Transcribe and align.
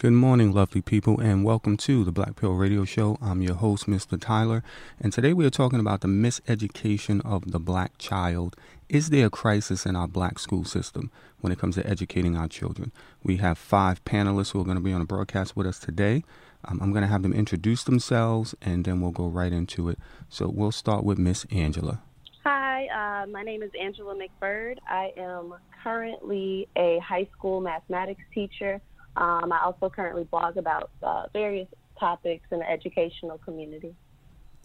Good 0.00 0.14
morning, 0.14 0.52
lovely 0.52 0.80
people, 0.80 1.20
and 1.20 1.44
welcome 1.44 1.76
to 1.76 2.04
the 2.04 2.10
Black 2.10 2.34
Pill 2.36 2.54
Radio 2.54 2.86
Show. 2.86 3.18
I'm 3.20 3.42
your 3.42 3.56
host, 3.56 3.84
Mr. 3.86 4.18
Tyler, 4.18 4.62
and 4.98 5.12
today 5.12 5.34
we 5.34 5.44
are 5.44 5.50
talking 5.50 5.78
about 5.78 6.00
the 6.00 6.08
miseducation 6.08 7.20
of 7.22 7.50
the 7.50 7.60
black 7.60 7.98
child. 7.98 8.56
Is 8.88 9.10
there 9.10 9.26
a 9.26 9.30
crisis 9.30 9.84
in 9.84 9.96
our 9.96 10.08
black 10.08 10.38
school 10.38 10.64
system 10.64 11.10
when 11.42 11.52
it 11.52 11.58
comes 11.58 11.74
to 11.74 11.86
educating 11.86 12.34
our 12.34 12.48
children? 12.48 12.92
We 13.22 13.36
have 13.36 13.58
five 13.58 14.02
panelists 14.06 14.52
who 14.52 14.62
are 14.62 14.64
going 14.64 14.78
to 14.78 14.82
be 14.82 14.94
on 14.94 15.00
the 15.00 15.04
broadcast 15.04 15.54
with 15.54 15.66
us 15.66 15.78
today. 15.78 16.24
Um, 16.64 16.80
I'm 16.80 16.92
going 16.92 17.02
to 17.02 17.08
have 17.08 17.22
them 17.22 17.34
introduce 17.34 17.84
themselves, 17.84 18.54
and 18.62 18.86
then 18.86 19.02
we'll 19.02 19.10
go 19.10 19.26
right 19.26 19.52
into 19.52 19.90
it. 19.90 19.98
So 20.30 20.48
we'll 20.48 20.72
start 20.72 21.04
with 21.04 21.18
Miss 21.18 21.44
Angela. 21.50 22.00
Hi, 22.44 22.86
uh, 22.86 23.26
my 23.26 23.42
name 23.42 23.62
is 23.62 23.70
Angela 23.78 24.14
McBird. 24.14 24.78
I 24.88 25.12
am 25.18 25.52
currently 25.84 26.68
a 26.74 26.98
high 27.00 27.28
school 27.36 27.60
mathematics 27.60 28.22
teacher 28.32 28.80
um, 29.16 29.52
I 29.52 29.60
also 29.64 29.90
currently 29.90 30.24
blog 30.24 30.56
about 30.56 30.90
uh, 31.02 31.26
various 31.32 31.68
topics 31.98 32.46
in 32.50 32.60
the 32.60 32.70
educational 32.70 33.38
community. 33.38 33.94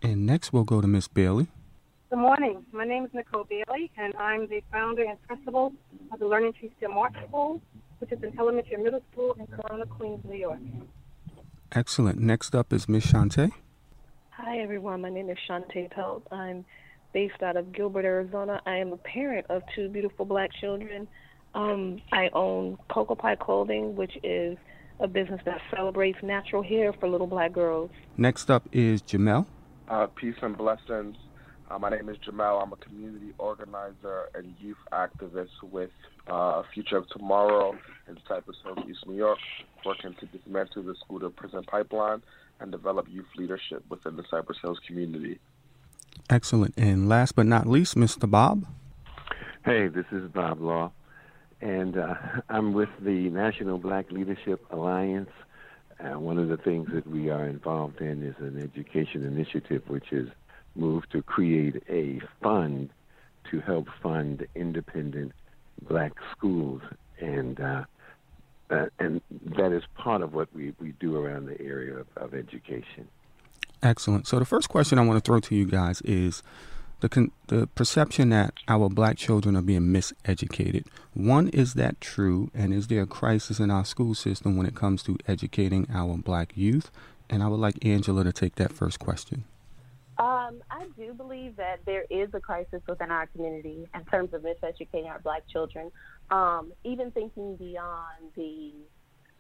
And 0.01 0.25
next, 0.25 0.53
we'll 0.53 0.63
go 0.63 0.81
to 0.81 0.87
Miss 0.87 1.07
Bailey. 1.07 1.47
Good 2.09 2.19
morning. 2.19 2.65
My 2.71 2.85
name 2.85 3.05
is 3.05 3.11
Nicole 3.13 3.45
Bailey, 3.45 3.91
and 3.97 4.13
I'm 4.15 4.47
the 4.47 4.61
founder 4.71 5.03
and 5.03 5.21
principal 5.23 5.73
of 6.11 6.19
the 6.19 6.27
Learning 6.27 6.53
Tree 6.53 6.71
Still 6.77 6.91
Mark 6.91 7.13
School, 7.27 7.61
which 7.99 8.11
is 8.11 8.21
an 8.23 8.33
elementary 8.39 8.75
and 8.75 8.83
middle 8.83 9.01
school 9.11 9.35
in 9.39 9.47
Corona, 9.47 9.85
Queens, 9.85 10.23
New 10.23 10.37
York. 10.37 10.59
Excellent. 11.71 12.19
Next 12.19 12.55
up 12.55 12.71
is 12.71 12.87
Miss 12.87 13.05
Shantae. 13.05 13.51
Hi, 14.29 14.59
everyone. 14.59 15.01
My 15.01 15.09
name 15.09 15.29
is 15.29 15.37
Shantae 15.49 15.89
Pelt. 15.91 16.27
I'm 16.31 16.63
based 17.13 17.41
out 17.41 17.57
of 17.57 17.73
Gilbert, 17.73 18.05
Arizona. 18.05 18.61
I 18.65 18.77
am 18.77 18.93
a 18.93 18.97
parent 18.97 19.47
of 19.49 19.63
two 19.73 19.89
beautiful 19.89 20.25
black 20.25 20.51
children. 20.53 21.07
Um, 21.55 22.01
I 22.11 22.29
own 22.33 22.77
Cocoa 22.89 23.15
Pie 23.15 23.37
Clothing, 23.37 23.95
which 23.95 24.17
is 24.23 24.57
a 24.99 25.07
business 25.07 25.39
that 25.45 25.61
celebrates 25.73 26.19
natural 26.21 26.61
hair 26.61 26.91
for 26.93 27.07
little 27.07 27.27
black 27.27 27.53
girls. 27.53 27.89
Next 28.17 28.51
up 28.51 28.67
is 28.73 29.01
Jamel. 29.01 29.45
Uh, 29.87 30.07
peace 30.07 30.35
and 30.41 30.57
blessings. 30.57 31.15
Uh, 31.71 31.79
my 31.79 31.89
name 31.89 32.09
is 32.09 32.17
Jamel. 32.17 32.61
I'm 32.61 32.73
a 32.73 32.75
community 32.75 33.33
organizer 33.37 34.29
and 34.35 34.53
youth 34.59 34.77
activist 34.91 35.63
with 35.63 35.91
uh, 36.27 36.63
Future 36.73 36.97
of 36.97 37.09
Tomorrow 37.09 37.77
in 38.07 38.17
Cypress 38.27 38.57
Hills, 38.63 38.79
East 38.89 39.07
New 39.07 39.15
York, 39.15 39.39
working 39.85 40.13
to 40.19 40.25
dismantle 40.25 40.83
the 40.83 40.95
school 40.95 41.21
to 41.21 41.29
prison 41.29 41.63
pipeline 41.63 42.21
and 42.59 42.69
develop 42.71 43.07
youth 43.09 43.25
leadership 43.37 43.83
within 43.89 44.17
the 44.17 44.23
Cypress 44.29 44.57
Hills 44.61 44.79
community. 44.85 45.39
Excellent. 46.29 46.73
And 46.77 47.07
last 47.07 47.35
but 47.35 47.45
not 47.45 47.65
least, 47.65 47.95
Mr. 47.95 48.29
Bob. 48.29 48.65
Hey, 49.63 49.87
this 49.87 50.05
is 50.11 50.29
Bob 50.31 50.61
Law 50.61 50.91
and 51.61 51.97
uh, 51.97 52.15
I'm 52.49 52.73
with 52.73 52.89
the 52.99 53.29
National 53.29 53.77
Black 53.77 54.11
Leadership 54.11 54.65
Alliance. 54.71 55.29
One 55.99 56.37
of 56.37 56.49
the 56.49 56.57
things 56.57 56.89
that 56.93 57.07
we 57.07 57.29
are 57.29 57.45
involved 57.45 57.99
in 58.01 58.21
is 58.21 58.35
an 58.39 58.61
education 58.61 59.23
initiative, 59.23 59.83
which 59.87 60.11
is 60.11 60.29
moved 60.75 61.11
to 61.11 61.21
create 61.21 61.81
a 61.89 62.21
fund 62.41 62.89
to 63.51 63.59
help 63.61 63.87
fund 64.01 64.45
independent 64.55 65.31
black 65.81 66.13
schools, 66.31 66.81
and 67.19 67.59
uh, 67.59 67.83
uh, 68.69 68.85
and 68.99 69.21
that 69.57 69.71
is 69.71 69.83
part 69.95 70.21
of 70.21 70.33
what 70.33 70.53
we, 70.53 70.73
we 70.79 70.91
do 70.93 71.15
around 71.15 71.45
the 71.45 71.59
area 71.61 71.95
of, 71.97 72.07
of 72.17 72.33
education. 72.33 73.07
Excellent. 73.83 74.25
So 74.27 74.39
the 74.39 74.45
first 74.45 74.69
question 74.69 74.97
I 74.97 75.05
want 75.05 75.23
to 75.23 75.27
throw 75.27 75.39
to 75.39 75.55
you 75.55 75.65
guys 75.65 76.01
is 76.01 76.41
the 77.05 77.09
con- 77.09 77.31
the 77.47 77.67
perception 77.67 78.29
that 78.29 78.51
our 78.67 78.89
black 78.89 79.15
children 79.15 79.55
are 79.55 79.61
being 79.61 79.93
miseducated. 79.93 80.87
One, 81.13 81.49
is 81.49 81.75
that 81.75 82.01
true? 82.01 82.49
And 82.55 82.73
is 82.73 82.87
there 82.87 83.03
a 83.03 83.05
crisis 83.05 83.59
in 83.59 83.69
our 83.69 83.85
school 83.85 84.15
system 84.15 84.57
when 84.57 84.65
it 84.65 84.73
comes 84.73 85.03
to 85.03 85.15
educating 85.27 85.87
our 85.93 86.17
black 86.17 86.53
youth? 86.55 86.89
And 87.29 87.43
I 87.43 87.47
would 87.47 87.59
like 87.59 87.85
Angela 87.85 88.23
to 88.23 88.33
take 88.33 88.55
that 88.55 88.73
first 88.73 88.97
question. 88.97 89.43
Um, 90.17 90.63
I 90.71 90.87
do 90.97 91.13
believe 91.13 91.57
that 91.57 91.81
there 91.85 92.05
is 92.09 92.29
a 92.33 92.39
crisis 92.39 92.81
within 92.87 93.11
our 93.11 93.27
community 93.27 93.87
in 93.93 94.05
terms 94.05 94.33
of 94.33 94.41
miseducating 94.41 95.05
our 95.05 95.19
black 95.19 95.43
children. 95.47 95.91
Um, 96.31 96.73
even 96.83 97.11
thinking 97.11 97.55
beyond 97.55 98.31
the 98.35 98.71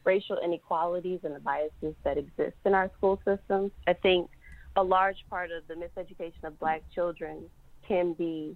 racial 0.03 0.37
inequalities 0.37 1.21
and 1.23 1.35
the 1.35 1.39
biases 1.39 1.95
that 2.03 2.19
exist 2.19 2.57
in 2.63 2.75
our 2.75 2.91
school 2.97 3.19
systems, 3.25 3.71
I 3.87 3.93
think 3.93 4.29
a 4.75 4.83
large 4.83 5.17
part 5.29 5.51
of 5.51 5.67
the 5.67 5.73
miseducation 5.73 6.43
of 6.43 6.59
black 6.59 6.81
children 6.93 7.43
can 7.87 8.13
be 8.13 8.55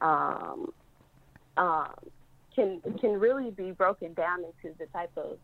um, 0.00 0.72
um, 1.56 1.94
can 2.54 2.80
can 3.00 3.18
really 3.18 3.50
be 3.50 3.70
broken 3.70 4.12
down 4.14 4.40
into 4.40 4.76
the 4.78 4.86
type 4.86 5.12
of 5.16 5.38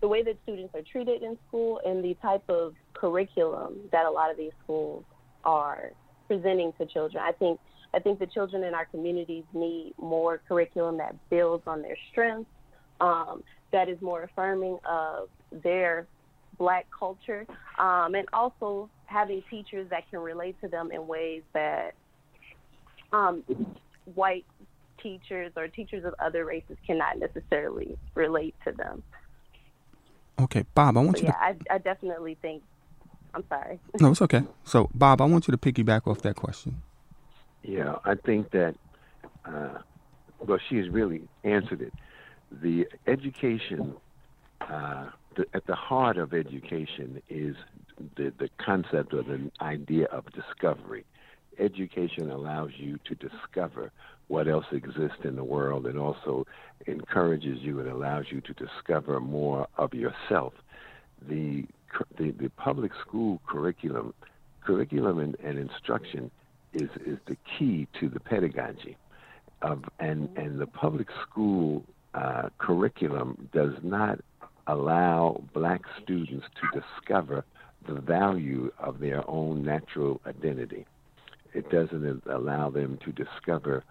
the 0.00 0.08
way 0.08 0.22
that 0.22 0.36
students 0.42 0.74
are 0.74 0.82
treated 0.82 1.22
in 1.22 1.38
school 1.48 1.80
and 1.86 2.04
the 2.04 2.14
type 2.20 2.42
of 2.48 2.74
curriculum 2.92 3.76
that 3.92 4.04
a 4.04 4.10
lot 4.10 4.30
of 4.30 4.36
these 4.36 4.52
schools 4.64 5.04
are 5.44 5.92
presenting 6.26 6.72
to 6.78 6.86
children. 6.86 7.22
I 7.24 7.32
think 7.32 7.58
I 7.94 7.98
think 8.00 8.18
the 8.18 8.26
children 8.26 8.64
in 8.64 8.74
our 8.74 8.86
communities 8.86 9.44
need 9.52 9.94
more 10.00 10.40
curriculum 10.48 10.96
that 10.98 11.14
builds 11.30 11.64
on 11.66 11.82
their 11.82 11.96
strengths, 12.10 12.50
um, 13.00 13.42
that 13.70 13.88
is 13.88 14.00
more 14.00 14.24
affirming 14.24 14.78
of 14.88 15.28
their 15.62 16.06
black 16.58 16.86
culture, 16.96 17.46
um, 17.78 18.14
and 18.14 18.26
also 18.32 18.88
having 19.12 19.42
teachers 19.50 19.88
that 19.90 20.08
can 20.10 20.20
relate 20.20 20.56
to 20.62 20.68
them 20.68 20.90
in 20.90 21.06
ways 21.06 21.42
that 21.52 21.94
um, 23.12 23.44
white 24.14 24.46
teachers 25.02 25.52
or 25.56 25.68
teachers 25.68 26.04
of 26.04 26.14
other 26.18 26.44
races 26.44 26.76
cannot 26.86 27.18
necessarily 27.18 27.98
relate 28.14 28.54
to 28.64 28.72
them. 28.72 29.02
Okay, 30.40 30.64
Bob, 30.74 30.96
I 30.96 31.00
want 31.00 31.18
so, 31.18 31.24
you. 31.24 31.28
Yeah, 31.28 31.52
to... 31.52 31.72
I, 31.72 31.74
I 31.74 31.78
definitely 31.78 32.36
think. 32.40 32.62
I'm 33.34 33.44
sorry. 33.48 33.78
no, 34.00 34.10
it's 34.10 34.22
okay. 34.22 34.42
So, 34.64 34.90
Bob, 34.94 35.20
I 35.20 35.26
want 35.26 35.46
you 35.46 35.52
to 35.52 35.58
piggyback 35.58 36.06
off 36.06 36.22
that 36.22 36.36
question. 36.36 36.82
Yeah, 37.62 37.96
I 38.04 38.14
think 38.14 38.50
that. 38.52 38.74
Uh, 39.44 39.78
well, 40.46 40.58
she 40.68 40.76
has 40.76 40.88
really 40.88 41.22
answered 41.44 41.82
it. 41.82 41.92
The 42.50 42.86
education, 43.06 43.94
uh, 44.60 45.06
the, 45.36 45.46
at 45.54 45.66
the 45.66 45.74
heart 45.74 46.16
of 46.16 46.34
education 46.34 47.22
is 47.28 47.56
the, 48.16 48.32
the 48.38 48.48
concept 48.58 49.14
or 49.14 49.22
the 49.22 49.50
idea 49.60 50.06
of 50.06 50.24
discovery. 50.32 51.04
Education 51.58 52.30
allows 52.30 52.70
you 52.76 52.98
to 53.04 53.14
discover 53.14 53.92
what 54.28 54.48
else 54.48 54.66
exists 54.72 55.24
in 55.24 55.36
the 55.36 55.44
world 55.44 55.86
and 55.86 55.98
also 55.98 56.46
encourages 56.86 57.58
you 57.60 57.80
and 57.80 57.88
allows 57.88 58.26
you 58.30 58.40
to 58.40 58.54
discover 58.54 59.20
more 59.20 59.68
of 59.76 59.92
yourself. 59.92 60.54
The, 61.28 61.66
the, 62.16 62.30
the 62.30 62.48
public 62.50 62.92
school 63.06 63.40
curriculum, 63.46 64.14
curriculum 64.64 65.18
and, 65.18 65.36
and 65.44 65.58
instruction 65.58 66.30
is, 66.72 66.88
is 67.04 67.18
the 67.26 67.36
key 67.58 67.86
to 68.00 68.08
the 68.08 68.20
pedagogy. 68.20 68.96
Of, 69.60 69.84
and, 70.00 70.28
and 70.36 70.58
the 70.58 70.66
public 70.66 71.08
school 71.22 71.84
uh, 72.14 72.48
curriculum 72.58 73.48
does 73.52 73.74
not 73.82 74.18
allow 74.66 75.42
black 75.52 75.82
students 76.02 76.46
to 76.60 76.80
discover 76.80 77.44
the 77.86 78.00
value 78.00 78.70
of 78.78 79.00
their 79.00 79.28
own 79.28 79.64
natural 79.64 80.20
identity. 80.26 80.86
It 81.54 81.70
doesn't 81.70 82.22
allow 82.26 82.70
them 82.70 82.98
to 83.04 83.12
discover 83.12 83.84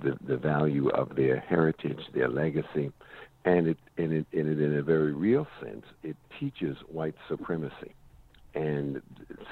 the, 0.00 0.16
the 0.26 0.36
value 0.36 0.88
of 0.90 1.16
their 1.16 1.40
heritage, 1.40 2.00
their 2.14 2.28
legacy, 2.28 2.92
and 3.44 3.68
it, 3.68 3.78
and 3.96 4.12
it, 4.12 4.26
and 4.32 4.48
it, 4.48 4.60
in 4.60 4.76
a 4.76 4.82
very 4.82 5.12
real 5.12 5.46
sense, 5.62 5.84
it 6.02 6.16
teaches 6.38 6.76
white 6.88 7.14
supremacy. 7.28 7.94
And 8.54 9.02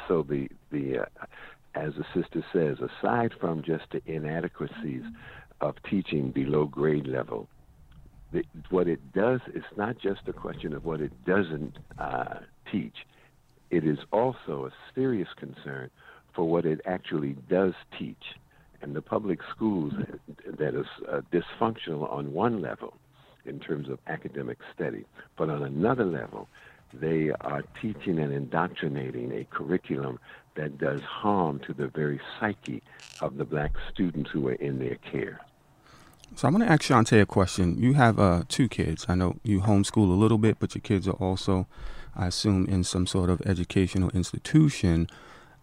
so 0.09 0.23
the 0.23 0.49
the 0.71 1.01
uh, 1.01 1.27
as 1.75 1.93
the 1.95 2.05
sister 2.15 2.45
says, 2.53 2.79
aside 2.79 3.33
from 3.39 3.63
just 3.63 3.85
the 3.93 4.01
inadequacies 4.07 5.03
of 5.61 5.75
teaching 5.89 6.31
below 6.31 6.65
grade 6.65 7.07
level, 7.07 7.49
the, 8.33 8.43
what 8.71 8.89
it 8.89 9.13
does 9.13 9.41
it's 9.55 9.67
not 9.77 9.99
just 9.99 10.21
a 10.27 10.33
question 10.33 10.73
of 10.73 10.85
what 10.85 11.01
it 11.01 11.13
doesn't 11.25 11.77
uh, 11.99 12.41
teach 12.71 12.95
it 13.71 13.85
is 13.85 13.99
also 14.13 14.67
a 14.67 14.71
serious 14.95 15.29
concern 15.37 15.91
for 16.35 16.49
what 16.49 16.65
it 16.65 16.81
actually 16.87 17.37
does 17.49 17.75
teach. 17.99 18.35
And 18.83 18.95
the 18.95 19.03
public 19.03 19.41
schools 19.55 19.95
that 20.47 20.75
is 20.75 20.87
uh, 21.11 21.23
dysfunctional 21.33 22.13
on 22.13 22.33
one 22.33 22.61
level 22.61 22.95
in 23.45 23.59
terms 23.59 23.89
of 23.89 23.99
academic 24.07 24.59
study, 24.75 25.05
but 25.37 25.49
on 25.49 25.63
another 25.63 26.05
level, 26.05 26.49
they 26.93 27.31
are 27.41 27.63
teaching 27.81 28.19
and 28.19 28.33
indoctrinating 28.33 29.33
a 29.33 29.45
curriculum 29.45 30.19
that 30.57 30.79
does 30.79 31.01
harm 31.01 31.61
to 31.61 31.73
the 31.73 31.89
very 31.89 32.21
psyche 32.39 32.83
of 33.21 33.37
the 33.37 33.45
black 33.45 33.73
students 33.93 34.31
who 34.31 34.49
are 34.49 34.55
in 34.55 34.79
their 34.79 34.97
care. 34.97 35.41
So 36.35 36.49
I'm 36.49 36.55
going 36.55 36.67
to 36.67 36.73
ask 36.73 36.83
Shantae 36.83 37.21
a 37.23 37.27
question. 37.27 37.79
You 37.79 37.95
have 37.95 38.19
uh, 38.19 38.43
two 38.49 38.69
kids. 38.69 39.07
I 39.09 39.15
know 39.15 39.37
you 39.43 39.61
homeschool 39.61 40.09
a 40.09 40.13
little 40.13 40.39
bit, 40.39 40.59
but 40.59 40.75
your 40.75 40.83
kids 40.83 41.07
are 41.07 41.13
also 41.13 41.67
I 42.17 42.27
assume, 42.27 42.67
in 42.67 42.85
some 42.85 43.07
sort 43.07 43.31
of 43.31 43.41
educational 43.43 44.11
institution. 44.11 45.09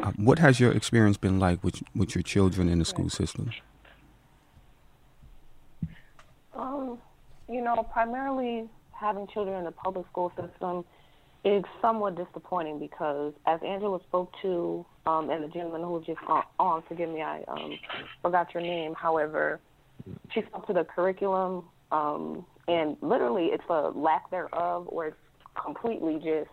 Uh, 0.01 0.11
what 0.15 0.39
has 0.39 0.59
your 0.59 0.71
experience 0.71 1.17
been 1.17 1.39
like 1.39 1.63
with 1.63 1.81
with 1.95 2.15
your 2.15 2.23
children 2.23 2.69
in 2.69 2.79
the 2.79 2.85
school 2.85 3.09
system? 3.09 3.51
Um, 6.55 6.97
you 7.49 7.61
know, 7.61 7.87
primarily 7.91 8.69
having 8.91 9.27
children 9.27 9.57
in 9.57 9.65
the 9.65 9.71
public 9.71 10.05
school 10.07 10.31
system, 10.35 10.85
is 11.43 11.63
somewhat 11.81 12.15
disappointing 12.15 12.79
because, 12.79 13.33
as 13.45 13.59
Angela 13.63 13.99
spoke 14.07 14.31
to, 14.41 14.85
um, 15.05 15.29
and 15.29 15.43
the 15.43 15.49
gentleman 15.49 15.81
who 15.81 16.01
just 16.05 16.19
on, 16.27 16.43
on 16.57 16.83
forgive 16.87 17.09
me, 17.09 17.21
I 17.21 17.43
um, 17.47 17.77
forgot 18.21 18.53
your 18.53 18.63
name. 18.63 18.93
However, 18.93 19.59
she 20.33 20.41
spoke 20.43 20.67
to 20.67 20.73
the 20.73 20.85
curriculum, 20.85 21.65
um, 21.91 22.45
and 22.67 22.95
literally, 23.01 23.47
it's 23.47 23.63
a 23.69 23.89
lack 23.89 24.31
thereof, 24.31 24.85
or 24.87 25.07
it's 25.07 25.17
completely 25.61 26.15
just 26.15 26.49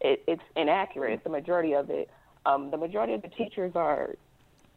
it, 0.00 0.22
it's 0.26 0.42
inaccurate. 0.56 1.24
The 1.24 1.30
majority 1.30 1.74
of 1.74 1.90
it, 1.90 2.08
um, 2.46 2.70
the 2.70 2.76
majority 2.76 3.14
of 3.14 3.22
the 3.22 3.28
teachers 3.28 3.72
are 3.74 4.14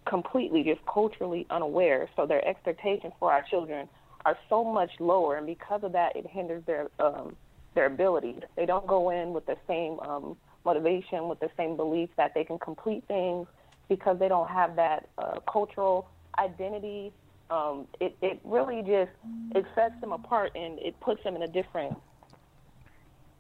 completely 0.07 0.63
just 0.63 0.81
culturally 0.91 1.45
unaware, 1.49 2.09
so 2.15 2.25
their 2.25 2.45
expectations 2.47 3.13
for 3.19 3.31
our 3.31 3.43
children 3.49 3.87
are 4.25 4.37
so 4.49 4.63
much 4.63 4.91
lower, 4.99 5.37
and 5.37 5.45
because 5.45 5.83
of 5.83 5.91
that, 5.93 6.15
it 6.15 6.25
hinders 6.27 6.63
their 6.65 6.89
um, 6.99 7.35
their 7.73 7.85
ability. 7.85 8.35
They 8.55 8.65
don't 8.65 8.85
go 8.85 9.09
in 9.09 9.33
with 9.33 9.45
the 9.45 9.57
same 9.67 9.99
um, 10.01 10.35
motivation, 10.65 11.27
with 11.27 11.39
the 11.39 11.49
same 11.57 11.75
belief 11.75 12.09
that 12.17 12.33
they 12.33 12.43
can 12.43 12.59
complete 12.59 13.03
things 13.07 13.47
because 13.89 14.19
they 14.19 14.27
don't 14.27 14.49
have 14.49 14.75
that 14.75 15.09
uh, 15.17 15.39
cultural 15.51 16.07
identity. 16.37 17.11
Um, 17.49 17.87
it, 17.99 18.15
it 18.21 18.39
really 18.43 18.81
just 18.81 19.11
it 19.53 19.65
sets 19.75 19.99
them 19.99 20.13
apart 20.13 20.51
and 20.55 20.79
it 20.79 20.97
puts 21.01 21.23
them 21.23 21.35
in 21.35 21.41
a 21.41 21.47
different 21.47 21.97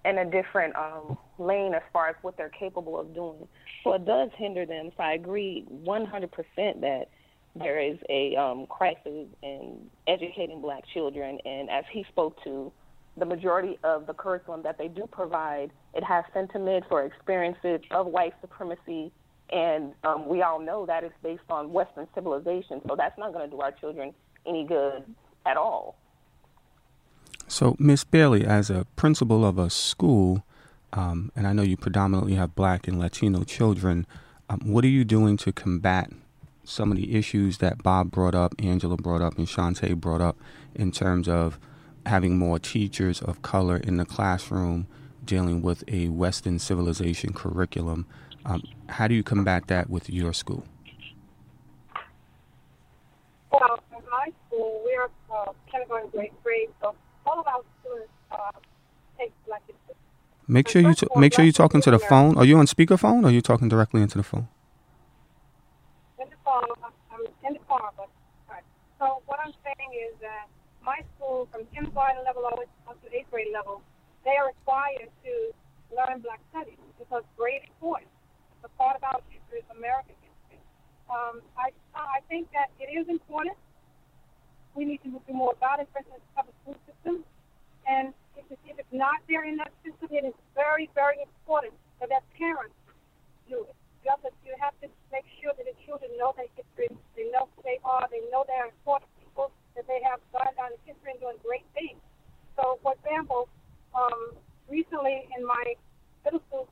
in 0.05 0.17
a 0.17 0.25
different 0.25 0.75
um, 0.75 1.17
lane 1.37 1.73
as 1.73 1.81
far 1.93 2.09
as 2.09 2.15
what 2.21 2.37
they're 2.37 2.49
capable 2.49 2.99
of 2.99 3.13
doing. 3.13 3.47
So 3.83 3.93
it 3.93 4.05
does 4.05 4.29
hinder 4.35 4.65
them. 4.65 4.91
So 4.97 5.03
I 5.03 5.13
agree 5.13 5.65
100% 5.85 6.29
that 6.55 7.05
there 7.55 7.79
is 7.79 7.97
a 8.09 8.35
um, 8.35 8.65
crisis 8.67 9.27
in 9.43 9.89
educating 10.07 10.61
black 10.61 10.83
children. 10.93 11.39
And 11.45 11.69
as 11.69 11.83
he 11.91 12.05
spoke 12.09 12.41
to, 12.43 12.71
the 13.17 13.25
majority 13.25 13.77
of 13.83 14.07
the 14.07 14.13
curriculum 14.13 14.63
that 14.63 14.77
they 14.77 14.87
do 14.87 15.07
provide, 15.11 15.71
it 15.93 16.03
has 16.03 16.23
sentiments 16.33 16.87
or 16.89 17.05
experiences 17.05 17.81
of 17.91 18.07
white 18.07 18.33
supremacy, 18.39 19.11
and 19.51 19.93
um, 20.05 20.27
we 20.27 20.41
all 20.41 20.59
know 20.59 20.85
that 20.85 21.03
it's 21.03 21.13
based 21.21 21.41
on 21.49 21.73
Western 21.73 22.07
civilization. 22.15 22.81
So 22.87 22.95
that's 22.95 23.17
not 23.19 23.33
going 23.33 23.49
to 23.49 23.53
do 23.53 23.61
our 23.61 23.71
children 23.71 24.13
any 24.47 24.65
good 24.65 25.03
at 25.45 25.57
all. 25.57 25.97
So, 27.51 27.75
Miss 27.77 28.05
Bailey, 28.05 28.45
as 28.45 28.69
a 28.69 28.87
principal 28.95 29.43
of 29.43 29.59
a 29.59 29.69
school, 29.69 30.45
um, 30.93 31.33
and 31.35 31.45
I 31.45 31.51
know 31.51 31.63
you 31.63 31.75
predominantly 31.75 32.35
have 32.35 32.55
black 32.55 32.87
and 32.87 32.97
Latino 32.97 33.43
children, 33.43 34.07
um, 34.49 34.61
what 34.63 34.85
are 34.85 34.87
you 34.87 35.03
doing 35.03 35.35
to 35.35 35.51
combat 35.51 36.09
some 36.63 36.91
of 36.91 36.97
the 36.97 37.13
issues 37.13 37.57
that 37.57 37.83
Bob 37.83 38.09
brought 38.09 38.35
up, 38.35 38.55
Angela 38.57 38.95
brought 38.95 39.21
up, 39.21 39.37
and 39.37 39.47
Shantae 39.47 39.99
brought 39.99 40.21
up 40.21 40.37
in 40.75 40.93
terms 40.93 41.27
of 41.27 41.59
having 42.05 42.37
more 42.37 42.57
teachers 42.57 43.21
of 43.21 43.41
color 43.41 43.75
in 43.75 43.97
the 43.97 44.05
classroom 44.05 44.87
dealing 45.25 45.61
with 45.61 45.83
a 45.89 46.07
Western 46.07 46.57
civilization 46.57 47.33
curriculum. 47.33 48.05
Um, 48.45 48.63
how 48.87 49.09
do 49.09 49.13
you 49.13 49.23
combat 49.23 49.67
that 49.67 49.89
with 49.89 50.09
your 50.09 50.31
school? 50.31 50.63
Well, 53.51 53.83
in 53.91 54.03
my 54.09 54.31
school, 54.47 54.81
we're 54.85 55.09
uh, 55.29 55.51
kindergarten 55.69 56.09
grade 56.11 56.31
grade, 56.45 56.69
so 56.79 56.95
all 57.25 57.39
of 57.39 57.47
our 57.47 57.61
students 57.81 58.11
uh, 58.31 58.51
take 59.17 59.31
black 59.45 59.61
history. 59.67 59.95
Make 60.47 60.67
sure 60.67 60.81
you 60.81 60.93
t- 60.93 61.07
make 61.15 61.33
sure 61.33 61.45
you're 61.45 61.53
talking 61.53 61.81
to 61.81 61.91
the 61.91 61.99
phone. 61.99 62.37
Are 62.37 62.45
you 62.45 62.57
on 62.57 62.65
speakerphone 62.65 63.23
or 63.23 63.27
are 63.27 63.31
you 63.31 63.41
talking 63.41 63.69
directly 63.69 64.01
into 64.01 64.17
the 64.17 64.23
phone? 64.23 64.47
In 66.19 66.27
the 66.29 66.35
phone, 66.43 66.65
I'm 67.11 67.25
in 67.47 67.53
the 67.53 67.59
car, 67.67 67.91
but 67.95 68.09
right. 68.49 68.63
So 68.99 69.21
what 69.27 69.39
I'm 69.45 69.53
saying 69.63 69.91
is 70.09 70.19
that 70.21 70.47
my 70.83 70.99
school, 71.15 71.47
from 71.51 71.65
kindergarten 71.73 72.23
level 72.25 72.43
all 72.45 72.55
the 72.55 72.61
way 72.61 72.69
up 72.89 72.97
to 73.03 73.15
eighth 73.15 73.29
grade 73.31 73.53
level, 73.53 73.81
they 74.25 74.35
are 74.35 74.47
required 74.47 75.09
to 75.23 75.33
learn 75.95 76.19
Black 76.19 76.39
studies 76.51 76.79
because 76.99 77.23
grade 77.37 77.61
important. 77.67 78.09
The 78.61 78.69
part 78.77 78.97
about 78.97 79.23
history 79.29 79.59
is 79.59 79.69
American 79.77 80.15
history. 80.21 80.59
Um, 81.09 81.41
I 81.57 81.71
I 81.95 82.19
think 82.29 82.51
that 82.53 82.69
it 82.79 82.91
is 82.91 83.07
important. 83.07 83.55
We 84.75 84.85
need 84.85 85.03
to 85.03 85.09
do 85.09 85.33
more 85.33 85.53
about 85.53 85.79
it, 85.79 85.87
in 85.95 86.03
the 86.07 86.21
public 86.35 86.55
school 86.63 86.77
system. 86.87 87.25
And 87.87 88.13
if, 88.37 88.45
it, 88.49 88.59
if 88.65 88.79
it's 88.79 88.95
not 88.95 89.19
there 89.27 89.43
in 89.43 89.57
that 89.57 89.71
system, 89.83 90.07
it 90.11 90.23
is 90.25 90.37
very, 90.55 90.89
very 90.95 91.19
important 91.21 91.73
that 91.99 92.09
that 92.09 92.23
parents 92.37 92.75
do 93.49 93.67
it. 93.67 93.75
To, 94.01 94.29
you 94.41 94.57
have 94.57 94.73
to 94.81 94.89
make 95.13 95.29
sure 95.37 95.53
that 95.53 95.61
the 95.61 95.77
children 95.85 96.09
know 96.17 96.33
their 96.33 96.49
history, 96.57 96.89
they 97.13 97.29
know 97.29 97.45
who 97.53 97.61
they 97.61 97.77
are, 97.85 98.07
they 98.09 98.25
know 98.33 98.43
they're 98.49 98.65
important 98.65 99.11
people, 99.21 99.53
that 99.77 99.85
they 99.85 100.01
have 100.01 100.17
gone 100.33 100.49
down 100.57 100.73
in 100.73 100.79
history 100.89 101.13
and 101.13 101.21
doing 101.21 101.37
great 101.45 101.63
things. 101.77 102.01
So, 102.57 102.81
for 102.81 102.97
example, 102.97 103.45
um, 103.93 104.33
recently 104.65 105.29
in 105.37 105.45
my 105.45 105.77
middle 106.25 106.41
school 106.49 106.65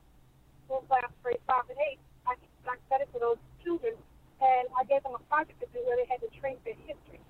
school 0.66 0.82
class, 0.90 1.06
grade 1.22 1.38
five 1.46 1.70
and 1.70 1.78
eight, 1.86 2.02
I 2.26 2.34
I 2.66 2.76
studied 2.90 3.08
for 3.14 3.22
those 3.22 3.40
children, 3.62 3.94
and 4.42 4.66
I 4.74 4.82
gave 4.90 5.06
them 5.06 5.14
a 5.14 5.22
project 5.30 5.62
to 5.62 5.66
do 5.70 5.80
where 5.86 5.96
they 5.96 6.10
had 6.10 6.20
to 6.26 6.30
trace 6.34 6.58
their 6.66 6.76
history, 6.84 7.22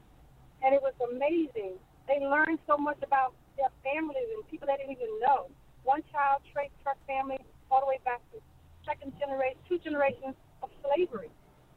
and 0.62 0.74
it 0.74 0.82
was 0.82 0.94
amazing. 1.00 1.78
They 2.08 2.20
learned 2.20 2.58
so 2.66 2.76
much 2.76 2.98
about 3.02 3.34
their 3.56 3.70
families 3.84 4.28
and 4.34 4.46
people 4.48 4.66
they 4.66 4.76
didn't 4.76 4.92
even 4.92 5.12
know. 5.20 5.48
One 5.84 6.02
child 6.12 6.42
traced 6.52 6.76
her 6.84 6.96
family 7.06 7.38
all 7.70 7.80
the 7.80 7.88
way 7.88 8.00
back 8.04 8.20
to 8.32 8.40
second 8.84 9.12
generation, 9.18 9.56
two 9.68 9.78
generations 9.78 10.36
of 10.62 10.68
slavery, 10.82 11.30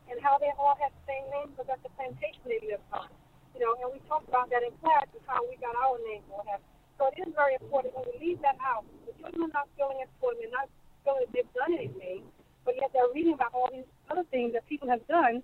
and 0.10 0.20
how 0.20 0.38
they 0.38 0.52
all 0.60 0.76
had 0.80 0.92
the 0.92 1.04
same 1.08 1.26
name 1.32 1.54
because 1.54 1.68
that's 1.70 1.84
the 1.84 1.94
plantation 1.96 2.44
they 2.46 2.60
lived 2.66 2.88
on. 2.92 3.08
You 3.54 3.62
know, 3.62 3.78
and 3.80 3.94
we 3.94 4.02
talked 4.10 4.28
about 4.28 4.50
that 4.50 4.66
in 4.66 4.74
class 4.82 5.06
and 5.14 5.22
how 5.30 5.46
we 5.46 5.56
got 5.62 5.78
our 5.78 6.02
name 6.10 6.26
or 6.34 6.42
whatever. 6.42 6.66
So 6.98 7.10
it 7.14 7.22
is 7.22 7.30
very 7.38 7.54
important 7.62 7.94
when 7.94 8.06
we 8.10 8.16
leave 8.18 8.42
that 8.42 8.58
out. 8.62 8.86
The 9.06 9.14
children 9.22 9.50
are 9.50 9.54
not 9.54 9.70
feeling 9.78 10.02
important, 10.02 10.46
they're 10.46 10.58
not 10.58 10.70
feeling 11.06 11.26
they've 11.32 11.54
done 11.54 11.74
anything, 11.74 12.26
but 12.66 12.76
yet 12.80 12.90
they're 12.94 13.12
reading 13.14 13.34
about 13.34 13.54
all 13.54 13.70
these 13.70 13.88
other 14.10 14.26
things 14.34 14.54
that 14.54 14.66
people 14.66 14.90
have 14.90 15.06
done. 15.08 15.44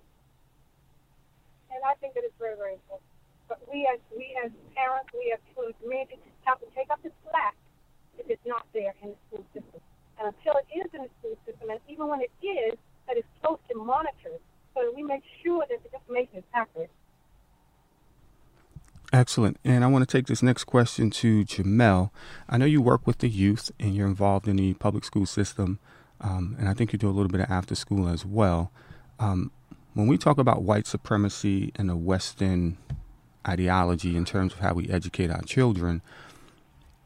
And 1.70 1.80
I 1.86 1.94
think 2.02 2.14
that 2.14 2.26
it's 2.26 2.34
very, 2.38 2.58
very 2.58 2.74
important. 2.74 3.06
But 3.46 3.62
we 3.66 3.86
as 3.90 3.98
we 4.14 4.34
as 4.42 4.50
parents, 4.74 5.10
we 5.14 5.34
as 5.34 5.42
children 5.54 5.74
community 5.82 6.18
have 6.46 6.58
to 6.60 6.66
take 6.74 6.90
up 6.90 7.02
the 7.02 7.10
slack 7.26 7.54
if 8.18 8.30
it's 8.30 8.46
not 8.46 8.66
there 8.72 8.94
in 9.02 9.10
the 9.10 9.18
school 9.26 9.44
system. 9.54 9.80
And 10.18 10.34
until 10.34 10.54
it 10.62 10.66
is 10.70 10.86
in 10.94 11.02
the 11.02 11.10
school 11.18 11.36
system, 11.46 11.70
and 11.70 11.80
even 11.88 12.06
when 12.06 12.20
it 12.20 12.30
is, 12.46 12.78
that 13.08 13.16
it's 13.16 13.26
closely 13.42 13.74
monitored 13.74 14.38
so 14.74 14.82
that 14.86 14.94
we 14.94 15.02
make 15.02 15.22
sure 15.42 15.64
that 15.68 15.82
the 15.82 15.90
information 15.98 16.38
is 16.38 16.44
accurate. 16.54 16.90
Excellent. 19.12 19.58
And 19.64 19.82
I 19.82 19.88
want 19.88 20.08
to 20.08 20.09
take 20.20 20.26
this 20.26 20.42
next 20.42 20.64
question 20.64 21.08
to 21.08 21.44
Jamel. 21.46 22.10
I 22.46 22.58
know 22.58 22.66
you 22.66 22.82
work 22.82 23.06
with 23.06 23.18
the 23.18 23.28
youth 23.28 23.72
and 23.80 23.94
you're 23.94 24.06
involved 24.06 24.46
in 24.46 24.56
the 24.56 24.74
public 24.74 25.02
school 25.02 25.24
system, 25.24 25.78
um, 26.20 26.56
and 26.58 26.68
I 26.68 26.74
think 26.74 26.92
you 26.92 26.98
do 26.98 27.08
a 27.08 27.10
little 27.10 27.30
bit 27.30 27.40
of 27.40 27.50
after 27.50 27.74
school 27.74 28.06
as 28.06 28.26
well. 28.26 28.70
Um, 29.18 29.50
when 29.94 30.08
we 30.08 30.18
talk 30.18 30.36
about 30.36 30.62
white 30.62 30.86
supremacy 30.86 31.72
and 31.74 31.88
the 31.88 31.96
Western 31.96 32.76
ideology 33.48 34.14
in 34.14 34.26
terms 34.26 34.52
of 34.52 34.58
how 34.58 34.74
we 34.74 34.90
educate 34.90 35.30
our 35.30 35.40
children, 35.40 36.02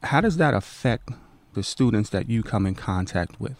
how 0.03 0.19
does 0.19 0.35
that 0.35 0.53
affect 0.53 1.09
the 1.53 1.63
students 1.63 2.09
that 2.09 2.29
you 2.29 2.43
come 2.43 2.65
in 2.65 2.75
contact 2.75 3.39
with? 3.39 3.55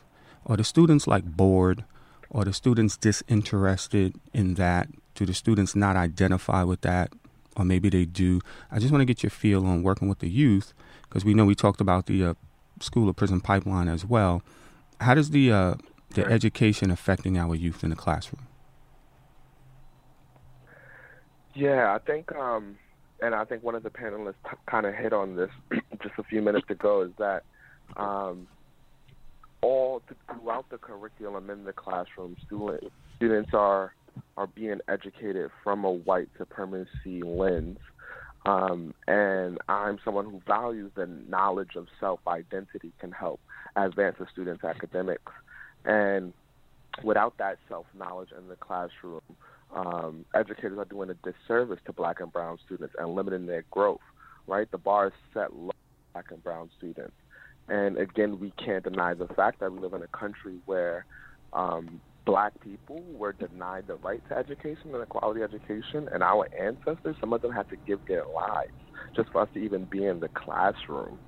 Are 0.45 0.57
the 0.57 0.65
students 0.65 1.07
like 1.07 1.23
bored? 1.23 1.85
Are 2.29 2.43
the 2.43 2.51
students 2.51 2.97
disinterested 2.97 4.19
in 4.33 4.55
that? 4.55 4.89
Do 5.15 5.25
the 5.25 5.33
students 5.33 5.77
not 5.77 5.95
identify 5.95 6.63
with 6.63 6.81
that? 6.81 7.13
Or 7.55 7.65
maybe 7.65 7.89
they 7.89 8.05
do. 8.05 8.41
I 8.71 8.79
just 8.79 8.91
want 8.91 9.01
to 9.01 9.05
get 9.05 9.23
your 9.23 9.29
feel 9.29 9.65
on 9.65 9.83
working 9.83 10.07
with 10.07 10.19
the 10.19 10.29
youth 10.29 10.73
because 11.03 11.23
we 11.23 11.33
know 11.33 11.45
we 11.45 11.55
talked 11.55 11.81
about 11.81 12.05
the 12.05 12.25
uh, 12.25 12.33
school 12.79 13.09
of 13.09 13.15
prison 13.15 13.41
pipeline 13.41 13.87
as 13.87 14.05
well. 14.05 14.41
How 15.01 15.13
does 15.13 15.31
the 15.31 15.51
uh, 15.51 15.75
the 16.09 16.21
sure. 16.21 16.31
education 16.31 16.91
affecting 16.91 17.37
our 17.37 17.55
youth 17.55 17.83
in 17.83 17.89
the 17.89 17.95
classroom? 17.95 18.47
Yeah, 21.53 21.93
I 21.95 21.99
think, 21.99 22.33
um, 22.35 22.77
and 23.21 23.33
I 23.33 23.45
think 23.45 23.63
one 23.63 23.75
of 23.75 23.83
the 23.83 23.89
panelists 23.89 24.33
t- 24.43 24.57
kind 24.65 24.85
of 24.85 24.93
hit 24.93 25.13
on 25.13 25.37
this 25.37 25.49
just 26.03 26.15
a 26.17 26.23
few 26.23 26.41
minutes 26.41 26.69
ago 26.69 27.01
is 27.01 27.11
that 27.17 27.43
um, 27.95 28.47
all 29.61 30.01
th- 30.01 30.19
throughout 30.29 30.69
the 30.69 30.77
curriculum 30.77 31.49
in 31.49 31.63
the 31.63 31.71
classroom, 31.71 32.35
student, 32.45 32.91
students 33.15 33.51
are 33.53 33.93
are 34.37 34.47
being 34.47 34.79
educated 34.87 35.49
from 35.63 35.85
a 35.85 35.91
white 35.91 36.29
supremacy 36.37 37.21
lens. 37.23 37.79
Um, 38.45 38.93
and 39.07 39.57
I'm 39.67 39.97
someone 40.05 40.25
who 40.25 40.41
values 40.45 40.91
the 40.95 41.07
knowledge 41.07 41.75
of 41.75 41.87
self 41.99 42.19
identity 42.27 42.91
can 42.99 43.11
help 43.11 43.39
advance 43.75 44.17
a 44.19 44.27
student's 44.31 44.63
academics. 44.63 45.31
And 45.83 46.33
without 47.03 47.37
that 47.39 47.57
self 47.67 47.85
knowledge 47.97 48.29
in 48.37 48.47
the 48.47 48.55
classroom, 48.55 49.21
um, 49.75 50.25
educators 50.35 50.77
are 50.77 50.85
doing 50.85 51.09
a 51.09 51.15
disservice 51.15 51.79
to 51.85 51.93
black 51.93 52.19
and 52.19 52.31
brown 52.31 52.57
students 52.65 52.95
and 52.97 53.15
limiting 53.15 53.45
their 53.47 53.63
growth, 53.71 53.99
right? 54.47 54.69
The 54.69 54.77
bar 54.77 55.07
is 55.07 55.13
set 55.33 55.55
low 55.55 55.71
for 55.71 56.13
black 56.13 56.31
and 56.31 56.43
brown 56.43 56.69
students. 56.77 57.15
And 57.67 57.97
again, 57.97 58.39
we 58.39 58.53
can't 58.63 58.83
deny 58.83 59.15
the 59.15 59.27
fact 59.27 59.59
that 59.59 59.71
we 59.71 59.79
live 59.79 59.93
in 59.93 60.03
a 60.03 60.17
country 60.17 60.57
where 60.65 61.05
um, 61.51 61.99
black 62.25 62.53
people 62.61 63.01
were 63.13 63.33
denied 63.33 63.85
the 63.87 63.95
right 63.95 64.21
to 64.29 64.37
education 64.37 64.93
and 64.93 65.01
a 65.01 65.05
quality 65.05 65.41
education, 65.41 66.07
and 66.11 66.23
our 66.23 66.47
ancestors, 66.59 67.15
some 67.19 67.33
of 67.33 67.41
them 67.41 67.51
had 67.51 67.69
to 67.69 67.77
give 67.85 67.99
their 68.07 68.23
lives 68.33 68.71
just 69.15 69.29
for 69.31 69.41
us 69.41 69.49
to 69.53 69.59
even 69.59 69.87
be 69.91 70.05
in 70.05 70.19
the 70.19 70.29
classroom. 70.29 71.19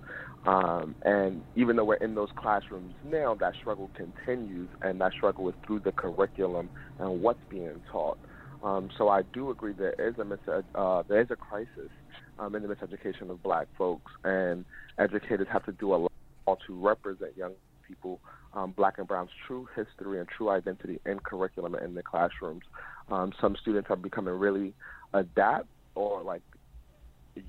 Um, 0.46 0.96
and 1.04 1.44
even 1.56 1.76
though 1.76 1.86
we're 1.86 1.96
in 1.96 2.16
those 2.16 2.30
classrooms 2.38 2.94
now, 3.04 3.36
that 3.40 3.54
struggle 3.60 3.92
continues, 3.96 4.70
and 4.82 5.00
that 5.02 5.14
struggle 5.14 5.50
is 5.50 5.56
through 5.66 5.82
the 5.82 5.92
curriculum 5.92 6.70
and 7.00 7.22
what's 7.22 7.44
being 7.50 7.82
taught. 7.92 8.18
Um, 8.64 8.90
so 8.98 9.10
I 9.10 9.22
do 9.34 9.52
agree 9.52 9.74
there 9.74 9.96
is 10.00 10.16
a 10.18 10.26
mis- 10.26 10.40
uh, 10.48 11.04
there 11.08 11.22
is 11.22 11.30
a 11.30 11.36
crisis 11.36 11.92
um, 12.40 12.56
in 12.56 12.64
the 12.64 12.70
miseducation 12.70 13.30
of 13.30 13.44
Black 13.44 13.68
folks, 13.78 14.12
and 14.24 14.66
educators 14.98 15.48
have 15.52 15.66
to 15.66 15.74
do 15.74 15.94
a 15.94 15.98
lot 15.98 16.60
to 16.66 16.82
represent 16.82 17.38
young 17.38 17.54
people, 17.88 18.20
um, 18.54 18.72
Black 18.72 18.98
and 18.98 19.08
Brown's 19.08 19.30
true 19.46 19.68
history 19.76 20.20
and 20.20 20.28
true 20.28 20.50
identity 20.50 21.00
in 21.06 21.20
curriculum 21.20 21.76
and 21.76 21.84
in 21.84 21.94
the 21.96 22.04
classrooms. 22.04 22.64
Um, 23.10 23.34
some 23.40 23.56
students 23.56 23.90
are 23.90 23.96
becoming 23.96 24.34
really 24.34 24.74
adapt 25.14 25.68
or 25.96 26.22
like 26.22 26.42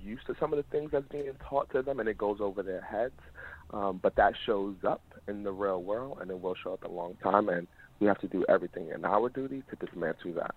used 0.04 0.26
to 0.26 0.36
some 0.38 0.52
of 0.52 0.56
the 0.56 0.62
things 0.64 0.90
that's 0.90 1.08
being 1.08 1.30
taught 1.48 1.70
to 1.70 1.82
them, 1.82 2.00
and 2.00 2.08
it 2.08 2.18
goes 2.18 2.38
over 2.40 2.62
their 2.62 2.80
heads. 2.80 3.20
Um, 3.70 3.98
but 4.02 4.16
that 4.16 4.34
shows 4.46 4.76
up 4.86 5.02
in 5.26 5.42
the 5.42 5.52
real 5.52 5.82
world, 5.82 6.18
and 6.20 6.30
it 6.30 6.40
will 6.40 6.54
show 6.54 6.72
up 6.72 6.84
in 6.84 6.90
a 6.90 6.94
long 6.94 7.16
time, 7.22 7.48
and 7.48 7.66
we 8.00 8.06
have 8.06 8.18
to 8.20 8.28
do 8.28 8.44
everything 8.48 8.90
in 8.94 9.04
our 9.04 9.28
duty 9.28 9.62
to 9.70 9.86
dismantle 9.86 10.32
that. 10.34 10.54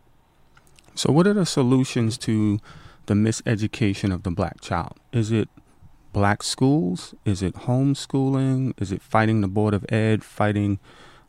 So, 0.96 1.12
what 1.12 1.28
are 1.28 1.34
the 1.34 1.46
solutions 1.46 2.18
to 2.20 2.60
the 3.08 3.14
miseducation 3.14 4.14
of 4.14 4.24
the 4.24 4.32
black 4.32 4.62
child? 4.62 4.98
Is 5.12 5.32
it 5.32 5.50
black 6.14 6.44
schools? 6.44 7.14
Is 7.26 7.42
it 7.42 7.54
homeschooling? 7.54 8.74
Is 8.82 8.92
it 8.92 9.02
fighting 9.02 9.42
the 9.42 9.48
Board 9.48 9.74
of 9.74 9.86
Ed, 9.90 10.24
fighting 10.24 10.80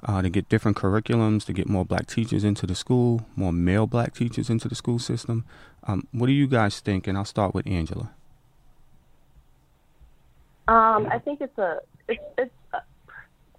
uh, 0.05 0.23
to 0.23 0.29
get 0.29 0.49
different 0.49 0.77
curriculums, 0.77 1.45
to 1.47 1.53
get 1.53 1.69
more 1.69 1.85
black 1.85 2.07
teachers 2.07 2.45
into 2.45 2.67
the 2.67 2.75
school, 2.75 3.27
more 3.37 3.53
male 3.53 3.87
black 3.87 4.15
teachers 4.15 4.51
into 4.51 4.69
the 4.69 4.75
school 4.75 4.99
system? 4.99 5.45
Um, 5.85 6.07
what 6.13 6.27
do 6.27 6.33
you 6.33 6.47
guys 6.47 6.81
think? 6.81 7.07
And 7.07 7.17
I'll 7.17 7.25
start 7.25 7.55
with 7.55 7.67
Angela. 7.67 8.11
Um, 10.69 11.09
I 11.11 11.19
think 11.19 11.41
it's 11.41 11.59
a 11.59 11.81
it's 12.09 12.23
it's 12.39 12.55
a, 12.73 12.79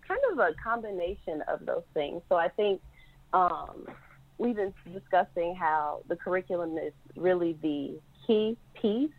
kind 0.07 0.21
of 0.31 0.39
a 0.39 0.53
combination 0.63 1.43
of 1.47 1.65
those 1.65 1.83
things. 1.93 2.21
So 2.29 2.35
I 2.35 2.47
think 2.49 2.81
um, 3.33 3.87
we've 4.37 4.55
been 4.55 4.73
discussing 4.91 5.55
how 5.55 6.01
the 6.07 6.15
curriculum 6.15 6.77
is 6.77 6.93
really 7.15 7.57
the 7.61 7.99
key 8.25 8.57
piece, 8.73 9.11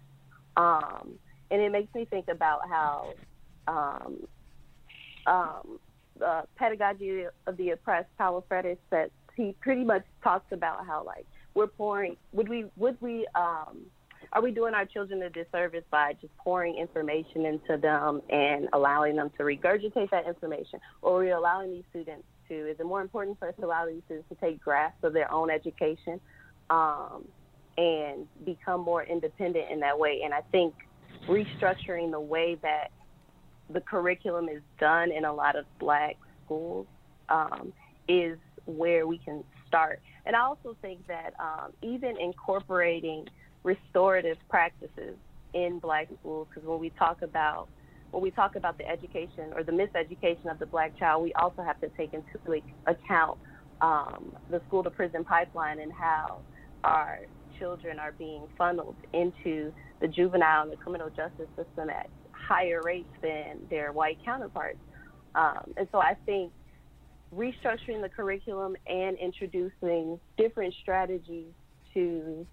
um, 0.56 1.18
and 1.50 1.60
it 1.60 1.70
makes 1.72 1.94
me 1.94 2.04
think 2.04 2.28
about 2.28 2.68
how 2.68 3.14
um, 3.66 4.26
um, 5.26 5.78
the 6.18 6.44
pedagogy 6.56 7.24
of 7.46 7.56
the 7.56 7.70
oppressed, 7.70 8.08
Paulo 8.18 8.44
Freire, 8.48 8.76
said 8.90 9.10
he 9.36 9.54
pretty 9.60 9.84
much 9.84 10.04
talks 10.22 10.52
about 10.52 10.86
how 10.86 11.04
like 11.04 11.26
we're 11.54 11.66
pouring. 11.66 12.16
Would 12.32 12.48
we? 12.48 12.66
Would 12.76 13.00
we? 13.00 13.26
Um, 13.34 13.86
are 14.32 14.42
we 14.42 14.50
doing 14.50 14.74
our 14.74 14.84
children 14.84 15.22
a 15.22 15.30
disservice 15.30 15.84
by 15.90 16.14
just 16.20 16.36
pouring 16.38 16.76
information 16.76 17.46
into 17.46 17.76
them 17.76 18.20
and 18.30 18.68
allowing 18.72 19.16
them 19.16 19.30
to 19.38 19.44
regurgitate 19.44 20.10
that 20.10 20.26
information, 20.26 20.80
or 21.02 21.16
are 21.16 21.24
we 21.24 21.30
allowing 21.30 21.70
these 21.70 21.84
students 21.90 22.24
to? 22.48 22.70
Is 22.70 22.80
it 22.80 22.86
more 22.86 23.00
important 23.00 23.38
for 23.38 23.48
us 23.48 23.54
to 23.60 23.66
allow 23.66 23.86
these 23.86 24.02
students 24.06 24.28
to 24.30 24.34
take 24.36 24.60
grasp 24.60 25.02
of 25.04 25.12
their 25.12 25.30
own 25.30 25.50
education 25.50 26.20
um, 26.70 27.24
and 27.78 28.26
become 28.44 28.80
more 28.80 29.04
independent 29.04 29.70
in 29.70 29.80
that 29.80 29.98
way? 29.98 30.22
And 30.24 30.34
I 30.34 30.40
think 30.52 30.74
restructuring 31.28 32.10
the 32.10 32.20
way 32.20 32.56
that 32.62 32.88
the 33.72 33.80
curriculum 33.80 34.48
is 34.48 34.62
done 34.78 35.10
in 35.10 35.24
a 35.24 35.32
lot 35.32 35.56
of 35.56 35.64
black 35.78 36.16
schools 36.44 36.86
um, 37.28 37.72
is 38.08 38.38
where 38.66 39.06
we 39.06 39.18
can 39.18 39.42
start. 39.66 40.00
And 40.26 40.36
I 40.36 40.40
also 40.40 40.76
think 40.82 41.06
that 41.06 41.34
um, 41.38 41.72
even 41.82 42.16
incorporating 42.20 43.26
restorative 43.62 44.36
practices 44.48 45.16
in 45.54 45.78
black 45.78 46.08
schools, 46.20 46.48
because 46.52 46.68
when 46.68 46.80
we 46.80 46.90
talk 46.90 47.22
about 47.22 47.68
when 48.10 48.22
we 48.22 48.30
talk 48.30 48.54
about 48.54 48.78
the 48.78 48.88
education 48.88 49.52
or 49.56 49.64
the 49.64 49.72
miseducation 49.72 50.48
of 50.48 50.60
the 50.60 50.66
black 50.66 50.96
child, 50.96 51.24
we 51.24 51.32
also 51.32 51.62
have 51.62 51.80
to 51.80 51.88
take 51.96 52.14
into 52.14 52.62
account 52.86 53.38
um, 53.80 54.32
the 54.50 54.60
school 54.68 54.84
to 54.84 54.90
prison 54.90 55.24
pipeline 55.24 55.80
and 55.80 55.92
how 55.92 56.38
our 56.84 57.18
children 57.58 57.98
are 57.98 58.12
being 58.12 58.46
funneled 58.56 58.94
into 59.12 59.72
the 60.04 60.08
juvenile 60.08 60.64
and 60.64 60.70
the 60.70 60.76
criminal 60.76 61.08
justice 61.08 61.48
system 61.56 61.88
at 61.88 62.10
higher 62.30 62.82
rates 62.84 63.08
than 63.22 63.58
their 63.70 63.90
white 63.90 64.18
counterparts. 64.22 64.76
Um, 65.34 65.72
and 65.78 65.88
so 65.90 65.98
I 65.98 66.14
think 66.26 66.52
restructuring 67.34 68.02
the 68.02 68.10
curriculum 68.14 68.76
and 68.86 69.16
introducing 69.16 70.20
different 70.36 70.74
strategies 70.82 71.46
to 71.94 72.46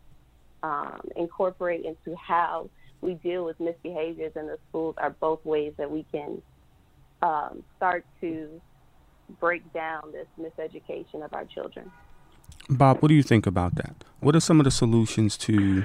um, 0.63 1.01
incorporate 1.17 1.83
into 1.83 2.15
how 2.15 2.69
we 3.01 3.15
deal 3.15 3.43
with 3.43 3.59
misbehaviors 3.59 4.37
in 4.37 4.47
the 4.47 4.57
schools 4.69 4.95
are 4.97 5.09
both 5.09 5.43
ways 5.43 5.73
that 5.75 5.91
we 5.91 6.05
can 6.09 6.41
um, 7.21 7.63
start 7.75 8.05
to 8.21 8.61
break 9.41 9.73
down 9.73 10.13
this 10.13 10.27
miseducation 10.39 11.25
of 11.25 11.33
our 11.33 11.43
children. 11.43 11.91
Bob, 12.69 13.01
what 13.01 13.09
do 13.09 13.13
you 13.13 13.23
think 13.23 13.45
about 13.45 13.75
that? 13.75 14.05
What 14.21 14.37
are 14.37 14.39
some 14.39 14.61
of 14.61 14.63
the 14.63 14.71
solutions 14.71 15.37
to 15.39 15.83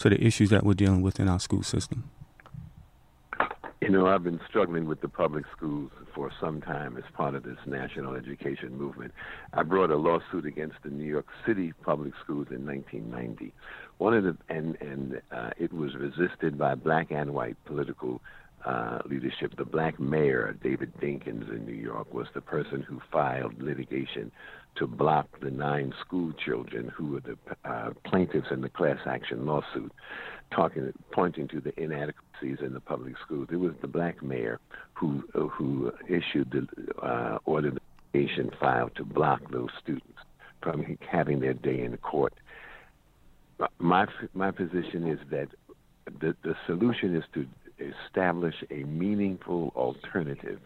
to 0.00 0.08
the 0.08 0.22
issues 0.24 0.50
that 0.50 0.64
we're 0.64 0.74
dealing 0.74 1.02
with 1.02 1.20
in 1.20 1.28
our 1.28 1.38
school 1.38 1.62
system? 1.62 2.10
You 3.80 3.88
know, 3.88 4.06
I've 4.06 4.22
been 4.22 4.40
struggling 4.48 4.86
with 4.86 5.00
the 5.00 5.08
public 5.08 5.44
schools 5.56 5.90
for 6.14 6.30
some 6.38 6.60
time 6.60 6.96
as 6.96 7.04
part 7.14 7.34
of 7.34 7.44
this 7.44 7.58
national 7.66 8.14
education 8.14 8.76
movement. 8.76 9.12
I 9.54 9.62
brought 9.62 9.90
a 9.90 9.96
lawsuit 9.96 10.44
against 10.44 10.76
the 10.82 10.90
New 10.90 11.06
York 11.06 11.26
City 11.46 11.72
public 11.82 12.12
schools 12.22 12.48
in 12.50 12.66
1990. 12.66 13.52
One 13.98 14.14
of 14.14 14.24
the 14.24 14.36
and 14.48 14.76
and 14.80 15.20
uh, 15.32 15.50
it 15.58 15.72
was 15.72 15.94
resisted 15.94 16.58
by 16.58 16.74
black 16.74 17.10
and 17.10 17.32
white 17.32 17.56
political 17.64 18.20
uh, 18.64 18.98
leadership. 19.06 19.56
The 19.56 19.64
black 19.64 19.98
mayor, 19.98 20.56
David 20.62 20.92
Dinkins 21.00 21.50
in 21.50 21.64
New 21.64 21.72
York, 21.72 22.12
was 22.12 22.26
the 22.34 22.42
person 22.42 22.82
who 22.82 23.00
filed 23.10 23.60
litigation 23.62 24.30
to 24.76 24.86
block 24.86 25.28
the 25.40 25.50
nine 25.50 25.92
school 26.00 26.32
children 26.44 26.90
who 26.94 27.12
were 27.12 27.20
the 27.20 27.36
uh, 27.64 27.90
plaintiffs 28.04 28.48
in 28.50 28.60
the 28.60 28.68
class 28.68 28.98
action 29.06 29.46
lawsuit 29.46 29.92
talking, 30.50 30.92
pointing 31.12 31.48
to 31.48 31.60
the 31.60 31.78
inadequacies 31.80 32.58
in 32.60 32.72
the 32.72 32.80
public 32.80 33.14
schools. 33.24 33.48
It 33.52 33.56
was 33.56 33.72
the 33.80 33.88
black 33.88 34.22
mayor 34.22 34.58
who 34.94 35.24
who 35.32 35.92
issued 36.08 36.50
the 36.50 37.06
uh, 37.06 37.38
order 37.44 37.72
filed 38.58 38.94
to 38.96 39.04
block 39.04 39.40
those 39.50 39.70
students 39.82 40.18
from 40.62 40.84
having 41.10 41.40
their 41.40 41.54
day 41.54 41.82
in 41.82 41.96
court. 41.98 42.34
My 43.78 44.06
my 44.34 44.50
position 44.50 45.08
is 45.08 45.18
that 45.30 45.48
the 46.20 46.34
the 46.42 46.54
solution 46.66 47.14
is 47.14 47.24
to 47.34 47.46
establish 47.78 48.56
a 48.70 48.84
meaningful 48.84 49.72
alternative 49.76 50.60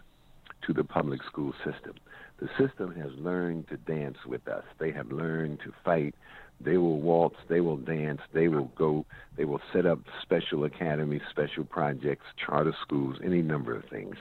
to 0.66 0.72
the 0.72 0.84
public 0.84 1.22
school 1.24 1.52
system. 1.64 1.94
The 2.40 2.48
system 2.58 2.94
has 2.96 3.12
learned 3.16 3.68
to 3.68 3.76
dance 3.76 4.18
with 4.26 4.46
us. 4.48 4.64
They 4.78 4.90
have 4.92 5.10
learned 5.12 5.60
to 5.64 5.72
fight 5.84 6.14
they 6.60 6.76
will 6.76 7.00
waltz, 7.00 7.36
they 7.48 7.60
will 7.60 7.76
dance, 7.76 8.20
they 8.32 8.48
will 8.48 8.70
go, 8.76 9.04
they 9.36 9.44
will 9.44 9.60
set 9.72 9.86
up 9.86 9.98
special 10.22 10.64
academies, 10.64 11.22
special 11.30 11.64
projects, 11.64 12.26
charter 12.36 12.74
schools, 12.82 13.16
any 13.24 13.42
number 13.42 13.74
of 13.76 13.84
things 13.86 14.16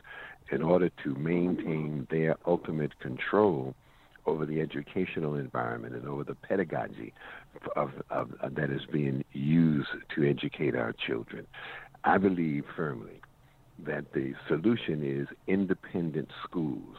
in 0.51 0.61
order 0.61 0.89
to 1.03 1.15
maintain 1.15 2.07
their 2.11 2.35
ultimate 2.45 2.99
control 2.99 3.73
over 4.25 4.45
the 4.45 4.61
educational 4.61 5.35
environment 5.35 5.95
and 5.95 6.07
over 6.07 6.23
the 6.23 6.35
pedagogy 6.35 7.13
of, 7.75 7.91
of, 8.09 8.29
of, 8.41 8.55
that 8.55 8.69
is 8.69 8.81
being 8.91 9.23
used 9.33 9.89
to 10.15 10.29
educate 10.29 10.75
our 10.75 10.93
children. 10.93 11.45
I 12.03 12.17
believe 12.17 12.65
firmly 12.75 13.21
that 13.79 14.13
the 14.13 14.33
solution 14.47 15.03
is 15.03 15.27
independent 15.47 16.29
schools 16.43 16.97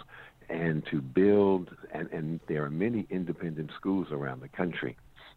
and 0.48 0.84
to 0.86 1.00
build 1.00 1.74
and, 1.92 2.10
and 2.12 2.40
there 2.48 2.64
are 2.64 2.70
many 2.70 3.06
independent 3.10 3.70
schools 3.76 4.08
around 4.10 4.42
the 4.42 4.48
country 4.48 4.96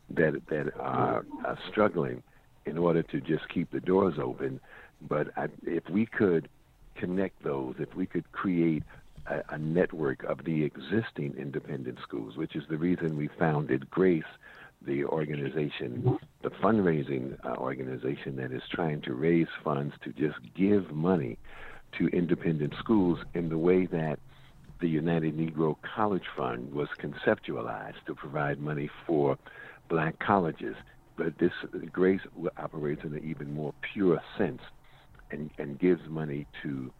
that 0.09 0.41
that 0.47 0.73
are, 0.79 1.25
are 1.45 1.57
struggling 1.69 2.23
in 2.65 2.77
order 2.77 3.01
to 3.01 3.21
just 3.21 3.47
keep 3.49 3.71
the 3.71 3.79
doors 3.79 4.15
open. 4.21 4.59
But 5.01 5.29
I, 5.37 5.47
if 5.63 5.89
we 5.89 6.05
could 6.05 6.49
connect 6.95 7.43
those, 7.43 7.75
if 7.79 7.95
we 7.95 8.05
could 8.05 8.29
create 8.31 8.83
a, 9.27 9.43
a 9.49 9.57
network 9.57 10.23
of 10.23 10.43
the 10.43 10.63
existing 10.63 11.35
independent 11.37 11.99
schools, 12.03 12.35
which 12.35 12.55
is 12.55 12.63
the 12.69 12.77
reason 12.77 13.17
we 13.17 13.27
founded 13.27 13.89
Grace, 13.89 14.23
the 14.85 15.03
organization, 15.05 16.17
the 16.41 16.49
fundraising 16.49 17.37
uh, 17.45 17.55
organization 17.57 18.35
that 18.37 18.51
is 18.51 18.61
trying 18.71 19.01
to 19.01 19.13
raise 19.13 19.47
funds 19.63 19.93
to 20.03 20.11
just 20.13 20.37
give 20.55 20.91
money 20.91 21.37
to 21.97 22.07
independent 22.07 22.73
schools 22.79 23.19
in 23.33 23.49
the 23.49 23.57
way 23.57 23.85
that 23.85 24.19
the 24.79 24.87
United 24.87 25.35
Negro 25.35 25.75
College 25.95 26.25
Fund 26.35 26.71
was 26.71 26.87
conceptualized 26.99 28.03
to 28.05 28.13
provide 28.13 28.59
money 28.59 28.89
for 29.05 29.37
black 29.89 30.19
colleges, 30.19 30.75
but 31.17 31.37
this 31.39 31.51
grace 31.91 32.21
operates 32.57 33.03
in 33.03 33.13
an 33.13 33.23
even 33.23 33.53
more 33.53 33.73
pure 33.93 34.21
sense 34.37 34.61
and, 35.31 35.49
and 35.57 35.79
gives 35.79 36.07
money 36.07 36.45
to 36.61 36.91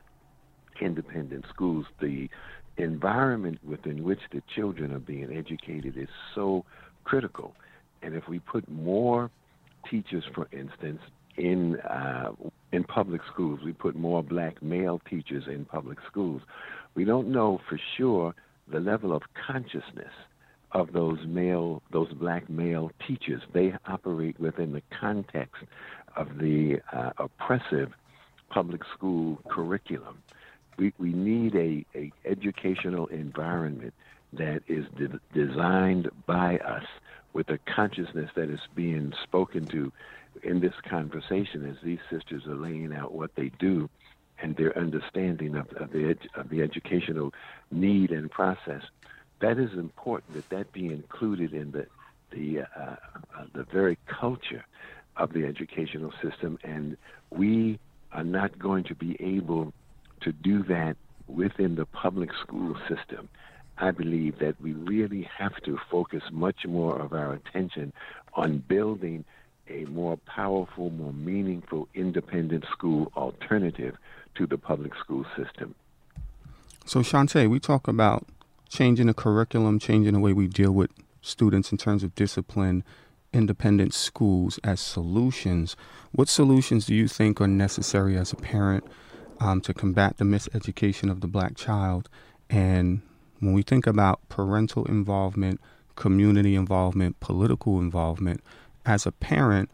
independent 0.82 1.46
schools. 1.50 1.86
The 2.02 2.30
environment 2.78 3.60
within 3.64 4.04
which 4.04 4.22
the 4.32 4.42
children 4.56 4.92
are 4.92 5.00
being 5.00 5.36
educated 5.36 5.98
is 5.98 6.10
so 6.34 6.66
critical. 7.04 7.56
And 8.02 8.16
if 8.16 8.28
we 8.28 8.40
put 8.40 8.70
more 8.70 9.30
teachers, 9.90 10.24
for 10.34 10.48
instance, 10.52 11.02
in 11.38 11.80
uh, 11.82 12.32
in 12.72 12.84
public 12.84 13.22
schools. 13.32 13.60
We 13.64 13.74
put 13.74 13.96
more 13.96 14.24
black 14.24 14.62
male 14.62 15.00
teachers 15.10 15.46
in 15.48 15.66
public 15.66 16.00
schools. 16.10 16.42
We 16.96 17.06
don't 17.06 17.30
know 17.30 17.62
for 17.70 17.80
sure 17.96 18.34
the 18.68 18.80
level 18.80 19.14
of 19.14 19.22
consciousness 19.48 20.12
of 20.74 20.92
those 20.92 21.20
male, 21.26 21.82
those 21.92 22.12
black 22.14 22.50
male 22.50 22.92
teachers. 23.08 23.42
They 23.54 23.74
operate 23.86 24.40
within 24.40 24.74
the 24.74 24.82
context 25.00 25.64
of 26.16 26.40
the 26.40 26.82
uh, 26.92 27.12
oppressive 27.18 27.94
public 28.50 28.82
school 28.94 29.40
curriculum. 29.48 30.18
We, 30.78 30.94
we 30.98 31.14
need 31.14 31.56
a, 31.56 31.86
a 31.96 32.12
educational 32.26 33.08
environment 33.08 33.94
that 34.34 34.62
is 34.68 34.86
de- 34.98 35.20
designed 35.34 36.10
by 36.26 36.58
us 36.58 36.84
with 37.38 37.46
the 37.46 37.60
consciousness 37.68 38.32
that 38.34 38.50
is 38.50 38.60
being 38.74 39.14
spoken 39.22 39.64
to 39.68 39.94
in 40.42 40.60
this 40.60 40.74
conversation 40.90 41.70
as 41.70 41.78
these 41.84 42.00
sisters 42.10 42.48
are 42.48 42.56
laying 42.56 42.92
out 42.92 43.14
what 43.14 43.36
they 43.36 43.52
do 43.60 43.88
and 44.42 44.56
their 44.56 44.76
understanding 44.76 45.56
of, 45.56 45.72
of, 45.74 45.92
the, 45.92 46.18
of 46.34 46.50
the 46.50 46.64
educational 46.64 47.32
need 47.70 48.10
and 48.10 48.32
process. 48.32 48.82
That 49.40 49.60
is 49.60 49.72
important 49.74 50.34
that 50.34 50.50
that 50.50 50.74
be 50.74 50.88
included 50.88 51.54
in 51.54 51.72
the 51.72 51.86
the 52.32 52.62
uh, 52.62 52.96
uh, 53.38 53.46
the 53.54 53.64
very 53.64 53.98
culture 54.06 54.66
of 55.16 55.32
the 55.32 55.46
educational 55.46 56.12
system, 56.22 56.60
and 56.64 56.98
we 57.30 57.80
are 58.12 58.24
not 58.24 58.60
going 58.60 58.84
to 58.84 58.96
be 58.96 59.16
able 59.22 59.72
to 60.22 60.34
do 60.34 60.62
that 60.64 60.98
within 61.28 61.76
the 61.76 61.86
public 61.86 62.32
school 62.42 62.76
system. 62.90 63.30
I 63.80 63.92
believe 63.92 64.40
that 64.40 64.60
we 64.62 64.74
really 64.74 65.30
have 65.38 65.56
to 65.64 65.78
focus 65.90 66.24
much 66.32 66.66
more 66.66 67.00
of 67.00 67.14
our 67.14 67.34
attention 67.34 67.94
on 68.34 68.60
building 68.60 69.26
a 69.70 69.86
more 69.86 70.18
powerful, 70.26 70.90
more 70.90 71.14
meaningful 71.14 71.88
independent 71.94 72.66
school 72.72 73.12
alternative 73.16 73.98
to 74.36 74.48
the 74.48 74.58
public 74.58 74.94
school 74.96 75.26
system. 75.36 75.76
So, 76.86 77.02
Shantae, 77.02 77.50
we 77.50 77.60
talk 77.60 77.88
about 77.88 78.26
changing 78.70 79.08
the 79.08 79.14
curriculum, 79.14 79.80
changing 79.80 80.14
the 80.14 80.20
way 80.20 80.34
we 80.34 80.48
deal 80.48 80.72
with 80.72 80.92
students 81.22 81.72
in 81.72 81.78
terms 81.78 82.04
of 82.04 82.16
discipline, 82.16 82.84
independent 83.34 83.94
schools 83.94 84.60
as 84.64 84.80
solutions. 84.80 85.76
What 86.12 86.30
solutions 86.30 86.86
do 86.86 86.96
you 86.96 87.08
think 87.08 87.42
are 87.42 87.48
necessary 87.48 88.18
as 88.18 88.32
a 88.32 88.38
parent 88.38 88.86
um, 89.40 89.62
to 89.62 89.74
combat 89.74 90.18
the 90.18 90.24
miseducation 90.24 91.12
of 91.12 91.22
the 91.22 91.28
black 91.28 91.56
child? 91.56 92.10
And 92.50 93.02
when 93.40 93.54
we 93.54 93.62
think 93.62 93.88
about 93.88 94.20
parental 94.30 94.86
involvement, 94.86 95.60
community 95.96 96.56
involvement, 96.56 97.20
political 97.20 97.80
involvement, 97.80 98.42
as 98.86 99.06
a 99.06 99.12
parent, 99.12 99.70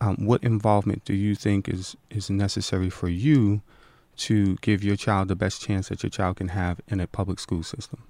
um, 0.00 0.16
what 0.18 0.42
involvement 0.42 1.04
do 1.04 1.14
you 1.14 1.34
think 1.34 1.68
is, 1.68 1.96
is 2.10 2.28
necessary 2.28 2.90
for 2.90 3.08
you 3.08 3.62
to 4.16 4.56
give 4.56 4.82
your 4.82 4.96
child 4.96 5.28
the 5.28 5.36
best 5.36 5.62
chance 5.62 5.88
that 5.88 6.02
your 6.02 6.10
child 6.10 6.36
can 6.36 6.48
have 6.48 6.80
in 6.88 7.00
a 7.00 7.06
public 7.06 7.38
school 7.38 7.62
system? 7.62 8.02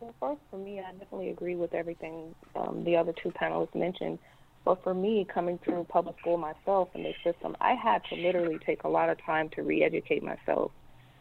Well, 0.00 0.14
first, 0.20 0.40
for 0.50 0.58
me, 0.58 0.80
I 0.80 0.92
definitely 0.92 1.30
agree 1.30 1.56
with 1.56 1.74
everything 1.74 2.34
um, 2.54 2.84
the 2.84 2.96
other 2.96 3.12
two 3.12 3.30
panelists 3.30 3.74
mentioned. 3.74 4.18
But 4.64 4.82
for 4.82 4.94
me, 4.94 5.26
coming 5.32 5.58
through 5.58 5.86
public 5.88 6.18
school 6.20 6.36
myself 6.36 6.90
in 6.94 7.02
the 7.02 7.14
system, 7.24 7.56
I 7.60 7.74
had 7.74 8.02
to 8.10 8.16
literally 8.16 8.58
take 8.64 8.84
a 8.84 8.88
lot 8.88 9.08
of 9.08 9.18
time 9.24 9.48
to 9.50 9.62
re 9.62 9.82
educate 9.82 10.22
myself. 10.22 10.72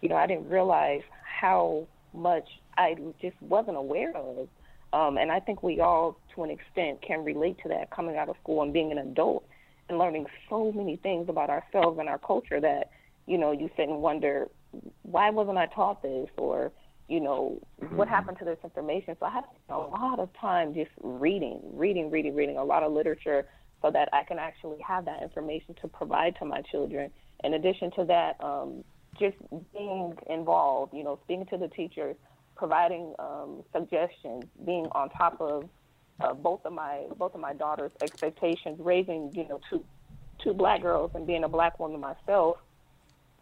You 0.01 0.09
know, 0.09 0.15
I 0.15 0.27
didn't 0.27 0.49
realize 0.49 1.01
how 1.23 1.87
much 2.13 2.47
I 2.77 2.95
just 3.21 3.35
wasn't 3.41 3.77
aware 3.77 4.15
of. 4.15 4.47
Um, 4.93 5.17
and 5.17 5.31
I 5.31 5.39
think 5.39 5.63
we 5.63 5.79
all, 5.79 6.17
to 6.35 6.43
an 6.43 6.49
extent, 6.49 7.01
can 7.01 7.23
relate 7.23 7.57
to 7.63 7.69
that 7.69 7.91
coming 7.91 8.15
out 8.15 8.29
of 8.29 8.35
school 8.41 8.61
and 8.61 8.71
being 8.71 8.91
an 8.91 8.97
adult 8.97 9.43
and 9.89 9.97
learning 9.97 10.25
so 10.49 10.71
many 10.71 10.95
things 10.97 11.29
about 11.29 11.49
ourselves 11.49 11.99
and 11.99 12.07
our 12.07 12.17
culture 12.17 12.59
that, 12.61 12.91
you 13.25 13.37
know, 13.37 13.51
you 13.51 13.69
sit 13.75 13.89
and 13.89 14.01
wonder, 14.01 14.47
why 15.03 15.29
wasn't 15.29 15.57
I 15.57 15.65
taught 15.67 16.01
this? 16.01 16.29
Or, 16.37 16.71
you 17.07 17.19
know, 17.19 17.59
what 17.77 18.07
mm-hmm. 18.07 18.09
happened 18.09 18.39
to 18.39 18.45
this 18.45 18.57
information? 18.63 19.15
So 19.19 19.25
I 19.25 19.31
had 19.31 19.43
a 19.69 19.77
lot 19.77 20.19
of 20.19 20.29
time 20.39 20.73
just 20.73 20.91
reading, 21.01 21.59
reading, 21.73 22.09
reading, 22.09 22.35
reading 22.35 22.57
a 22.57 22.63
lot 22.63 22.83
of 22.83 22.91
literature 22.93 23.45
so 23.81 23.91
that 23.91 24.09
I 24.13 24.23
can 24.23 24.39
actually 24.39 24.79
have 24.85 25.05
that 25.05 25.21
information 25.21 25.75
to 25.81 25.87
provide 25.87 26.35
to 26.39 26.45
my 26.45 26.61
children. 26.61 27.11
In 27.43 27.53
addition 27.53 27.91
to 27.91 28.05
that, 28.05 28.43
um, 28.43 28.83
just 29.19 29.37
being 29.73 30.15
involved, 30.29 30.93
you 30.93 31.03
know, 31.03 31.19
speaking 31.23 31.45
to 31.47 31.57
the 31.57 31.67
teachers, 31.67 32.15
providing 32.55 33.13
um, 33.19 33.63
suggestions, 33.73 34.45
being 34.65 34.87
on 34.91 35.09
top 35.09 35.39
of 35.39 35.69
uh, 36.19 36.33
both 36.33 36.65
of 36.65 36.73
my 36.73 37.03
both 37.17 37.35
of 37.35 37.41
my 37.41 37.53
daughters' 37.53 37.91
expectations, 38.01 38.77
raising 38.79 39.31
you 39.33 39.47
know 39.47 39.59
two 39.69 39.83
two 40.43 40.53
black 40.53 40.81
girls 40.81 41.11
and 41.13 41.25
being 41.27 41.43
a 41.43 41.49
black 41.49 41.79
woman 41.79 41.99
myself, 41.99 42.57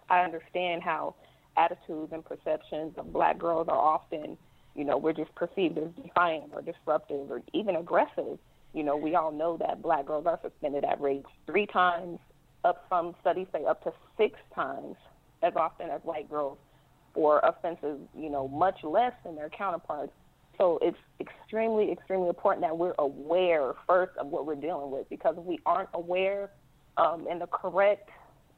I 0.09 0.21
understand 0.21 0.83
how 0.83 1.15
attitudes 1.57 2.11
and 2.11 2.23
perceptions 2.23 2.93
of 2.97 3.11
black 3.11 3.37
girls 3.37 3.67
are 3.69 3.77
often, 3.77 4.37
you 4.75 4.83
know, 4.83 4.97
we're 4.97 5.13
just 5.13 5.33
perceived 5.35 5.77
as 5.77 5.89
defiant 6.01 6.51
or 6.53 6.61
disruptive 6.61 7.31
or 7.31 7.41
even 7.53 7.75
aggressive. 7.75 8.37
You 8.73 8.83
know, 8.83 8.97
we 8.97 9.15
all 9.15 9.31
know 9.31 9.57
that 9.57 9.81
black 9.81 10.05
girls 10.05 10.25
are 10.25 10.39
suspended 10.41 10.83
at 10.83 10.99
rates 10.99 11.29
three 11.45 11.65
times, 11.65 12.19
up 12.63 12.85
some 12.89 13.15
studies 13.21 13.47
say 13.53 13.63
up 13.65 13.83
to 13.83 13.93
six 14.17 14.37
times 14.53 14.95
as 15.43 15.53
often 15.55 15.89
as 15.89 16.01
white 16.03 16.29
girls 16.29 16.57
for 17.13 17.39
offenses, 17.39 17.99
you 18.17 18.29
know, 18.29 18.47
much 18.47 18.83
less 18.83 19.13
than 19.23 19.35
their 19.35 19.49
counterparts. 19.49 20.11
So 20.57 20.79
it's 20.81 20.97
extremely, 21.19 21.91
extremely 21.91 22.29
important 22.29 22.65
that 22.65 22.77
we're 22.77 22.95
aware 22.99 23.73
first 23.87 24.15
of 24.17 24.27
what 24.27 24.45
we're 24.45 24.55
dealing 24.55 24.91
with 24.91 25.09
because 25.09 25.35
if 25.37 25.43
we 25.43 25.59
aren't 25.65 25.89
aware 25.93 26.51
um, 26.97 27.27
in 27.29 27.39
the 27.39 27.47
correct 27.47 28.09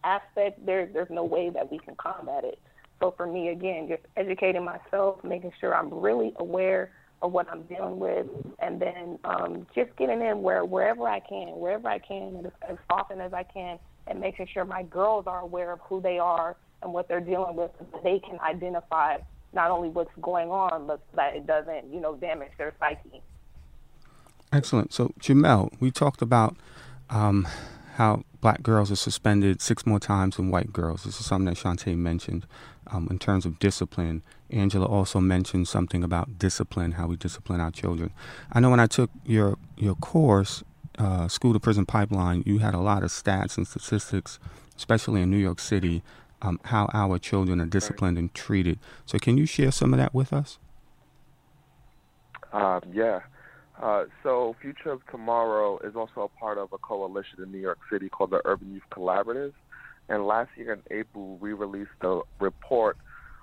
aspect, 0.04 0.64
there, 0.66 0.88
there's 0.92 1.10
no 1.10 1.24
way 1.24 1.50
that 1.50 1.72
we 1.72 1.80
can 1.80 1.96
combat 1.96 2.44
it. 2.44 2.60
So 3.00 3.14
for 3.16 3.28
me, 3.28 3.50
again, 3.50 3.88
just 3.88 4.02
educating 4.16 4.64
myself, 4.64 5.24
making 5.24 5.52
sure 5.60 5.76
I'm 5.76 5.94
really 5.94 6.34
aware 6.38 6.92
of 7.22 7.32
what 7.32 7.48
I'm 7.50 7.64
dealing 7.64 8.00
with, 8.00 8.28
and 8.60 8.80
then 8.80 9.18
um, 9.24 9.66
just 9.74 9.96
getting 9.98 10.22
in 10.22 10.42
where 10.42 10.66
wherever 10.66 11.08
I 11.08 11.20
can, 11.20 11.48
wherever 11.60 11.88
I 11.88 11.98
can, 12.00 12.36
and 12.38 12.46
as, 12.46 12.52
as 12.70 12.78
often 12.90 13.22
as 13.22 13.34
I 13.34 13.44
can, 13.44 13.80
and 14.06 14.20
making 14.20 14.48
sure 14.54 14.66
my 14.66 14.84
girls 14.84 15.26
are 15.28 15.40
aware 15.40 15.72
of 15.72 15.80
who 15.82 16.00
they 16.00 16.20
are 16.20 16.56
and 16.82 16.94
what 16.94 17.08
they're 17.08 17.20
dealing 17.20 17.56
with, 17.56 17.72
they 18.04 18.20
can 18.20 18.40
identify 18.40 19.18
not 19.54 19.72
only 19.72 19.90
what's 19.90 20.12
going 20.22 20.50
on, 20.50 20.88
but 20.88 21.02
that 21.16 21.36
it 21.36 21.48
doesn't, 21.48 21.92
you 21.92 22.00
know, 22.00 22.16
damage 22.16 22.52
their 22.58 22.74
psyche. 22.80 23.22
Excellent. 24.54 24.94
So, 24.94 25.14
Jamel, 25.20 25.72
we 25.80 25.92
talked 25.92 26.22
about 26.22 26.56
um, 27.10 27.48
how 27.96 28.24
black 28.42 28.62
girls 28.64 28.92
are 28.92 28.96
suspended 28.96 29.62
six 29.62 29.86
more 29.86 30.00
times 30.00 30.38
than 30.38 30.52
white 30.52 30.72
girls. 30.72 31.04
This 31.04 31.20
is 31.20 31.26
something 31.26 31.46
that 31.46 31.58
Shantae 31.58 31.98
mentioned 31.98 32.46
um, 32.92 33.08
in 33.10 33.20
terms 33.20 33.46
of 33.46 33.60
discipline. 33.60 34.24
Angela 34.50 34.86
also 34.86 35.20
mentioned 35.20 35.68
something 35.68 36.04
about 36.04 36.38
discipline, 36.38 36.94
how 36.94 37.08
we 37.08 37.18
discipline 37.18 37.60
our 37.60 37.72
children. 37.72 38.12
I 38.52 38.60
know 38.60 38.70
when 38.70 38.80
I 38.80 38.88
took 38.88 39.10
your 39.26 39.58
your 39.78 39.96
course, 39.96 40.64
uh, 40.98 41.28
School 41.28 41.54
to 41.54 41.60
Prison 41.60 41.86
Pipeline, 41.86 42.44
you 42.46 42.60
had 42.60 42.74
a 42.74 42.80
lot 42.80 43.04
of 43.04 43.10
stats 43.10 43.58
and 43.58 43.68
statistics, 43.68 44.40
especially 44.78 45.22
in 45.22 45.30
New 45.30 45.38
York 45.38 45.60
City, 45.60 46.02
um, 46.42 46.60
how 46.66 46.90
our 46.94 47.18
children 47.18 47.60
are 47.62 47.66
disciplined 47.66 48.18
and 48.18 48.34
treated. 48.34 48.80
So, 49.06 49.18
can 49.20 49.38
you 49.38 49.46
share 49.46 49.72
some 49.72 49.94
of 49.94 50.00
that 50.00 50.14
with 50.14 50.34
us? 50.34 50.60
Um, 52.54 52.82
yeah. 52.94 53.22
Uh, 53.82 54.06
so, 54.24 54.56
Future 54.62 54.92
of 54.92 55.06
Tomorrow 55.12 55.80
is 55.80 55.96
also 55.96 56.22
a 56.22 56.40
part 56.40 56.58
of 56.58 56.74
a 56.74 56.78
coalition 56.78 57.42
in 57.44 57.52
New 57.52 57.60
York 57.60 57.80
City 57.92 58.10
called 58.10 58.32
the 58.32 58.42
Urban 58.46 58.74
Youth 58.74 58.84
Collaborative. 58.92 59.54
And 60.10 60.26
last 60.26 60.50
year 60.56 60.74
in 60.74 60.82
April, 60.98 61.38
we 61.38 61.54
released 61.54 61.92
a 62.02 62.22
report, 62.40 62.98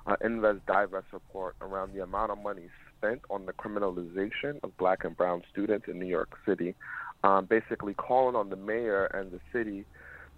an 0.07 0.15
uh, 0.15 0.27
Invest 0.27 0.65
Divest 0.67 1.07
report, 1.13 1.57
around 1.61 1.95
the 1.95 2.03
amount 2.03 2.33
of 2.33 2.39
money 2.39 2.69
spent 2.97 3.21
on 3.31 3.47
the 3.47 3.53
criminalization 3.53 4.59
of 4.63 4.77
black 4.79 5.05
and 5.05 5.17
brown 5.17 5.43
students 5.53 5.87
in 5.89 5.99
New 5.99 6.07
York 6.07 6.31
City. 6.47 6.75
Um, 7.23 7.47
basically, 7.47 7.95
calling 7.95 8.35
on 8.35 8.51
the 8.51 8.57
mayor 8.57 9.07
and 9.07 9.31
the 9.31 9.41
city 9.53 9.85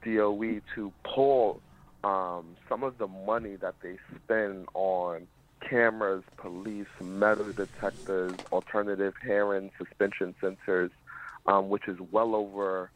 DOE 0.05 0.61
to 0.75 0.93
pull 1.05 1.61
um, 2.07 2.57
some 2.69 2.85
of 2.85 2.99
the 2.99 3.09
money 3.09 3.57
that 3.57 3.75
they 3.83 3.97
spend 4.15 4.67
on 4.75 5.27
cameras, 5.69 6.23
police, 6.37 6.87
metal 7.03 7.53
detectors, 7.53 8.39
alternative 8.53 9.15
hearing 9.25 9.73
suspension 9.77 10.33
centers, 10.41 10.93
um, 11.47 11.69
which 11.69 11.89
is 11.89 11.97
well 12.13 12.37
over 12.37 12.93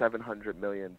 $700 0.00 0.56
million 0.56 0.96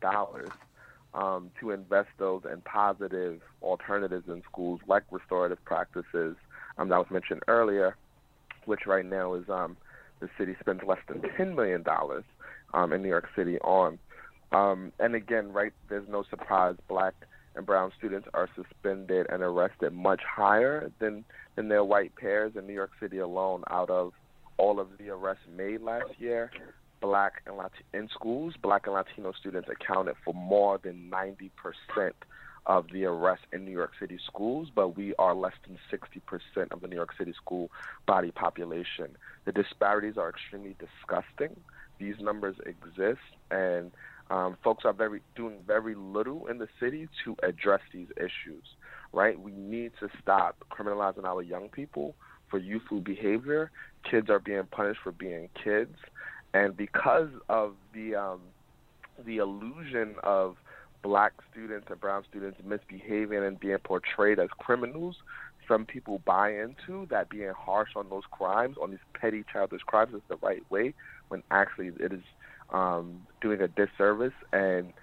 um, 1.13 1.51
to 1.59 1.71
invest 1.71 2.07
those 2.17 2.43
in 2.49 2.61
positive 2.61 3.41
alternatives 3.61 4.29
in 4.29 4.41
schools 4.49 4.79
like 4.87 5.03
restorative 5.11 5.63
practices 5.65 6.37
um, 6.77 6.87
that 6.87 6.97
was 6.97 7.07
mentioned 7.11 7.41
earlier, 7.49 7.97
which 8.65 8.85
right 8.87 9.05
now 9.05 9.33
is 9.33 9.43
um, 9.49 9.75
the 10.21 10.29
city 10.37 10.55
spends 10.61 10.79
less 10.87 10.99
than 11.09 11.21
$10 11.37 11.55
million 11.55 11.83
um, 12.73 12.93
in 12.93 13.01
New 13.01 13.09
York 13.09 13.27
City 13.35 13.59
on. 13.59 13.99
Um, 14.53 14.93
and 14.97 15.13
again, 15.13 15.51
right, 15.51 15.73
there's 15.89 16.07
no 16.07 16.23
surprise, 16.29 16.75
black 16.87 17.13
and 17.55 17.65
brown 17.65 17.91
students 17.97 18.27
are 18.33 18.49
suspended 18.55 19.27
and 19.29 19.43
arrested 19.43 19.93
much 19.93 20.21
higher 20.23 20.91
than 20.99 21.25
than 21.55 21.67
their 21.67 21.83
white 21.83 22.15
peers 22.15 22.53
in 22.55 22.67
New 22.67 22.73
York 22.73 22.91
City 22.99 23.17
alone. 23.19 23.63
Out 23.69 23.89
of 23.89 24.13
all 24.57 24.79
of 24.79 24.87
the 24.97 25.09
arrests 25.09 25.43
made 25.55 25.81
last 25.81 26.11
year, 26.19 26.51
black 27.01 27.41
and 27.45 27.57
Lat- 27.57 27.71
in 27.93 28.09
schools, 28.13 28.53
black 28.61 28.85
and 28.85 28.95
Latino 28.95 29.31
students 29.31 29.69
accounted 29.69 30.15
for 30.23 30.33
more 30.33 30.77
than 30.77 31.09
90% 31.09 32.13
of 32.65 32.85
the 32.93 33.05
arrests 33.05 33.45
in 33.51 33.65
New 33.65 33.71
York 33.71 33.91
City 33.99 34.19
schools, 34.25 34.69
but 34.73 34.95
we 34.95 35.15
are 35.15 35.33
less 35.33 35.53
than 35.65 35.77
60% 35.91 36.71
of 36.71 36.81
the 36.81 36.87
New 36.87 36.95
York 36.95 37.13
City 37.17 37.33
school 37.33 37.71
body 38.05 38.31
population. 38.31 39.17
The 39.45 39.51
disparities 39.51 40.17
are 40.17 40.29
extremely 40.29 40.75
disgusting. 40.77 41.59
These 41.97 42.15
numbers 42.19 42.55
exist, 42.65 43.19
and 43.49 43.91
um, 44.29 44.57
folks 44.63 44.85
are 44.85 44.93
very 44.93 45.21
doing 45.35 45.57
very 45.65 45.95
little 45.95 46.47
in 46.47 46.57
the 46.57 46.67
city 46.79 47.07
to 47.23 47.35
address 47.43 47.81
these 47.93 48.07
issues. 48.17 48.63
Right? 49.11 49.39
We 49.39 49.51
need 49.53 49.93
to 50.01 50.09
stop 50.21 50.57
criminalizing 50.71 51.23
our 51.23 51.41
young 51.41 51.69
people 51.69 52.15
for 52.49 52.59
youthful 52.59 53.01
behavior. 53.01 53.71
Kids 54.09 54.29
are 54.29 54.39
being 54.39 54.63
punished 54.69 54.99
for 55.03 55.11
being 55.11 55.49
kids, 55.63 55.95
and 56.53 56.77
because 56.77 57.29
of 57.49 57.73
the 57.93 58.15
um, 58.15 58.41
the 59.25 59.37
illusion 59.37 60.15
of 60.23 60.55
black 61.01 61.33
students 61.51 61.87
and 61.89 61.99
brown 61.99 62.23
students 62.29 62.59
misbehaving 62.63 63.43
and 63.43 63.59
being 63.59 63.77
portrayed 63.79 64.39
as 64.39 64.49
criminals, 64.57 65.15
some 65.67 65.85
people 65.85 66.21
buy 66.25 66.51
into 66.51 67.05
that 67.09 67.29
being 67.29 67.51
harsh 67.57 67.89
on 67.95 68.09
those 68.09 68.23
crimes, 68.31 68.75
on 68.81 68.91
these 68.91 68.99
petty 69.13 69.43
childish 69.51 69.81
crimes, 69.83 70.13
is 70.13 70.21
the 70.27 70.37
right 70.37 70.63
way, 70.69 70.93
when 71.29 71.43
actually 71.51 71.91
it 71.99 72.11
is 72.11 72.21
um, 72.73 73.21
doing 73.41 73.61
a 73.61 73.67
disservice 73.67 74.33
and 74.53 74.93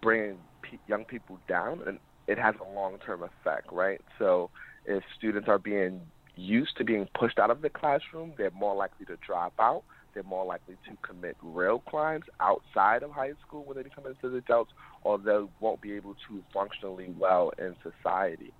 bringing 0.00 0.36
p- 0.62 0.80
young 0.86 1.04
people 1.04 1.38
down, 1.48 1.80
and 1.86 1.98
it 2.26 2.38
has 2.38 2.54
a 2.60 2.74
long-term 2.74 3.22
effect, 3.22 3.72
right? 3.72 4.00
So 4.18 4.50
if 4.86 5.02
students 5.16 5.48
are 5.48 5.58
being 5.58 6.00
used 6.36 6.76
to 6.78 6.84
being 6.84 7.06
pushed 7.18 7.38
out 7.38 7.50
of 7.50 7.62
the 7.62 7.70
classroom, 7.70 8.32
they're 8.36 8.50
more 8.50 8.74
likely 8.74 9.06
to 9.06 9.16
drop 9.26 9.52
out 9.58 9.84
they're 10.14 10.22
more 10.22 10.46
likely 10.46 10.76
to 10.88 10.96
commit 11.06 11.36
real 11.42 11.80
crimes 11.80 12.24
outside 12.40 13.02
of 13.02 13.10
high 13.10 13.32
school 13.46 13.64
when 13.64 13.76
they 13.76 13.82
become 13.82 14.04
adults, 14.06 14.72
or 15.02 15.18
they 15.18 15.44
won't 15.60 15.80
be 15.80 15.92
able 15.92 16.14
to 16.28 16.42
functionally 16.52 17.12
well 17.18 17.52
in 17.58 17.74
society. 17.82 18.52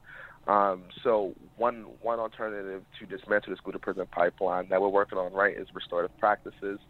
Um, 0.47 0.85
so 1.03 1.33
one 1.57 1.87
one 2.03 2.19
alternative 2.19 2.83
to 2.99 3.07
dismantle 3.07 3.51
the 3.51 3.57
school 3.57 3.73
to 3.73 3.79
prison 3.79 4.07
pipeline 4.13 4.69
that 4.69 4.83
we're 4.83 4.89
working 4.89 5.17
on 5.17 5.33
right 5.33 5.57
is 5.57 5.69
restorative 5.73 6.17
practices, 6.19 6.81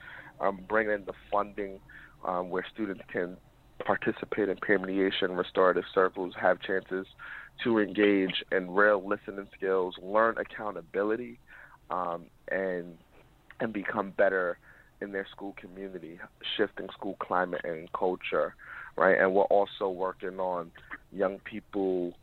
um, 0.41 0.61
bringing 0.69 0.95
in 0.95 1.05
the 1.05 1.13
funding 1.31 1.79
um, 2.25 2.51
where 2.51 2.65
students 2.73 3.03
can 3.13 3.37
participate 3.85 4.49
in 4.49 4.57
mediation, 4.81 5.33
restorative 5.33 5.85
circles, 5.93 6.35
have 6.41 6.61
chances 6.61 7.07
to 7.63 7.79
engage 7.79 8.43
in 8.51 8.71
real 8.71 9.07
listening 9.07 9.47
skills, 9.57 9.95
learn 10.03 10.37
accountability, 10.39 11.39
um, 11.91 12.25
and 12.51 12.97
and 13.61 13.73
become 13.73 14.11
better 14.11 14.59
in 15.01 15.13
their 15.13 15.27
school 15.31 15.55
community, 15.57 16.19
shifting 16.57 16.89
school 16.93 17.17
climate 17.21 17.61
and 17.65 17.93
culture, 17.93 18.55
right? 18.97 19.19
And 19.21 19.33
we're 19.33 19.43
also 19.45 19.89
working 19.89 20.41
on 20.41 20.71
young 21.13 21.39
people 21.41 22.15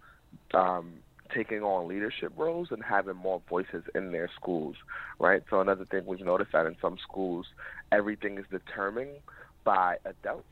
um, 0.53 0.93
taking 1.33 1.61
on 1.61 1.87
leadership 1.87 2.31
roles 2.35 2.69
and 2.71 2.83
having 2.83 3.15
more 3.15 3.41
voices 3.49 3.83
in 3.95 4.11
their 4.11 4.29
schools, 4.35 4.75
right? 5.19 5.43
So 5.49 5.61
another 5.61 5.85
thing 5.85 6.05
we've 6.05 6.19
noticed 6.19 6.51
that 6.53 6.65
in 6.65 6.75
some 6.81 6.97
schools, 7.01 7.45
everything 7.91 8.37
is 8.37 8.45
determined 8.51 9.17
by 9.63 9.97
adults 10.05 10.45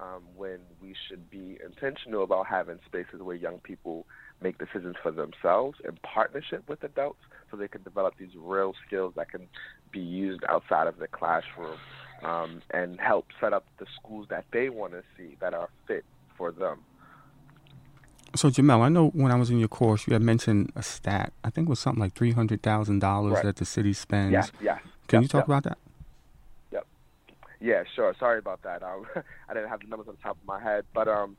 um, 0.00 0.22
when 0.36 0.58
we 0.82 0.94
should 1.08 1.30
be 1.30 1.58
intentional 1.64 2.24
about 2.24 2.46
having 2.46 2.78
spaces 2.86 3.20
where 3.20 3.36
young 3.36 3.58
people 3.58 4.06
make 4.42 4.58
decisions 4.58 4.96
for 5.02 5.12
themselves 5.12 5.78
in 5.84 5.96
partnership 6.02 6.68
with 6.68 6.82
adults 6.82 7.20
so 7.50 7.56
they 7.56 7.68
can 7.68 7.82
develop 7.82 8.14
these 8.18 8.34
real 8.36 8.74
skills 8.86 9.12
that 9.16 9.30
can 9.30 9.46
be 9.92 10.00
used 10.00 10.42
outside 10.48 10.88
of 10.88 10.98
the 10.98 11.06
classroom 11.06 11.78
um, 12.24 12.60
and 12.72 13.00
help 13.00 13.26
set 13.40 13.52
up 13.52 13.64
the 13.78 13.86
schools 14.00 14.26
that 14.30 14.44
they 14.52 14.68
want 14.68 14.92
to 14.92 15.02
see 15.16 15.36
that 15.40 15.54
are 15.54 15.68
fit 15.86 16.04
for 16.36 16.50
them. 16.50 16.80
So 18.36 18.48
Jamel, 18.50 18.80
I 18.80 18.88
know 18.88 19.08
when 19.10 19.30
I 19.30 19.36
was 19.36 19.50
in 19.50 19.58
your 19.58 19.68
course, 19.68 20.06
you 20.06 20.12
had 20.12 20.22
mentioned 20.22 20.72
a 20.74 20.82
stat. 20.82 21.32
I 21.44 21.50
think 21.50 21.68
it 21.68 21.70
was 21.70 21.78
something 21.78 22.00
like 22.00 22.14
three 22.14 22.32
hundred 22.32 22.62
thousand 22.62 22.96
right. 22.96 23.08
dollars 23.08 23.42
that 23.42 23.56
the 23.56 23.64
city 23.64 23.92
spends. 23.92 24.32
Yes, 24.32 24.52
yes. 24.60 24.80
Can 25.06 25.18
yep, 25.18 25.22
you 25.22 25.28
talk 25.28 25.40
yep. 25.40 25.46
about 25.46 25.62
that? 25.64 25.78
Yep. 26.72 26.86
Yeah, 27.60 27.84
sure. 27.94 28.14
Sorry 28.18 28.38
about 28.38 28.62
that. 28.62 28.82
Um, 28.82 29.06
I 29.48 29.54
didn't 29.54 29.68
have 29.68 29.80
the 29.80 29.86
numbers 29.86 30.08
on 30.08 30.16
the 30.16 30.22
top 30.22 30.36
of 30.40 30.46
my 30.46 30.60
head, 30.60 30.84
but 30.92 31.06
um, 31.06 31.36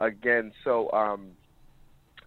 again, 0.00 0.52
so 0.64 0.90
um, 0.92 1.30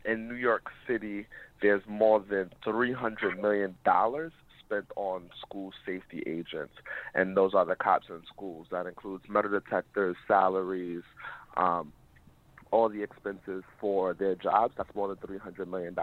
in 0.06 0.28
New 0.28 0.36
York 0.36 0.72
City, 0.88 1.28
there's 1.62 1.84
more 1.88 2.20
than 2.20 2.52
$300 2.66 3.40
million 3.40 3.76
spent 4.66 4.86
on 4.96 5.30
school 5.42 5.72
safety 5.86 6.24
agents, 6.26 6.74
and 7.14 7.36
those 7.36 7.54
are 7.54 7.66
the 7.66 7.76
cops 7.76 8.08
in 8.10 8.22
schools. 8.32 8.68
That 8.72 8.86
includes 8.86 9.26
metal 9.30 9.52
detectors, 9.52 10.16
salaries, 10.28 11.04
um, 11.56 11.92
all 12.72 12.90
the 12.90 13.02
expenses 13.02 13.64
for 13.80 14.14
their 14.14 14.36
jobs. 14.36 14.74
That's 14.78 14.94
more 14.96 15.08
than 15.08 15.18
$300 15.18 15.68
million 15.68 15.96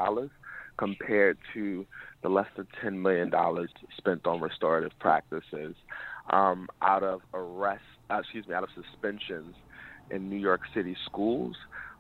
compared 0.77 1.39
to 1.55 1.87
the 2.23 2.29
less 2.29 2.47
than 2.57 2.67
$10 2.83 2.95
million 2.95 3.31
spent 3.97 4.27
on 4.27 4.41
restorative 4.41 4.93
practices. 4.99 5.75
Um, 6.31 6.69
out 6.81 7.03
of 7.03 7.21
arrests, 7.35 7.85
uh, 8.11 8.19
excuse 8.19 8.47
me, 8.47 8.55
out 8.55 8.63
of 8.63 8.71
suspensions 8.75 9.55
in 10.11 10.31
New 10.31 10.39
York 10.39 10.63
City 10.75 10.97
schools, 11.05 11.57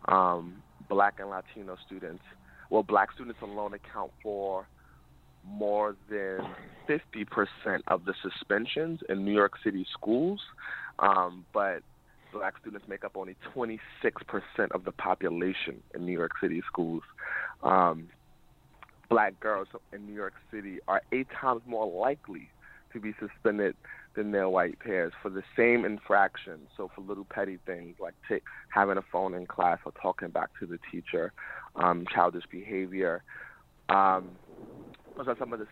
um, 0.08 0.62
black 0.88 1.20
and 1.20 1.28
Latino 1.28 1.76
students, 1.86 2.22
well, 2.70 2.82
black 2.82 3.12
students 3.12 3.40
alone 3.42 3.74
account 3.74 4.10
for 4.22 4.66
more 5.46 5.94
than 6.08 6.40
50% 6.88 7.82
of 7.88 8.04
the 8.04 8.14
suspensions 8.22 9.00
in 9.08 9.24
New 9.24 9.34
York 9.34 9.52
City 9.62 9.86
schools, 9.92 10.40
um, 10.98 11.44
but 11.52 11.82
black 12.34 12.54
students 12.60 12.86
make 12.88 13.04
up 13.04 13.12
only 13.16 13.36
26% 13.54 13.78
of 14.72 14.84
the 14.84 14.92
population 14.92 15.82
in 15.94 16.04
New 16.04 16.12
York 16.12 16.32
City 16.40 16.62
schools. 16.66 17.02
Um, 17.62 18.08
black 19.08 19.38
girls 19.40 19.68
in 19.92 20.06
New 20.06 20.12
York 20.12 20.34
City 20.50 20.80
are 20.88 21.02
eight 21.12 21.28
times 21.40 21.62
more 21.66 21.86
likely 21.86 22.50
to 22.92 23.00
be 23.00 23.14
suspended 23.20 23.76
than 24.16 24.32
their 24.32 24.48
white 24.48 24.78
peers 24.78 25.12
for 25.22 25.28
the 25.30 25.42
same 25.56 25.84
infraction. 25.84 26.60
So 26.76 26.90
for 26.94 27.00
little 27.00 27.24
petty 27.24 27.58
things 27.66 27.96
like 28.00 28.14
t- 28.28 28.42
having 28.68 28.98
a 28.98 29.02
phone 29.12 29.34
in 29.34 29.46
class 29.46 29.78
or 29.84 29.92
talking 30.00 30.28
back 30.28 30.50
to 30.60 30.66
the 30.66 30.78
teacher, 30.90 31.32
um, 31.76 32.04
childish 32.12 32.44
behavior. 32.50 33.22
Um, 33.88 34.30
those 35.16 35.28
are 35.28 35.36
some 35.38 35.52
of 35.52 35.58
the 35.58 35.66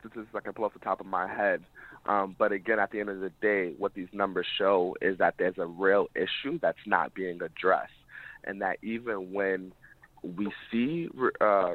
statistics 0.00 0.28
I 0.34 0.40
can 0.40 0.52
pull 0.52 0.64
off 0.64 0.72
the 0.72 0.78
top 0.78 1.00
of 1.00 1.06
my 1.06 1.26
head. 1.26 1.62
Um, 2.06 2.36
but 2.38 2.52
again, 2.52 2.78
at 2.78 2.90
the 2.90 3.00
end 3.00 3.08
of 3.08 3.20
the 3.20 3.32
day, 3.40 3.74
what 3.78 3.94
these 3.94 4.08
numbers 4.12 4.46
show 4.58 4.96
is 5.00 5.18
that 5.18 5.34
there's 5.38 5.58
a 5.58 5.66
real 5.66 6.08
issue 6.14 6.58
that's 6.60 6.78
not 6.86 7.14
being 7.14 7.40
addressed, 7.42 7.92
and 8.44 8.60
that 8.60 8.78
even 8.82 9.32
when 9.32 9.72
we 10.22 10.50
see 10.70 11.08
uh, 11.40 11.74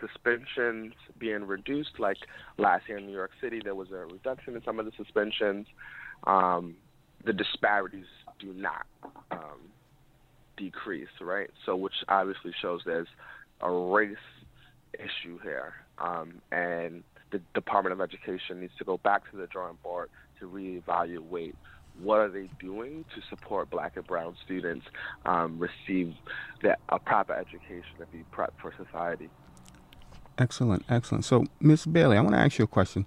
suspensions 0.00 0.94
being 1.18 1.44
reduced. 1.44 1.98
Like 1.98 2.18
last 2.56 2.88
year 2.88 2.98
in 2.98 3.06
New 3.06 3.12
York 3.12 3.32
City, 3.40 3.60
there 3.62 3.74
was 3.74 3.90
a 3.90 4.06
reduction 4.06 4.54
in 4.56 4.62
some 4.64 4.78
of 4.78 4.86
the 4.86 4.92
suspensions. 4.96 5.66
Um, 6.24 6.76
the 7.24 7.32
disparities 7.32 8.06
do 8.38 8.52
not 8.54 8.86
um, 9.30 9.70
decrease, 10.56 11.08
right? 11.20 11.50
So, 11.66 11.76
which 11.76 11.94
obviously 12.08 12.52
shows 12.60 12.82
there's 12.84 13.08
a 13.60 13.70
race 13.70 14.16
issue 14.94 15.38
here, 15.42 15.74
um, 16.00 16.40
and 16.50 17.02
the 17.30 17.40
Department 17.54 17.92
of 17.92 18.00
Education 18.00 18.60
needs 18.60 18.72
to 18.78 18.84
go 18.84 18.96
back 18.98 19.30
to 19.30 19.36
the 19.36 19.46
drawing 19.46 19.78
board 19.82 20.10
to 20.40 20.48
reevaluate 20.48 21.54
what 22.00 22.18
are 22.18 22.28
they 22.28 22.48
doing 22.60 23.04
to 23.14 23.20
support 23.28 23.70
black 23.70 23.96
and 23.96 24.06
brown 24.06 24.36
students 24.44 24.86
um, 25.26 25.58
receive 25.58 26.14
the, 26.62 26.76
a 26.88 26.98
proper 26.98 27.34
education 27.34 27.96
and 27.98 28.10
be 28.12 28.24
prepped 28.32 28.52
for 28.60 28.72
society. 28.84 29.28
Excellent, 30.38 30.84
excellent. 30.88 31.24
So, 31.24 31.46
Miss 31.60 31.84
Bailey, 31.84 32.16
I 32.16 32.20
want 32.20 32.34
to 32.34 32.40
ask 32.40 32.58
you 32.58 32.64
a 32.64 32.68
question. 32.68 33.04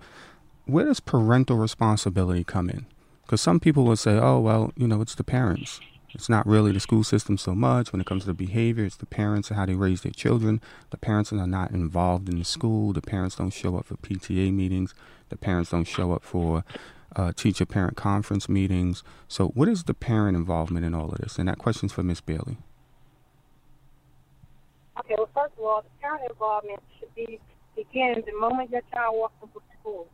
Where 0.65 0.85
does 0.85 0.99
parental 0.99 1.55
responsibility 1.55 2.43
come 2.43 2.69
in? 2.69 2.85
Because 3.23 3.39
some 3.39 3.59
people 3.61 3.85
will 3.85 3.95
say, 3.95 4.17
"Oh, 4.17 4.39
well, 4.39 4.73
you 4.75 4.87
know, 4.87 5.01
it's 5.01 5.15
the 5.15 5.23
parents. 5.23 5.79
It's 6.13 6.29
not 6.29 6.45
really 6.45 6.71
the 6.71 6.79
school 6.79 7.03
system 7.03 7.37
so 7.37 7.55
much. 7.55 7.91
When 7.91 8.01
it 8.01 8.07
comes 8.07 8.23
to 8.23 8.27
the 8.27 8.33
behavior, 8.33 8.85
it's 8.85 8.97
the 8.97 9.05
parents 9.05 9.49
and 9.49 9.57
how 9.57 9.65
they 9.65 9.75
raise 9.75 10.01
their 10.01 10.11
children. 10.11 10.61
The 10.89 10.97
parents 10.97 11.31
are 11.31 11.47
not 11.47 11.71
involved 11.71 12.29
in 12.29 12.39
the 12.39 12.45
school. 12.45 12.93
The 12.93 13.01
parents 13.01 13.35
don't 13.35 13.51
show 13.53 13.77
up 13.77 13.85
for 13.85 13.95
PTA 13.95 14.53
meetings. 14.53 14.93
The 15.29 15.37
parents 15.37 15.71
don't 15.71 15.85
show 15.85 16.11
up 16.11 16.23
for 16.23 16.63
uh, 17.15 17.31
teacher-parent 17.33 17.97
conference 17.97 18.47
meetings. 18.47 19.03
So, 19.27 19.47
what 19.49 19.67
is 19.67 19.83
the 19.83 19.93
parent 19.93 20.35
involvement 20.37 20.85
in 20.85 20.93
all 20.93 21.11
of 21.11 21.19
this? 21.19 21.37
And 21.39 21.47
that 21.47 21.57
question's 21.57 21.93
for 21.93 22.03
Miss 22.03 22.21
Bailey. 22.21 22.57
Okay, 24.99 25.15
well, 25.17 25.29
first 25.33 25.53
of 25.57 25.63
all, 25.63 25.81
the 25.81 25.89
parent 26.01 26.23
involvement 26.29 26.81
should 26.99 27.13
be 27.15 27.39
begin 27.75 28.23
the 28.25 28.37
moment 28.37 28.69
your 28.69 28.81
child 28.93 29.15
walks 29.17 29.33
into 29.41 29.59
school. 29.79 30.07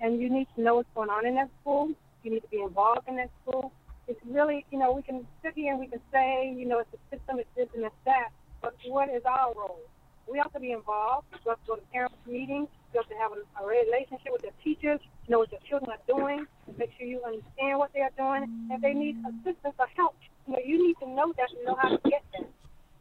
And 0.00 0.20
you 0.20 0.30
need 0.30 0.46
to 0.56 0.62
know 0.62 0.76
what's 0.76 0.88
going 0.94 1.10
on 1.10 1.26
in 1.26 1.34
that 1.36 1.50
school. 1.60 1.90
You 2.22 2.32
need 2.32 2.40
to 2.40 2.48
be 2.48 2.60
involved 2.60 3.08
in 3.08 3.16
that 3.16 3.30
school. 3.42 3.72
It's 4.08 4.20
really, 4.24 4.64
you 4.70 4.78
know, 4.78 4.92
we 4.92 5.02
can 5.02 5.26
sit 5.42 5.54
here 5.54 5.72
and 5.72 5.80
we 5.80 5.88
can 5.88 6.00
say, 6.12 6.54
you 6.56 6.66
know, 6.66 6.78
it's 6.78 6.90
a 6.94 7.16
system, 7.16 7.38
it's 7.38 7.48
this 7.56 7.68
and 7.74 7.84
it's 7.84 7.94
that, 8.04 8.28
but 8.62 8.74
what 8.86 9.08
is 9.08 9.22
our 9.26 9.52
role? 9.54 9.82
We 10.30 10.38
have 10.38 10.52
to 10.54 10.60
be 10.60 10.72
involved. 10.72 11.26
We 11.32 11.50
have 11.50 11.60
to 11.62 11.66
go 11.66 11.76
to 11.76 11.82
parent 11.92 12.14
meetings. 12.26 12.68
you 12.92 13.00
have 13.00 13.08
to 13.08 13.18
have 13.18 13.30
a, 13.32 13.42
a 13.62 13.66
relationship 13.66 14.30
with 14.32 14.42
the 14.42 14.50
teachers, 14.62 15.00
know 15.28 15.38
what 15.38 15.50
the 15.50 15.58
children 15.68 15.90
are 15.90 16.02
doing, 16.06 16.46
make 16.78 16.90
sure 16.98 17.06
you 17.06 17.22
understand 17.22 17.78
what 17.78 17.92
they 17.94 18.00
are 18.00 18.14
doing. 18.18 18.70
If 18.70 18.80
they 18.80 18.94
need 18.94 19.16
assistance 19.22 19.74
or 19.78 19.86
help, 19.96 20.14
you 20.46 20.54
know, 20.54 20.62
you 20.64 20.86
need 20.86 20.96
to 21.02 21.08
know 21.08 21.32
that 21.36 21.50
and 21.50 21.64
know 21.66 21.76
how 21.80 21.90
to 21.90 22.00
get 22.10 22.22
them. 22.34 22.46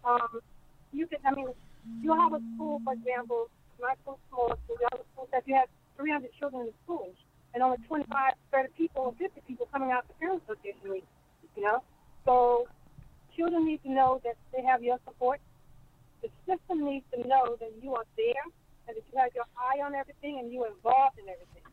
Um, 0.06 0.40
you 0.92 1.08
can, 1.08 1.20
I 1.26 1.34
mean, 1.34 1.50
you'll 2.02 2.20
have 2.20 2.34
a 2.34 2.42
school, 2.54 2.82
for 2.84 2.94
example, 2.94 3.50
my 3.82 3.94
school, 4.02 4.20
small 4.30 4.54
school, 4.64 4.78
you 4.80 4.88
have 4.92 5.02
a 5.02 5.06
school 5.14 5.28
that 5.32 5.44
you 5.46 5.56
have 5.56 5.70
300 5.98 6.30
children 6.40 6.62
in 6.62 6.68
the 6.68 6.78
school, 6.84 7.10
and 7.56 7.64
only 7.64 7.78
25, 7.88 8.34
30 8.52 8.70
people, 8.78 9.02
or 9.04 9.14
50 9.18 9.42
people 9.48 9.68
coming 9.72 9.92
out 9.92 10.06
to 10.08 10.14
parent 10.20 10.44
association 10.44 10.92
meetings, 10.92 11.08
you 11.56 11.64
know? 11.64 11.82
So 12.26 12.68
children 13.36 13.66
need 13.66 13.82
to 13.84 13.92
know 13.92 14.20
that 14.26 14.36
they 14.54 14.62
have 14.62 14.84
your 14.84 15.00
support. 15.08 15.40
The 16.22 16.28
system 16.46 16.84
needs 16.84 17.06
to 17.16 17.26
know 17.26 17.56
that 17.60 17.72
you 17.82 17.96
are 17.96 18.04
there 18.18 18.44
and 18.88 18.98
that 18.98 19.04
you 19.12 19.20
have 19.20 19.32
your 19.34 19.46
eye 19.56 19.80
on 19.80 19.96
everything 19.96 20.40
and 20.40 20.52
you're 20.52 20.68
involved 20.68 21.18
in 21.18 21.30
everything. 21.32 21.64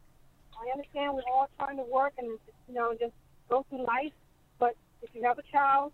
I 0.54 0.70
understand 0.70 1.14
we're 1.14 1.26
all 1.34 1.50
trying 1.58 1.76
to 1.78 1.82
work 1.82 2.14
and 2.16 2.38
you 2.68 2.74
know 2.74 2.94
just 2.94 3.12
go 3.50 3.66
through 3.68 3.84
life, 3.84 4.14
but 4.60 4.76
if 5.02 5.10
you 5.14 5.22
have 5.24 5.38
a 5.38 5.42
child, 5.50 5.92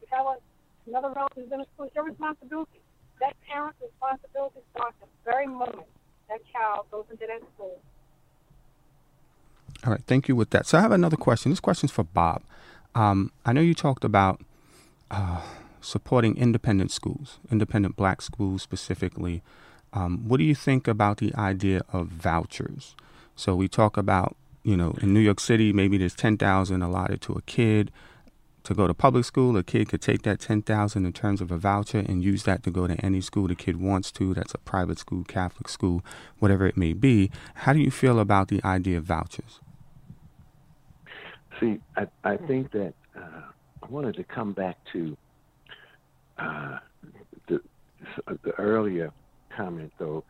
you 0.00 0.08
have 0.10 0.24
a, 0.24 0.36
another 0.88 1.12
relative 1.12 1.52
in 1.52 1.58
the 1.58 1.66
school, 1.74 1.84
it's 1.84 1.94
your 1.94 2.04
responsibility. 2.04 2.80
That 3.20 3.36
parent's 3.46 3.76
responsibility 3.82 4.60
starts 4.72 4.96
the 5.00 5.06
very 5.24 5.46
moment 5.46 5.88
that 6.28 6.40
child 6.52 6.86
goes 6.90 7.04
into 7.10 7.26
that 7.26 7.42
school. 7.54 7.80
All 9.86 9.92
right, 9.92 10.02
thank 10.08 10.26
you 10.26 10.34
with 10.34 10.50
that. 10.50 10.66
So 10.66 10.78
I 10.78 10.80
have 10.80 10.90
another 10.90 11.16
question. 11.16 11.52
This 11.52 11.60
question's 11.60 11.92
for 11.92 12.02
Bob. 12.02 12.42
Um, 12.96 13.30
I 13.44 13.52
know 13.52 13.60
you 13.60 13.72
talked 13.72 14.02
about 14.02 14.40
uh, 15.12 15.42
supporting 15.80 16.36
independent 16.36 16.90
schools, 16.90 17.38
independent 17.52 17.94
black 17.94 18.20
schools 18.20 18.62
specifically. 18.62 19.42
Um, 19.92 20.28
what 20.28 20.38
do 20.38 20.44
you 20.44 20.56
think 20.56 20.88
about 20.88 21.18
the 21.18 21.32
idea 21.36 21.82
of 21.92 22.08
vouchers? 22.08 22.96
So 23.36 23.54
we 23.54 23.68
talk 23.68 23.96
about, 23.96 24.36
you 24.64 24.76
know, 24.76 24.96
in 25.00 25.14
New 25.14 25.20
York 25.20 25.38
City, 25.38 25.72
maybe 25.72 25.98
there's 25.98 26.16
10,000 26.16 26.82
allotted 26.82 27.20
to 27.20 27.34
a 27.34 27.42
kid 27.42 27.92
to 28.64 28.74
go 28.74 28.88
to 28.88 28.94
public 28.94 29.24
school. 29.24 29.56
A 29.56 29.62
kid 29.62 29.88
could 29.88 30.02
take 30.02 30.22
that 30.22 30.40
10,000 30.40 31.06
in 31.06 31.12
terms 31.12 31.40
of 31.40 31.52
a 31.52 31.56
voucher 31.56 31.98
and 32.00 32.24
use 32.24 32.42
that 32.42 32.64
to 32.64 32.72
go 32.72 32.88
to 32.88 32.96
any 33.04 33.20
school 33.20 33.46
the 33.46 33.54
kid 33.54 33.80
wants 33.80 34.10
to. 34.12 34.34
That's 34.34 34.54
a 34.54 34.58
private 34.58 34.98
school, 34.98 35.22
Catholic 35.22 35.68
school, 35.68 36.04
whatever 36.40 36.66
it 36.66 36.76
may 36.76 36.92
be. 36.92 37.30
How 37.54 37.72
do 37.72 37.78
you 37.78 37.92
feel 37.92 38.18
about 38.18 38.48
the 38.48 38.60
idea 38.64 38.98
of 38.98 39.04
vouchers? 39.04 39.60
See, 41.60 41.80
I, 41.96 42.06
I 42.24 42.36
think 42.36 42.72
that 42.72 42.92
uh, 43.16 43.42
I 43.82 43.86
wanted 43.88 44.16
to 44.16 44.24
come 44.24 44.52
back 44.52 44.76
to 44.92 45.16
uh, 46.38 46.78
the, 47.48 47.60
the 48.44 48.50
earlier 48.58 49.10
comment, 49.56 49.92
though, 49.98 50.24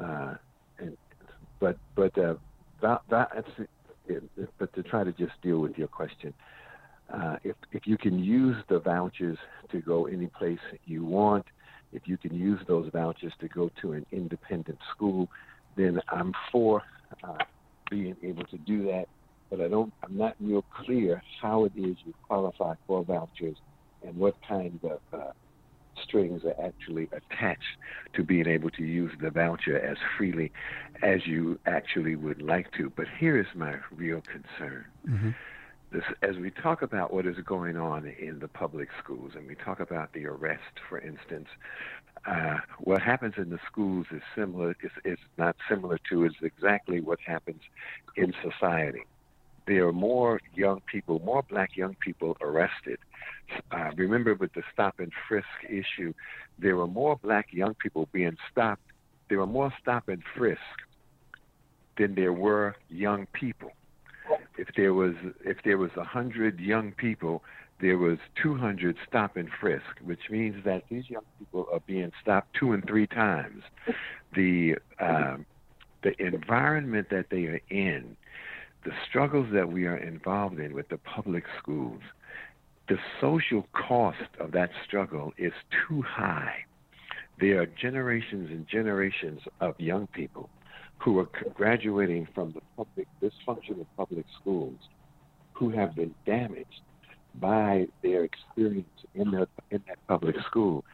uh, 0.00 0.34
and, 0.78 0.96
but 1.60 1.76
but 1.94 2.16
uh, 2.18 2.34
that, 2.80 3.02
that's 3.10 3.48
it, 4.08 4.22
but 4.58 4.72
to 4.74 4.82
try 4.82 5.04
to 5.04 5.12
just 5.12 5.32
deal 5.42 5.58
with 5.58 5.76
your 5.76 5.88
question, 5.88 6.32
uh, 7.12 7.36
if 7.44 7.56
if 7.72 7.86
you 7.86 7.98
can 7.98 8.18
use 8.18 8.56
the 8.68 8.78
vouchers 8.78 9.38
to 9.70 9.80
go 9.80 10.06
any 10.06 10.28
place 10.28 10.58
you 10.86 11.04
want, 11.04 11.44
if 11.92 12.02
you 12.06 12.16
can 12.16 12.34
use 12.34 12.60
those 12.66 12.90
vouchers 12.92 13.32
to 13.40 13.48
go 13.48 13.70
to 13.82 13.92
an 13.92 14.06
independent 14.12 14.78
school, 14.94 15.28
then 15.76 16.00
I'm 16.08 16.32
for 16.50 16.82
uh, 17.22 17.36
being 17.90 18.16
able 18.22 18.44
to 18.44 18.56
do 18.58 18.86
that 18.86 19.06
but 19.56 19.64
I 19.64 19.68
don't. 19.68 19.92
I'm 20.02 20.16
not 20.16 20.34
real 20.40 20.62
clear 20.62 21.22
how 21.40 21.64
it 21.64 21.72
is 21.76 21.96
you 22.04 22.14
qualify 22.26 22.74
for 22.86 23.04
vouchers 23.04 23.56
and 24.04 24.16
what 24.16 24.34
kind 24.46 24.80
of 24.82 25.00
uh, 25.12 25.30
strings 26.02 26.42
are 26.44 26.56
actually 26.60 27.08
attached 27.12 27.78
to 28.14 28.24
being 28.24 28.48
able 28.48 28.70
to 28.70 28.82
use 28.82 29.12
the 29.20 29.30
voucher 29.30 29.78
as 29.78 29.96
freely 30.16 30.50
as 31.02 31.26
you 31.26 31.58
actually 31.66 32.16
would 32.16 32.42
like 32.42 32.72
to. 32.72 32.90
But 32.90 33.06
here 33.18 33.38
is 33.38 33.46
my 33.54 33.76
real 33.92 34.22
concern. 34.22 34.86
Mm-hmm. 35.08 35.30
This, 35.92 36.02
as 36.22 36.36
we 36.36 36.50
talk 36.50 36.82
about 36.82 37.12
what 37.12 37.24
is 37.24 37.36
going 37.44 37.76
on 37.76 38.06
in 38.06 38.40
the 38.40 38.48
public 38.48 38.88
schools, 39.02 39.32
and 39.36 39.46
we 39.46 39.54
talk 39.54 39.78
about 39.78 40.12
the 40.12 40.26
arrest, 40.26 40.80
for 40.88 40.98
instance, 40.98 41.46
uh, 42.26 42.56
what 42.80 43.02
happens 43.02 43.34
in 43.36 43.50
the 43.50 43.60
schools 43.70 44.06
is 44.10 44.22
similar. 44.34 44.74
Is, 44.82 44.90
is 45.04 45.18
not 45.38 45.54
similar 45.68 45.98
to. 46.10 46.24
Is 46.24 46.32
exactly 46.42 47.00
what 47.00 47.20
happens 47.20 47.60
in 48.16 48.34
society 48.42 49.04
there 49.66 49.86
are 49.86 49.92
more 49.92 50.40
young 50.54 50.80
people, 50.90 51.20
more 51.20 51.42
black 51.42 51.76
young 51.76 51.96
people 52.00 52.36
arrested. 52.40 52.98
Uh, 53.70 53.90
remember 53.96 54.34
with 54.34 54.52
the 54.54 54.62
stop 54.72 54.98
and 54.98 55.12
frisk 55.28 55.46
issue, 55.68 56.12
there 56.58 56.76
were 56.76 56.86
more 56.86 57.16
black 57.16 57.48
young 57.52 57.74
people 57.74 58.08
being 58.12 58.36
stopped. 58.50 58.82
There 59.28 59.38
were 59.38 59.46
more 59.46 59.72
stop 59.80 60.08
and 60.08 60.22
frisk 60.36 60.60
than 61.96 62.14
there 62.14 62.32
were 62.32 62.76
young 62.88 63.26
people. 63.32 63.72
If 64.56 64.68
there 64.76 64.94
was 64.94 65.14
if 65.44 65.58
there 65.64 65.78
was 65.78 65.90
a 65.96 66.04
hundred 66.04 66.58
young 66.58 66.92
people, 66.92 67.42
there 67.80 67.98
was 67.98 68.18
200 68.42 68.96
stop 69.06 69.36
and 69.36 69.48
frisk, 69.60 69.84
which 70.02 70.30
means 70.30 70.64
that 70.64 70.84
these 70.88 71.10
young 71.10 71.24
people 71.38 71.66
are 71.72 71.80
being 71.86 72.12
stopped 72.22 72.54
two 72.54 72.72
and 72.72 72.86
three 72.86 73.06
times. 73.06 73.62
The 74.34 74.76
um, 75.00 75.44
the 76.02 76.14
environment 76.22 77.08
that 77.10 77.26
they 77.30 77.44
are 77.46 77.60
in 77.70 78.16
the 78.84 78.92
struggles 79.08 79.48
that 79.52 79.70
we 79.70 79.86
are 79.86 79.96
involved 79.96 80.58
in 80.58 80.74
with 80.74 80.88
the 80.88 80.98
public 80.98 81.44
schools, 81.58 82.00
the 82.88 82.98
social 83.20 83.66
cost 83.72 84.18
of 84.38 84.52
that 84.52 84.70
struggle 84.86 85.32
is 85.38 85.52
too 85.88 86.02
high. 86.02 86.54
There 87.40 87.62
are 87.62 87.66
generations 87.66 88.50
and 88.50 88.66
generations 88.68 89.40
of 89.60 89.74
young 89.80 90.06
people 90.08 90.50
who 90.98 91.18
are 91.18 91.28
graduating 91.54 92.28
from 92.34 92.52
the 92.52 92.60
public 92.76 93.08
dysfunctional 93.22 93.86
public 93.96 94.26
schools 94.40 94.78
who 95.54 95.70
have 95.70 95.94
been 95.94 96.14
damaged 96.26 96.82
by 97.40 97.86
their 98.02 98.24
experience 98.24 98.88
in 99.14 99.30
that 99.32 99.48
in 99.70 99.82
that 99.88 99.98
public 100.06 100.36
school. 100.46 100.84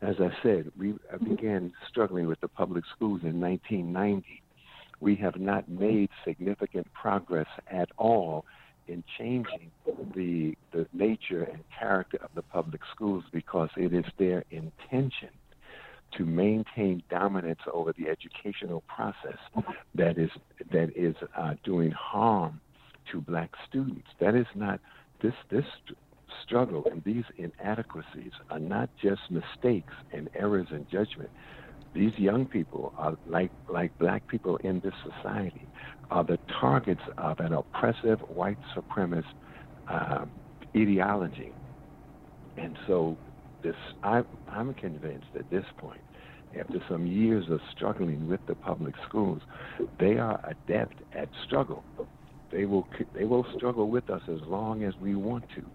As 0.00 0.16
I 0.18 0.30
said, 0.42 0.70
we 0.78 0.94
I 1.12 1.16
began 1.16 1.72
struggling 1.88 2.26
with 2.26 2.40
the 2.40 2.48
public 2.48 2.84
schools 2.96 3.20
in 3.22 3.40
1990 3.40 4.42
we 5.00 5.16
have 5.16 5.36
not 5.36 5.68
made 5.68 6.10
significant 6.24 6.86
progress 6.92 7.48
at 7.70 7.88
all 7.96 8.44
in 8.86 9.02
changing 9.18 9.70
the 10.14 10.54
the 10.72 10.86
nature 10.92 11.44
and 11.44 11.62
character 11.76 12.18
of 12.22 12.30
the 12.34 12.42
public 12.42 12.80
schools 12.94 13.24
because 13.32 13.68
it 13.76 13.92
is 13.92 14.04
their 14.18 14.44
intention 14.50 15.30
to 16.16 16.24
maintain 16.24 17.02
dominance 17.08 17.60
over 17.72 17.92
the 17.96 18.08
educational 18.08 18.82
process 18.82 19.38
that 19.94 20.18
is 20.18 20.30
that 20.72 20.90
is 20.96 21.14
uh, 21.36 21.54
doing 21.64 21.92
harm 21.92 22.60
to 23.10 23.20
black 23.20 23.50
students. 23.68 24.08
That 24.20 24.34
is 24.34 24.46
not 24.54 24.80
this 25.22 25.34
this 25.50 25.64
struggle 26.44 26.84
and 26.90 27.02
these 27.04 27.24
inadequacies 27.36 28.32
are 28.50 28.58
not 28.58 28.88
just 29.02 29.20
mistakes 29.30 29.92
and 30.12 30.30
errors 30.34 30.68
in 30.70 30.86
judgment 30.90 31.30
these 31.94 32.12
young 32.18 32.46
people 32.46 32.92
are 32.96 33.16
like 33.26 33.50
like 33.68 33.92
black 33.98 34.26
people 34.28 34.56
in 34.58 34.80
this 34.80 34.94
society 35.02 35.68
are 36.10 36.24
the 36.24 36.38
targets 36.60 37.02
of 37.18 37.40
an 37.40 37.52
oppressive 37.52 38.20
white 38.28 38.58
supremacist 38.76 39.24
uh, 39.88 40.24
ideology, 40.76 41.52
and 42.56 42.76
so 42.86 43.18
this 43.62 43.74
I, 44.02 44.22
I'm 44.48 44.74
convinced 44.74 45.26
at 45.38 45.50
this 45.50 45.64
point, 45.78 46.00
after 46.58 46.82
some 46.88 47.06
years 47.06 47.46
of 47.50 47.60
struggling 47.72 48.28
with 48.28 48.40
the 48.46 48.54
public 48.54 48.94
schools, 49.08 49.42
they 49.98 50.16
are 50.18 50.40
adept 50.44 51.02
at 51.12 51.28
struggle. 51.44 51.84
They 52.52 52.66
will 52.66 52.86
they 53.14 53.24
will 53.24 53.46
struggle 53.56 53.90
with 53.90 54.10
us 54.10 54.22
as 54.28 54.40
long 54.46 54.84
as 54.84 54.94
we 55.00 55.14
want 55.16 55.44
to, 55.56 55.70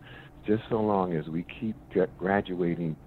just 0.46 0.64
so 0.70 0.82
long 0.82 1.14
as 1.14 1.28
we 1.28 1.46
keep 1.60 1.78
graduating 2.18 2.98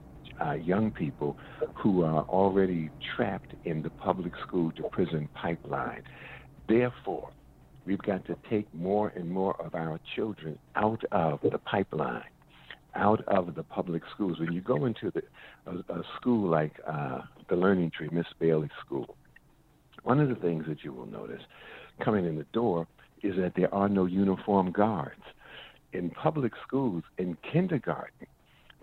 uh, 0.44 0.53
young 0.53 0.90
people 0.90 1.37
who 1.74 2.03
are 2.05 2.22
already 2.24 2.90
trapped 3.16 3.53
in 3.64 3.83
the 3.83 3.90
public 3.90 4.33
school 4.46 4.72
to 4.72 4.83
prison 4.85 5.29
pipeline. 5.35 6.03
Therefore, 6.68 7.31
we've 7.87 8.03
got 8.03 8.24
to 8.27 8.37
take 8.51 8.72
more 8.74 9.09
and 9.16 9.31
more 9.31 9.61
of 9.61 9.74
our 9.74 9.98
children 10.14 10.59
out 10.77 11.03
of 11.12 11.40
the 11.42 11.59
pipeline, 11.59 12.31
out 12.94 13.22
of 13.27 13.55
the 13.55 13.62
public 13.62 14.03
schools. 14.14 14.38
When 14.38 14.53
you 14.53 14.61
go 14.61 14.85
into 14.85 15.11
the, 15.11 15.22
a, 15.66 16.01
a 16.01 16.03
school 16.16 16.48
like 16.48 16.72
uh, 16.87 17.20
the 17.48 17.57
Learning 17.57 17.90
Tree, 17.90 18.09
Miss 18.12 18.27
Bailey 18.38 18.70
School, 18.85 19.16
one 20.03 20.20
of 20.20 20.29
the 20.29 20.37
things 20.37 20.64
that 20.68 20.85
you 20.85 20.92
will 20.92 21.07
notice 21.07 21.42
coming 22.05 22.24
in 22.24 22.37
the 22.37 22.46
door 22.53 22.87
is 23.22 23.35
that 23.37 23.55
there 23.57 23.72
are 23.74 23.88
no 23.88 24.07
uniform 24.07 24.70
guards. 24.70 25.22
In 25.92 26.11
public 26.11 26.53
schools, 26.66 27.03
in 27.16 27.37
kindergarten, 27.51 28.27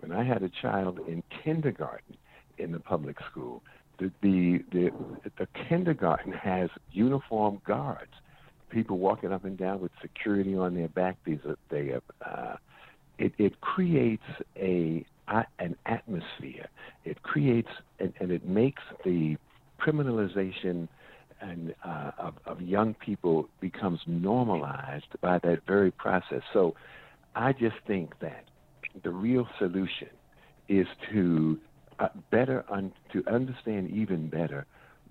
when 0.06 0.16
I 0.16 0.24
had 0.24 0.42
a 0.42 0.50
child 0.62 1.00
in 1.08 1.22
kindergarten 1.42 2.16
in 2.58 2.72
the 2.72 2.78
public 2.78 3.16
school, 3.30 3.62
the 3.98 4.10
the 4.22 4.64
the, 4.72 4.90
the 5.38 5.48
kindergarten 5.68 6.32
has 6.32 6.70
uniformed 6.92 7.64
guards, 7.64 8.12
people 8.70 8.98
walking 8.98 9.32
up 9.32 9.44
and 9.44 9.56
down 9.58 9.80
with 9.80 9.90
security 10.00 10.56
on 10.56 10.74
their 10.74 10.88
back. 10.88 11.16
These 11.24 11.40
are 11.46 11.56
they 11.70 11.90
are, 11.90 12.02
uh, 12.24 12.56
it 13.18 13.32
it 13.38 13.60
creates 13.60 14.24
a 14.56 15.04
an 15.58 15.76
atmosphere. 15.86 16.68
It 17.04 17.22
creates 17.22 17.70
and, 17.98 18.12
and 18.20 18.30
it 18.30 18.46
makes 18.46 18.82
the 19.04 19.36
criminalization 19.80 20.88
and 21.40 21.74
uh, 21.84 22.12
of, 22.18 22.34
of 22.46 22.62
young 22.62 22.94
people 22.94 23.48
becomes 23.60 24.00
normalized 24.06 25.20
by 25.20 25.38
that 25.40 25.66
very 25.66 25.90
process. 25.90 26.42
So 26.52 26.74
I 27.34 27.52
just 27.52 27.76
think 27.86 28.18
that 28.20 28.44
the 29.02 29.10
real 29.10 29.48
solution 29.58 30.08
is 30.68 30.86
to 31.12 31.58
uh, 31.98 32.08
better 32.30 32.64
un- 32.68 32.92
to 33.12 33.22
understand 33.26 33.90
even 33.90 34.28
better 34.28 34.66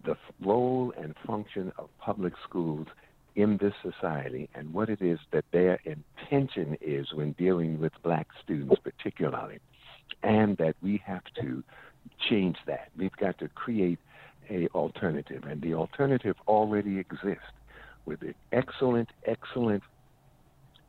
the 0.06 0.16
role 0.44 0.94
and 0.98 1.16
function 1.26 1.72
of 1.78 1.90
public 2.00 2.34
schools 2.48 2.88
in 3.36 3.58
this 3.58 3.74
society 3.82 4.50
and 4.56 4.74
what 4.74 4.90
it 4.90 5.02
is 5.02 5.20
that 5.32 5.44
their 5.52 5.80
intention 5.86 6.78
is 6.80 7.08
when 7.14 7.34
dealing 7.34 7.80
with 7.80 7.92
black 8.04 8.28
students 8.44 8.76
particularly 8.84 9.60
and 10.24 10.58
that 10.58 10.76
we 10.82 11.02
have 11.06 11.24
to 11.42 11.64
change 12.30 12.56
that. 12.66 12.90
We've 12.98 13.16
got 13.18 13.38
to 13.40 13.50
create 13.50 14.00
a 14.50 14.68
alternative 14.70 15.44
and 15.44 15.62
the 15.62 15.74
alternative 15.74 16.36
already 16.48 17.00
exists 17.00 17.44
with 18.06 18.20
excellent 18.52 19.10
excellent 19.26 19.82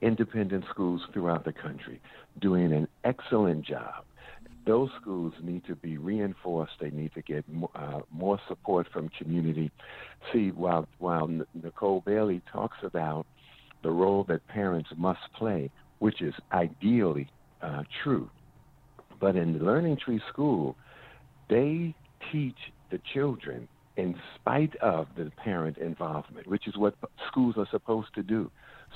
independent 0.02 0.64
schools 0.70 1.02
throughout 1.12 1.44
the 1.44 1.52
country 1.52 2.00
doing 2.40 2.72
an 2.72 2.86
excellent 3.04 3.64
job 3.64 4.04
those 4.66 4.90
schools 5.00 5.32
need 5.42 5.64
to 5.66 5.76
be 5.76 5.96
reinforced. 5.96 6.72
They 6.80 6.90
need 6.90 7.14
to 7.14 7.22
get 7.22 7.48
more, 7.48 7.70
uh, 7.74 8.00
more 8.10 8.38
support 8.48 8.88
from 8.92 9.08
community. 9.10 9.70
See, 10.32 10.50
while 10.50 10.88
while 10.98 11.30
Nicole 11.54 12.02
Bailey 12.04 12.42
talks 12.52 12.78
about 12.82 13.26
the 13.82 13.90
role 13.90 14.24
that 14.24 14.46
parents 14.48 14.90
must 14.96 15.20
play, 15.36 15.70
which 16.00 16.20
is 16.20 16.34
ideally 16.52 17.30
uh, 17.62 17.84
true, 18.02 18.28
but 19.20 19.36
in 19.36 19.64
Learning 19.64 19.96
Tree 19.96 20.20
School, 20.28 20.76
they 21.48 21.94
teach 22.32 22.58
the 22.90 23.00
children 23.14 23.68
in 23.96 24.14
spite 24.34 24.76
of 24.76 25.08
the 25.16 25.30
parent 25.42 25.78
involvement, 25.78 26.46
which 26.46 26.68
is 26.68 26.76
what 26.76 26.94
schools 27.26 27.54
are 27.56 27.66
supposed 27.70 28.14
to 28.14 28.22
do. 28.22 28.50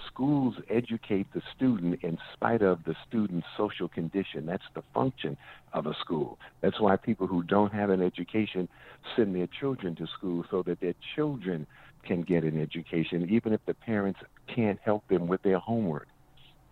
Schools 0.07 0.55
educate 0.69 1.27
the 1.33 1.43
student 1.57 2.03
in 2.03 2.19
spite 2.33 2.63
of 2.63 2.85
the 2.85 2.95
student's 3.09 3.47
social 3.57 3.89
condition. 3.89 4.47
That's 4.47 4.63
the 4.75 4.83
function 4.95 5.37
of 5.73 5.87
a 5.87 5.95
school. 6.01 6.39
That's 6.61 6.81
why 6.81 6.97
people 6.97 7.27
who 7.27 7.43
don't 7.43 7.73
have 7.73 7.91
an 7.91 8.03
education 8.03 8.69
send 9.17 9.35
their 9.35 9.49
children 9.49 9.97
to 9.97 10.07
school 10.07 10.45
so 10.51 10.63
that 10.65 10.81
their 10.81 10.95
children 11.17 11.67
can 12.05 12.23
get 12.23 12.45
an 12.45 12.61
education, 12.61 13.29
even 13.31 13.53
if 13.53 13.61
the 13.67 13.75
parents 13.75 14.21
can't 14.55 14.79
help 14.85 15.07
them 15.09 15.27
with 15.27 15.43
their 15.43 15.59
homework. 15.59 16.09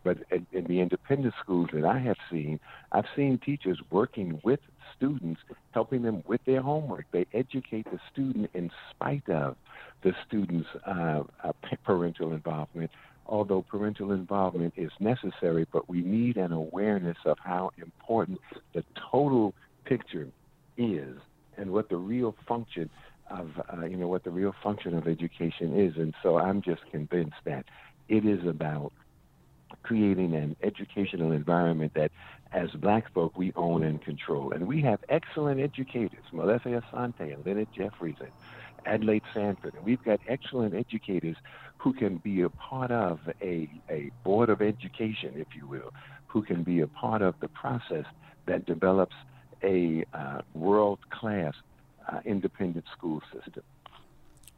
But 0.09 0.43
in 0.53 0.65
the 0.65 0.81
independent 0.81 1.35
schools 1.43 1.69
that 1.75 1.85
I 1.85 1.99
have 1.99 2.17
seen, 2.31 2.59
I've 2.93 3.05
seen 3.15 3.37
teachers 3.45 3.79
working 3.91 4.41
with 4.43 4.61
students, 4.97 5.43
helping 5.73 6.01
them 6.01 6.23
with 6.27 6.41
their 6.47 6.63
homework. 6.63 7.05
They 7.13 7.27
educate 7.35 7.85
the 7.93 8.01
student 8.11 8.49
in 8.55 8.71
spite 8.91 9.29
of 9.29 9.57
the 10.03 10.15
student's 10.27 10.69
uh, 10.87 11.25
uh, 11.45 11.53
parental 11.85 12.33
involvement 12.33 12.91
although 13.31 13.61
parental 13.61 14.13
involvement 14.13 14.73
is 14.79 14.91
necessary, 15.01 15.67
but 15.71 15.87
we 15.87 16.01
need 16.01 16.39
an 16.39 16.51
awareness 16.51 17.19
of 17.27 17.37
how 17.45 17.71
important 17.77 18.39
the 18.73 18.83
total 19.11 19.53
picture 19.85 20.29
is 20.79 21.15
and 21.59 21.71
what 21.71 21.91
the 21.91 21.97
real 21.97 22.35
function 22.47 22.89
of 23.29 23.51
uh, 23.71 23.85
you 23.85 23.99
know 23.99 24.09
what 24.09 24.25
the 24.25 24.31
real 24.31 24.55
function 24.63 24.97
of 24.97 25.07
education 25.07 25.79
is 25.79 25.95
and 25.97 26.15
so 26.23 26.39
i'm 26.39 26.63
just 26.63 26.81
convinced 26.91 27.37
that 27.45 27.67
it 28.09 28.25
is 28.25 28.47
about 28.47 28.91
creating 29.83 30.35
an 30.35 30.57
educational 30.63 31.33
environment 31.33 31.93
that 31.95 32.11
as 32.53 32.71
black 32.81 33.13
folk 33.13 33.37
we 33.37 33.53
own 33.57 33.83
and 33.83 34.03
control 34.03 34.53
and 34.53 34.67
we 34.67 34.81
have 34.83 35.01
excellent 35.09 35.61
educators 35.61 36.25
Molefi 36.33 36.81
Asante 36.81 37.33
and 37.33 37.45
Leonard 37.45 37.69
Jeffries 37.77 38.17
and 38.21 38.31
Adelaide 38.87 39.25
Sanford 39.35 39.75
and 39.75 39.85
we've 39.85 40.03
got 40.03 40.21
excellent 40.27 40.75
educators 40.75 41.37
who 41.79 41.93
can 41.93 42.19
be 42.19 42.43
a 42.43 42.51
part 42.51 42.91
of 42.91 43.21
a, 43.43 43.69
a 43.91 44.11
board 44.25 44.51
of 44.51 44.61
education, 44.61 45.33
if 45.35 45.49
you 45.55 45.67
will, 45.67 45.91
who 46.27 46.43
can 46.43 46.63
be 46.63 46.81
a 46.81 46.89
part 46.89 47.23
of 47.23 47.35
the 47.41 47.49
process 47.49 48.05
that 48.47 48.67
develops 48.67 49.15
a 49.63 50.05
uh, 50.13 50.41
world 50.55 50.99
class 51.11 51.55
uh, 52.11 52.21
independent 52.25 52.85
school 52.97 53.21
system. 53.33 53.63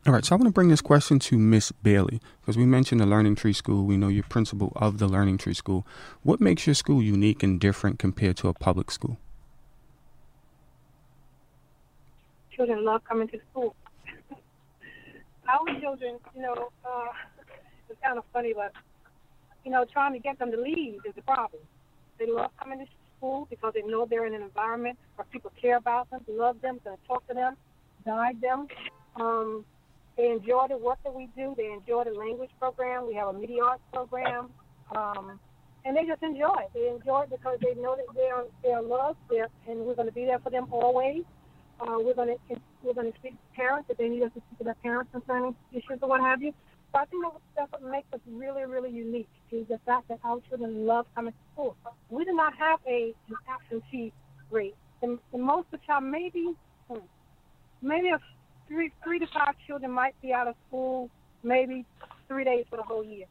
All 0.07 0.15
right, 0.15 0.25
so 0.25 0.35
I 0.35 0.39
want 0.39 0.47
to 0.47 0.53
bring 0.53 0.69
this 0.69 0.81
question 0.81 1.19
to 1.19 1.37
Miss 1.39 1.73
Bailey 1.73 2.23
because 2.41 2.57
we 2.57 2.65
mentioned 2.65 3.03
the 3.03 3.07
Learning 3.07 3.35
Tree 3.35 3.53
School. 3.53 3.85
We 3.85 3.99
know 3.99 4.09
you're 4.09 4.25
principal 4.25 4.73
of 4.77 4.99
the 4.99 5.07
Learning 5.07 5.37
Tree 5.37 5.53
School. 5.53 5.87
What 6.23 6.41
makes 6.41 6.67
your 6.67 6.73
school 6.73 7.03
unique 7.03 7.43
and 7.43 7.61
different 7.61 7.99
compared 7.99 8.39
to 8.39 8.49
a 8.49 8.55
public 8.55 8.91
school? 8.91 9.19
Children 12.57 12.83
love 12.83 13.05
coming 13.05 13.29
to 13.29 13.39
school 13.51 13.75
our 15.49 15.81
children, 15.81 16.19
you 16.35 16.43
know, 16.43 16.71
uh, 16.83 17.09
it's 17.91 18.01
kind 18.03 18.17
of 18.17 18.25
funny, 18.33 18.55
but 18.55 18.73
you 19.67 19.71
know, 19.71 19.85
trying 19.85 20.15
to 20.15 20.19
get 20.19 20.39
them 20.39 20.51
to 20.51 20.57
leave 20.57 21.01
is 21.05 21.15
the 21.15 21.23
problem. 21.23 21.61
They 22.19 22.27
love 22.27 22.53
coming 22.59 22.79
to 22.79 22.87
school 23.19 23.47
because 23.51 23.75
they 23.75 23.83
know 23.83 24.07
they're 24.07 24.25
in 24.25 24.33
an 24.33 24.41
environment 24.41 24.99
where 25.17 25.27
people 25.31 25.53
care 25.61 25.77
about 25.77 26.09
them, 26.11 26.23
love 26.27 26.59
them, 26.63 26.81
to 26.85 26.97
talk 27.07 27.27
to 27.29 27.35
them, 27.35 27.55
guide 28.07 28.41
them. 28.41 28.67
Um, 29.17 29.67
they 30.21 30.31
enjoy 30.31 30.67
the 30.69 30.77
work 30.77 30.99
that 31.05 31.15
we 31.15 31.29
do. 31.35 31.55
They 31.57 31.73
enjoy 31.73 32.05
the 32.05 32.11
language 32.11 32.51
program. 32.59 33.07
We 33.07 33.15
have 33.15 33.29
a 33.29 33.33
media 33.33 33.63
arts 33.65 33.83
program. 33.93 34.51
Um, 34.95 35.41
and 35.85 35.97
they 35.97 36.05
just 36.05 36.23
enjoy 36.23 36.55
it. 36.61 36.71
They 36.75 36.89
enjoy 36.89 37.23
it 37.23 37.31
because 37.31 37.59
they 37.63 37.81
know 37.81 37.97
that 37.97 38.05
they 38.15 38.29
are 38.29 38.45
they 38.63 38.71
are 38.71 38.83
loved, 38.83 39.19
they're, 39.31 39.49
and 39.67 39.81
we're 39.81 39.95
going 39.95 40.09
to 40.09 40.15
be 40.15 40.27
there 40.27 40.39
for 40.39 40.51
them 40.51 40.67
always. 40.71 41.23
Uh, 41.81 41.97
we're 41.99 42.15
going 42.15 42.37
to 42.37 42.61
we're 42.83 42.93
going 42.93 43.11
to 43.11 43.19
speak 43.19 43.33
to 43.33 43.57
parents 43.57 43.89
if 43.89 43.97
they 43.97 44.09
need 44.09 44.23
us 44.23 44.31
to 44.35 44.43
speak 44.47 44.59
to 44.59 44.65
their 44.65 44.77
parents 44.83 45.11
concerning 45.13 45.55
issues 45.73 45.99
or 46.03 46.09
what 46.09 46.21
have 46.21 46.43
you. 46.43 46.53
So 46.93 46.99
I 46.99 47.05
think 47.07 47.25
that's 47.57 47.73
what 47.73 47.83
makes 47.83 48.13
us 48.13 48.21
really, 48.31 48.65
really 48.67 48.91
unique 48.91 49.29
is 49.51 49.67
the 49.69 49.79
fact 49.87 50.09
that 50.09 50.19
our 50.25 50.41
children 50.49 50.87
love 50.87 51.07
coming 51.15 51.33
to 51.33 51.39
school. 51.55 51.77
We 52.11 52.25
do 52.25 52.33
not 52.33 52.55
have 52.59 52.81
a 52.87 53.15
an 53.29 53.37
absentee 53.49 54.13
rate. 54.51 54.75
The, 55.01 55.19
the 55.33 55.39
most 55.39 55.69
of 55.73 55.81
the 55.81 55.87
time, 55.87 56.11
maybe 56.11 56.53
hmm, 56.91 56.99
maybe 57.81 58.11
a 58.11 58.21
three 58.71 58.93
three 59.03 59.19
to 59.19 59.27
five 59.27 59.55
children 59.67 59.91
might 59.91 60.15
be 60.23 60.33
out 60.33 60.47
of 60.49 60.55
school 60.69 61.11
maybe 61.43 61.85
three 62.29 62.45
days 62.45 62.65
for 62.71 62.77
the 62.77 62.83
whole 62.83 63.05
year. 63.05 63.27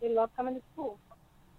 They 0.00 0.14
love 0.14 0.30
coming 0.36 0.54
to 0.54 0.62
school, 0.72 0.98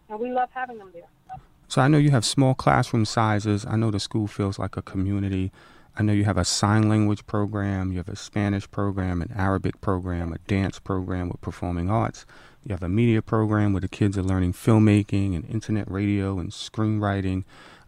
and 0.09 0.19
we 0.19 0.31
love 0.31 0.49
having 0.53 0.77
them 0.77 0.91
there. 0.93 1.37
So 1.67 1.81
I 1.81 1.87
know 1.87 1.97
you 1.97 2.11
have 2.11 2.25
small 2.25 2.53
classroom 2.53 3.05
sizes. 3.05 3.65
I 3.65 3.75
know 3.75 3.91
the 3.91 3.99
school 3.99 4.27
feels 4.27 4.59
like 4.59 4.77
a 4.77 4.81
community. 4.81 5.51
I 5.97 6.03
know 6.03 6.13
you 6.13 6.23
have 6.25 6.37
a 6.37 6.45
sign 6.45 6.87
language 6.87 7.25
program, 7.25 7.91
you 7.91 7.97
have 7.97 8.07
a 8.07 8.15
Spanish 8.15 8.69
program, 8.71 9.21
an 9.21 9.33
Arabic 9.35 9.81
program, 9.81 10.31
a 10.31 10.37
dance 10.47 10.79
program 10.79 11.27
with 11.27 11.41
performing 11.41 11.89
arts. 11.89 12.25
You 12.63 12.73
have 12.73 12.83
a 12.83 12.89
media 12.89 13.21
program 13.21 13.73
where 13.73 13.81
the 13.81 13.89
kids 13.89 14.17
are 14.17 14.23
learning 14.23 14.53
filmmaking 14.53 15.35
and 15.35 15.49
internet 15.49 15.89
radio 15.91 16.39
and 16.39 16.51
screenwriting. 16.51 17.43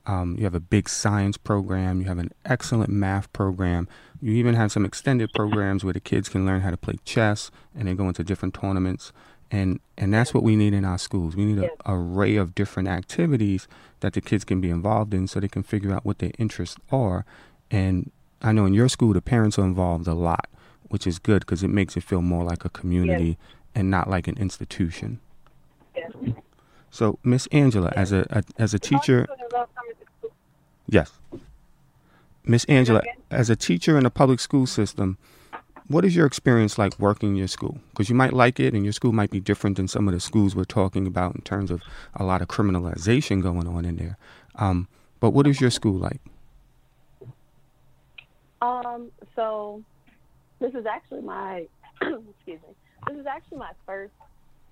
Um, 0.05 0.35
you 0.37 0.43
have 0.43 0.55
a 0.55 0.59
big 0.59 0.89
science 0.89 1.37
program. 1.37 2.01
You 2.01 2.07
have 2.07 2.17
an 2.17 2.31
excellent 2.43 2.89
math 2.89 3.31
program. 3.31 3.87
You 4.23 4.33
even 4.33 4.55
have 4.55 4.71
some 4.71 4.85
extended 4.85 5.33
programs 5.33 5.83
where 5.83 5.93
the 5.93 5.99
kids 5.99 6.29
can 6.29 6.45
learn 6.45 6.61
how 6.61 6.71
to 6.71 6.77
play 6.77 6.95
chess 7.03 7.51
and 7.75 7.87
then 7.87 7.95
go 7.97 8.07
into 8.07 8.23
different 8.23 8.53
tournaments 8.53 9.11
and 9.53 9.79
and 9.97 10.11
that's 10.11 10.33
what 10.33 10.43
we 10.43 10.55
need 10.55 10.73
in 10.73 10.83
our 10.83 10.97
schools. 10.97 11.35
We 11.35 11.45
need 11.45 11.59
an 11.59 11.69
array 11.85 12.35
of 12.37 12.55
different 12.55 12.89
activities 12.89 13.67
that 13.99 14.13
the 14.13 14.21
kids 14.21 14.43
can 14.43 14.59
be 14.59 14.69
involved 14.71 15.13
in, 15.13 15.27
so 15.27 15.39
they 15.39 15.47
can 15.47 15.61
figure 15.61 15.93
out 15.93 16.03
what 16.03 16.17
their 16.17 16.31
interests 16.39 16.77
are. 16.91 17.23
And 17.69 18.11
I 18.41 18.51
know 18.51 18.65
in 18.65 18.73
your 18.73 18.89
school, 18.89 19.13
the 19.13 19.21
parents 19.21 19.59
are 19.59 19.63
involved 19.63 20.07
a 20.07 20.15
lot, 20.15 20.49
which 20.89 21.05
is 21.05 21.19
good 21.19 21.41
because 21.41 21.61
it 21.61 21.67
makes 21.67 21.95
it 21.95 22.01
feel 22.01 22.23
more 22.23 22.43
like 22.43 22.65
a 22.65 22.69
community 22.69 23.25
yes. 23.25 23.37
and 23.75 23.91
not 23.91 24.09
like 24.09 24.27
an 24.27 24.37
institution. 24.39 25.19
Yes. 25.95 26.11
So, 26.89 27.19
Miss 27.23 27.47
Angela, 27.51 27.93
yes. 27.95 27.97
as 27.97 28.11
a, 28.11 28.27
a 28.31 28.43
as 28.57 28.73
a 28.73 28.79
teacher, 28.79 29.27
yes, 30.87 31.11
Miss 32.45 32.65
Angela, 32.65 33.01
as 33.31 33.49
a 33.49 33.55
teacher 33.55 33.97
in 33.97 34.05
a 34.05 34.09
public 34.09 34.39
school 34.39 34.65
system 34.65 35.17
what 35.87 36.05
is 36.05 36.15
your 36.15 36.25
experience 36.25 36.77
like 36.77 36.97
working 36.99 37.29
in 37.29 37.35
your 37.35 37.47
school? 37.47 37.77
Because 37.91 38.09
you 38.09 38.15
might 38.15 38.33
like 38.33 38.59
it, 38.59 38.73
and 38.73 38.83
your 38.83 38.93
school 38.93 39.11
might 39.11 39.31
be 39.31 39.39
different 39.39 39.77
than 39.77 39.87
some 39.87 40.07
of 40.07 40.13
the 40.13 40.19
schools 40.19 40.55
we're 40.55 40.63
talking 40.63 41.07
about 41.07 41.35
in 41.35 41.41
terms 41.41 41.71
of 41.71 41.81
a 42.15 42.23
lot 42.23 42.41
of 42.41 42.47
criminalization 42.47 43.41
going 43.41 43.67
on 43.67 43.85
in 43.85 43.97
there. 43.97 44.17
Um, 44.55 44.87
but 45.19 45.31
what 45.31 45.47
is 45.47 45.59
your 45.59 45.71
school 45.71 45.95
like? 45.95 46.21
Um, 48.61 49.11
so 49.35 49.83
this 50.59 50.73
is 50.73 50.85
actually 50.85 51.21
my 51.21 51.67
excuse 52.01 52.59
me. 52.67 52.75
This 53.07 53.17
is 53.17 53.25
actually 53.25 53.57
my 53.57 53.71
first 53.85 54.13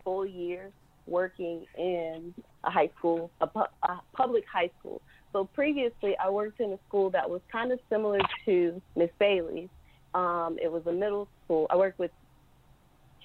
full 0.04 0.26
year 0.26 0.72
working 1.08 1.66
in 1.78 2.34
a 2.64 2.72
high 2.72 2.90
school, 2.98 3.30
a, 3.42 3.48
pu- 3.48 3.66
a 3.84 4.00
public 4.14 4.46
high 4.52 4.70
school. 4.80 5.02
So 5.34 5.46
previously, 5.46 6.16
I 6.24 6.30
worked 6.30 6.60
in 6.60 6.72
a 6.74 6.80
school 6.88 7.10
that 7.12 7.30
was 7.30 7.42
kind 7.52 7.72
of 7.72 7.80
similar 7.90 8.20
to 8.46 8.82
Miss 8.96 9.10
Bailey's, 9.20 9.70
um, 10.14 10.58
it 10.62 10.72
was 10.72 10.84
a 10.88 10.92
middle 10.92 11.28
school. 11.46 11.68
I 11.70 11.78
worked 11.78 12.00
with 12.00 12.12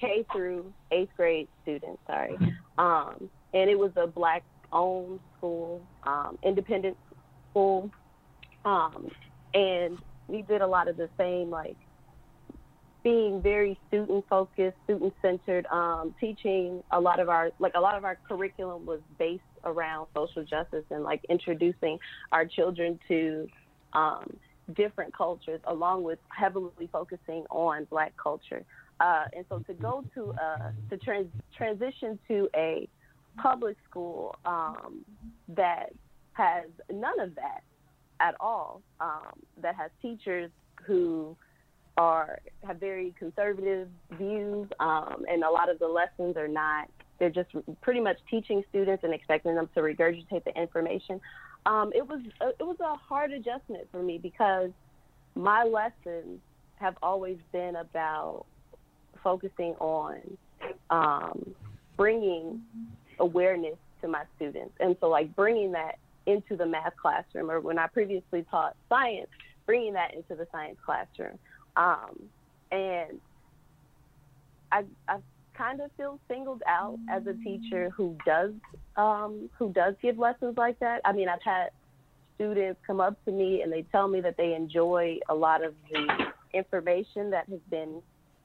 K 0.00 0.24
through 0.32 0.72
eighth 0.90 1.11
grade 1.16 1.48
students. 1.62 2.00
Sorry, 2.07 2.36
um, 2.78 3.28
and 3.54 3.70
it 3.70 3.78
was 3.78 3.90
a 3.96 4.07
black-owned 4.07 5.20
school, 5.36 5.82
um, 6.04 6.38
independent 6.44 6.96
school, 7.50 7.90
um, 8.64 9.11
and 9.54 9.98
we 10.28 10.42
did 10.42 10.61
a 10.61 10.66
lot 10.66 10.88
of 10.88 10.96
the 10.96 11.09
same 11.18 11.50
like 11.50 11.76
being 13.02 13.40
very 13.40 13.78
student 13.88 14.24
focused, 14.28 14.76
student 14.84 15.14
centered, 15.22 15.66
um, 15.66 16.14
teaching 16.20 16.82
a 16.90 17.00
lot 17.00 17.20
of 17.20 17.28
our 17.28 17.50
like 17.59 17.72
a 17.74 17.80
lot 17.80 17.96
of 17.96 18.04
our 18.04 18.18
curriculum 18.28 18.86
was 18.86 19.00
based 19.18 19.42
around 19.66 20.06
social 20.14 20.44
justice 20.44 20.84
and 20.90 21.02
like 21.02 21.22
introducing 21.28 21.98
our 22.32 22.46
children 22.46 22.98
to 23.08 23.46
um, 23.92 24.24
different 24.74 25.14
cultures, 25.16 25.60
along 25.64 26.02
with 26.02 26.18
heavily 26.28 26.88
focusing 26.90 27.44
on 27.50 27.84
Black 27.90 28.12
culture. 28.16 28.62
Uh, 28.98 29.24
and 29.36 29.44
so 29.50 29.58
to 29.60 29.74
go 29.74 30.04
to 30.14 30.32
uh, 30.32 30.70
to 30.88 30.96
trans- 30.96 31.42
transition 31.54 32.18
to 32.26 32.48
a 32.56 32.88
public 33.36 33.76
school 33.88 34.34
um, 34.46 35.04
that 35.48 35.92
has 36.32 36.64
none 36.90 37.20
of 37.20 37.34
that 37.34 37.62
at 38.20 38.34
all, 38.40 38.80
um, 39.00 39.34
that 39.60 39.74
has 39.74 39.90
teachers 40.00 40.50
who 40.86 41.36
are 41.98 42.38
have 42.66 42.78
very 42.78 43.14
conservative 43.18 43.88
views, 44.12 44.68
um, 44.80 45.24
and 45.30 45.42
a 45.42 45.50
lot 45.50 45.70
of 45.70 45.78
the 45.78 45.88
lessons 45.88 46.36
are 46.36 46.48
not. 46.48 46.88
They're 47.18 47.30
just 47.30 47.50
pretty 47.80 48.00
much 48.00 48.18
teaching 48.30 48.62
students 48.68 49.04
and 49.04 49.14
expecting 49.14 49.54
them 49.54 49.68
to 49.74 49.80
regurgitate 49.80 50.44
the 50.44 50.54
information. 50.60 51.20
Um, 51.64 51.90
it 51.94 52.06
was 52.06 52.20
a, 52.40 52.48
it 52.48 52.62
was 52.62 52.76
a 52.80 52.94
hard 52.94 53.32
adjustment 53.32 53.88
for 53.90 54.02
me 54.02 54.18
because 54.18 54.70
my 55.34 55.64
lessons 55.64 56.40
have 56.76 56.94
always 57.02 57.38
been 57.52 57.76
about 57.76 58.44
focusing 59.22 59.74
on 59.80 60.20
um, 60.90 61.54
bringing 61.96 62.62
awareness 63.18 63.76
to 64.02 64.08
my 64.08 64.24
students, 64.36 64.74
and 64.78 64.96
so 65.00 65.08
like 65.08 65.34
bringing 65.34 65.72
that 65.72 65.98
into 66.26 66.56
the 66.56 66.66
math 66.66 66.94
classroom, 67.00 67.50
or 67.50 67.60
when 67.60 67.78
I 67.78 67.86
previously 67.86 68.44
taught 68.50 68.76
science, 68.88 69.28
bringing 69.64 69.94
that 69.94 70.14
into 70.14 70.34
the 70.34 70.46
science 70.52 70.76
classroom. 70.84 71.38
Um, 71.76 72.22
and 72.70 73.20
I, 74.72 74.84
I 75.08 75.18
kind 75.57 75.80
of 75.80 75.90
feel 75.96 76.18
singled 76.28 76.62
out 76.66 76.98
as 77.11 77.26
a 77.26 77.34
teacher 77.44 77.90
who 77.90 78.16
does 78.26 78.52
um, 78.96 79.48
who 79.59 79.72
does 79.72 79.94
give 80.02 80.18
lessons 80.18 80.57
like 80.57 80.78
that. 80.80 81.00
I 81.04 81.12
mean, 81.12 81.28
I've 81.28 81.42
had 81.42 81.68
students 82.34 82.80
come 82.86 83.00
up 83.00 83.22
to 83.24 83.32
me 83.32 83.62
and 83.62 83.72
they 83.72 83.82
tell 83.92 84.09
me 84.09 84.20
that 84.20 84.36
they 84.36 84.54
enjoy 84.54 85.18
a 85.28 85.34
lot 85.34 85.64
of 85.64 85.74
the 85.90 86.26
information 86.54 87.30
that 87.30 87.48
has 87.48 87.61
been 87.70 88.02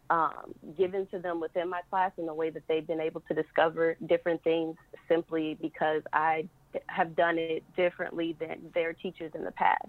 um, 0.09 0.53
given 0.77 1.07
to 1.07 1.19
them 1.19 1.39
within 1.39 1.69
my 1.69 1.81
class 1.89 2.11
and 2.17 2.27
the 2.27 2.33
way 2.33 2.49
that 2.49 2.63
they've 2.67 2.85
been 2.85 2.99
able 2.99 3.21
to 3.21 3.33
discover 3.33 3.95
different 4.07 4.43
things 4.43 4.75
simply 5.07 5.57
because 5.61 6.01
I 6.11 6.47
have 6.87 7.15
done 7.15 7.37
it 7.37 7.63
differently 7.75 8.35
than 8.39 8.71
their 8.73 8.93
teachers 8.93 9.31
in 9.35 9.43
the 9.43 9.51
past. 9.51 9.87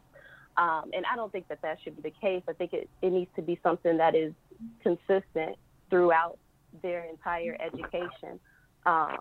Um, 0.56 0.90
and 0.92 1.04
I 1.10 1.16
don't 1.16 1.32
think 1.32 1.48
that 1.48 1.62
that 1.62 1.78
should 1.82 1.96
be 1.96 2.10
the 2.10 2.14
case. 2.20 2.42
I 2.48 2.52
think 2.52 2.72
it, 2.72 2.88
it 3.00 3.10
needs 3.10 3.30
to 3.36 3.42
be 3.42 3.58
something 3.62 3.96
that 3.96 4.14
is 4.14 4.32
consistent 4.82 5.56
throughout 5.90 6.38
their 6.82 7.04
entire 7.04 7.56
education. 7.60 8.40
Um, 8.86 9.18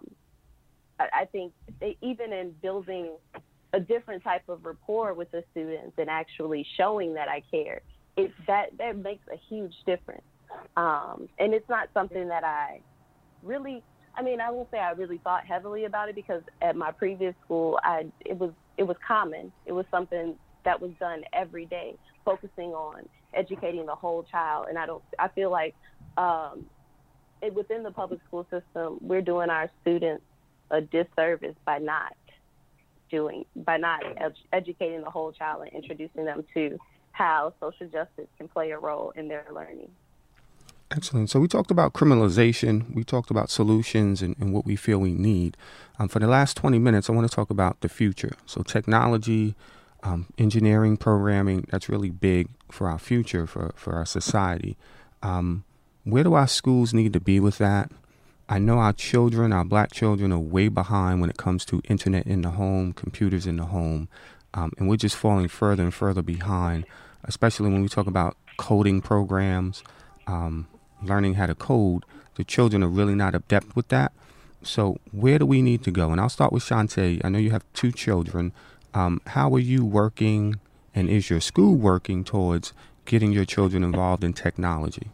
I, 0.99 1.07
I 1.13 1.25
think 1.31 1.53
they, 1.79 1.97
even 2.01 2.33
in 2.33 2.53
building 2.61 3.11
a 3.73 3.79
different 3.79 4.23
type 4.23 4.47
of 4.49 4.65
rapport 4.65 5.13
with 5.13 5.31
the 5.31 5.43
students 5.51 5.93
and 5.97 6.09
actually 6.09 6.65
showing 6.77 7.13
that 7.15 7.27
I 7.27 7.41
care, 7.51 7.81
it 8.17 8.31
that 8.47 8.77
that 8.77 8.97
makes 8.97 9.25
a 9.31 9.37
huge 9.49 9.73
difference. 9.85 10.23
Um, 10.75 11.29
and 11.39 11.53
it's 11.53 11.69
not 11.69 11.89
something 11.93 12.27
that 12.27 12.43
I 12.43 12.81
really. 13.43 13.83
I 14.13 14.21
mean, 14.21 14.41
I 14.41 14.51
won't 14.51 14.69
say 14.71 14.77
I 14.77 14.91
really 14.91 15.19
thought 15.19 15.45
heavily 15.45 15.85
about 15.85 16.09
it 16.09 16.15
because 16.15 16.41
at 16.61 16.75
my 16.75 16.91
previous 16.91 17.33
school, 17.45 17.79
I 17.81 18.07
it 18.25 18.37
was 18.37 18.51
it 18.77 18.83
was 18.83 18.97
common. 19.07 19.53
It 19.65 19.71
was 19.71 19.85
something 19.89 20.35
that 20.65 20.81
was 20.81 20.91
done 20.99 21.23
every 21.33 21.65
day, 21.65 21.95
focusing 22.25 22.71
on 22.71 23.07
educating 23.33 23.85
the 23.85 23.95
whole 23.95 24.23
child. 24.23 24.67
And 24.69 24.77
I 24.77 24.85
don't, 24.85 25.03
I 25.19 25.27
feel 25.29 25.49
like 25.49 25.75
um, 26.17 26.65
within 27.49 27.83
the 27.83 27.91
public 27.91 28.19
school 28.27 28.45
system, 28.51 28.97
we're 29.01 29.21
doing 29.21 29.49
our 29.49 29.69
students 29.81 30.23
a 30.69 30.81
disservice 30.81 31.55
by 31.65 31.77
not 31.79 32.15
doing, 33.09 33.45
by 33.55 33.77
not 33.77 34.01
ed- 34.17 34.33
educating 34.53 35.01
the 35.01 35.09
whole 35.09 35.31
child 35.31 35.63
and 35.63 35.73
introducing 35.73 36.25
them 36.25 36.43
to 36.53 36.79
how 37.11 37.53
social 37.59 37.87
justice 37.87 38.27
can 38.37 38.47
play 38.47 38.71
a 38.71 38.79
role 38.79 39.11
in 39.15 39.27
their 39.27 39.45
learning. 39.53 39.91
Excellent. 40.89 41.29
So 41.29 41.39
we 41.39 41.47
talked 41.47 41.71
about 41.71 41.93
criminalization. 41.93 42.93
We 42.93 43.03
talked 43.03 43.31
about 43.31 43.49
solutions 43.49 44.21
and, 44.21 44.35
and 44.39 44.53
what 44.53 44.65
we 44.65 44.75
feel 44.75 44.99
we 44.99 45.13
need. 45.13 45.55
Um, 45.99 46.09
for 46.09 46.19
the 46.19 46.27
last 46.27 46.57
20 46.57 46.79
minutes, 46.79 47.09
I 47.09 47.13
want 47.13 47.29
to 47.29 47.33
talk 47.33 47.49
about 47.49 47.79
the 47.79 47.87
future. 47.87 48.33
So 48.45 48.61
technology, 48.61 49.55
um, 50.03 50.27
engineering, 50.37 50.97
programming, 50.97 51.65
that's 51.69 51.87
really 51.87 52.09
big 52.09 52.49
for 52.69 52.89
our 52.89 52.99
future, 52.99 53.47
for, 53.47 53.71
for 53.75 53.93
our 53.93 54.05
society. 54.05 54.77
Um, 55.23 55.63
where 56.03 56.23
do 56.23 56.33
our 56.33 56.47
schools 56.47 56.93
need 56.93 57.13
to 57.13 57.19
be 57.19 57.39
with 57.39 57.57
that? 57.59 57.91
I 58.49 58.59
know 58.59 58.79
our 58.79 58.91
children, 58.91 59.53
our 59.53 59.63
black 59.63 59.91
children, 59.91 60.31
are 60.31 60.39
way 60.39 60.67
behind 60.67 61.21
when 61.21 61.29
it 61.29 61.37
comes 61.37 61.63
to 61.65 61.81
internet 61.87 62.25
in 62.25 62.41
the 62.41 62.49
home, 62.49 62.91
computers 62.91 63.47
in 63.47 63.57
the 63.57 63.65
home, 63.65 64.09
um, 64.53 64.71
and 64.77 64.89
we're 64.89 64.97
just 64.97 65.15
falling 65.15 65.47
further 65.47 65.83
and 65.83 65.93
further 65.93 66.21
behind, 66.21 66.85
especially 67.23 67.69
when 67.69 67.81
we 67.81 67.87
talk 67.87 68.07
about 68.07 68.35
coding 68.57 69.01
programs, 69.01 69.83
um, 70.27 70.67
learning 71.01 71.35
how 71.35 71.45
to 71.45 71.55
code. 71.55 72.03
The 72.35 72.43
children 72.43 72.83
are 72.83 72.89
really 72.89 73.15
not 73.15 73.35
adept 73.35 73.75
with 73.75 73.87
that. 73.89 74.11
So, 74.63 74.97
where 75.11 75.39
do 75.39 75.45
we 75.45 75.61
need 75.61 75.83
to 75.83 75.91
go? 75.91 76.11
And 76.11 76.19
I'll 76.19 76.29
start 76.29 76.51
with 76.51 76.63
Shantae. 76.63 77.21
I 77.23 77.29
know 77.29 77.39
you 77.39 77.51
have 77.51 77.63
two 77.73 77.91
children. 77.91 78.51
Um, 78.93 79.21
how 79.27 79.53
are 79.53 79.59
you 79.59 79.85
working, 79.85 80.59
and 80.93 81.09
is 81.09 81.29
your 81.29 81.39
school 81.39 81.75
working 81.75 82.23
towards 82.23 82.73
getting 83.05 83.31
your 83.31 83.45
children 83.45 83.83
involved 83.83 84.23
in 84.23 84.33
technology? 84.33 85.11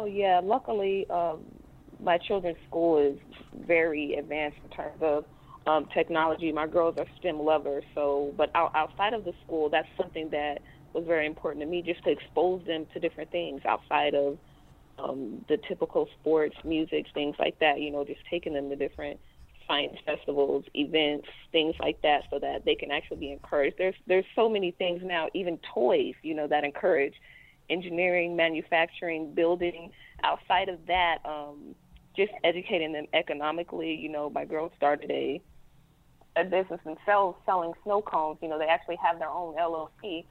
Oh 0.00 0.06
yeah, 0.06 0.40
luckily 0.42 1.06
um, 1.10 1.44
my 2.02 2.16
children's 2.16 2.56
school 2.66 2.96
is 2.96 3.18
very 3.66 4.14
advanced 4.14 4.56
in 4.64 4.70
terms 4.70 4.96
of 5.02 5.24
um, 5.66 5.88
technology. 5.92 6.50
My 6.52 6.66
girls 6.66 6.94
are 6.96 7.04
STEM 7.18 7.38
lovers, 7.38 7.84
so 7.94 8.32
but 8.38 8.50
out, 8.54 8.70
outside 8.74 9.12
of 9.12 9.24
the 9.24 9.34
school, 9.44 9.68
that's 9.68 9.88
something 10.00 10.30
that 10.30 10.60
was 10.94 11.04
very 11.06 11.26
important 11.26 11.62
to 11.62 11.68
me, 11.70 11.82
just 11.82 12.02
to 12.04 12.10
expose 12.10 12.64
them 12.64 12.86
to 12.94 12.98
different 12.98 13.30
things 13.30 13.60
outside 13.68 14.14
of 14.14 14.38
um, 14.98 15.44
the 15.50 15.58
typical 15.68 16.06
sports, 16.18 16.56
music, 16.64 17.04
things 17.12 17.36
like 17.38 17.58
that. 17.60 17.78
You 17.78 17.90
know, 17.90 18.02
just 18.02 18.20
taking 18.30 18.54
them 18.54 18.70
to 18.70 18.76
different 18.76 19.20
science 19.68 19.98
festivals, 20.06 20.64
events, 20.72 21.28
things 21.52 21.74
like 21.78 22.00
that, 22.02 22.22
so 22.30 22.38
that 22.38 22.64
they 22.64 22.74
can 22.74 22.90
actually 22.90 23.18
be 23.18 23.32
encouraged. 23.32 23.74
There's 23.76 23.96
there's 24.06 24.24
so 24.34 24.48
many 24.48 24.70
things 24.70 25.02
now, 25.04 25.28
even 25.34 25.58
toys, 25.74 26.14
you 26.22 26.34
know, 26.34 26.48
that 26.48 26.64
encourage 26.64 27.14
engineering, 27.70 28.36
manufacturing, 28.36 29.32
building. 29.34 29.92
Outside 30.22 30.68
of 30.68 30.78
that, 30.86 31.18
um, 31.24 31.74
just 32.16 32.32
educating 32.44 32.92
them 32.92 33.06
economically. 33.14 33.94
You 33.94 34.10
know, 34.10 34.30
my 34.30 34.44
girls 34.44 34.72
started 34.76 35.10
a 35.10 35.40
a 36.36 36.44
business 36.44 36.80
themselves 36.84 37.36
selling 37.44 37.72
snow 37.82 38.02
cones. 38.02 38.38
You 38.40 38.48
know, 38.48 38.58
they 38.58 38.66
actually 38.66 38.98
have 39.02 39.18
their 39.18 39.30
own 39.30 39.56
LLC, 39.56 40.24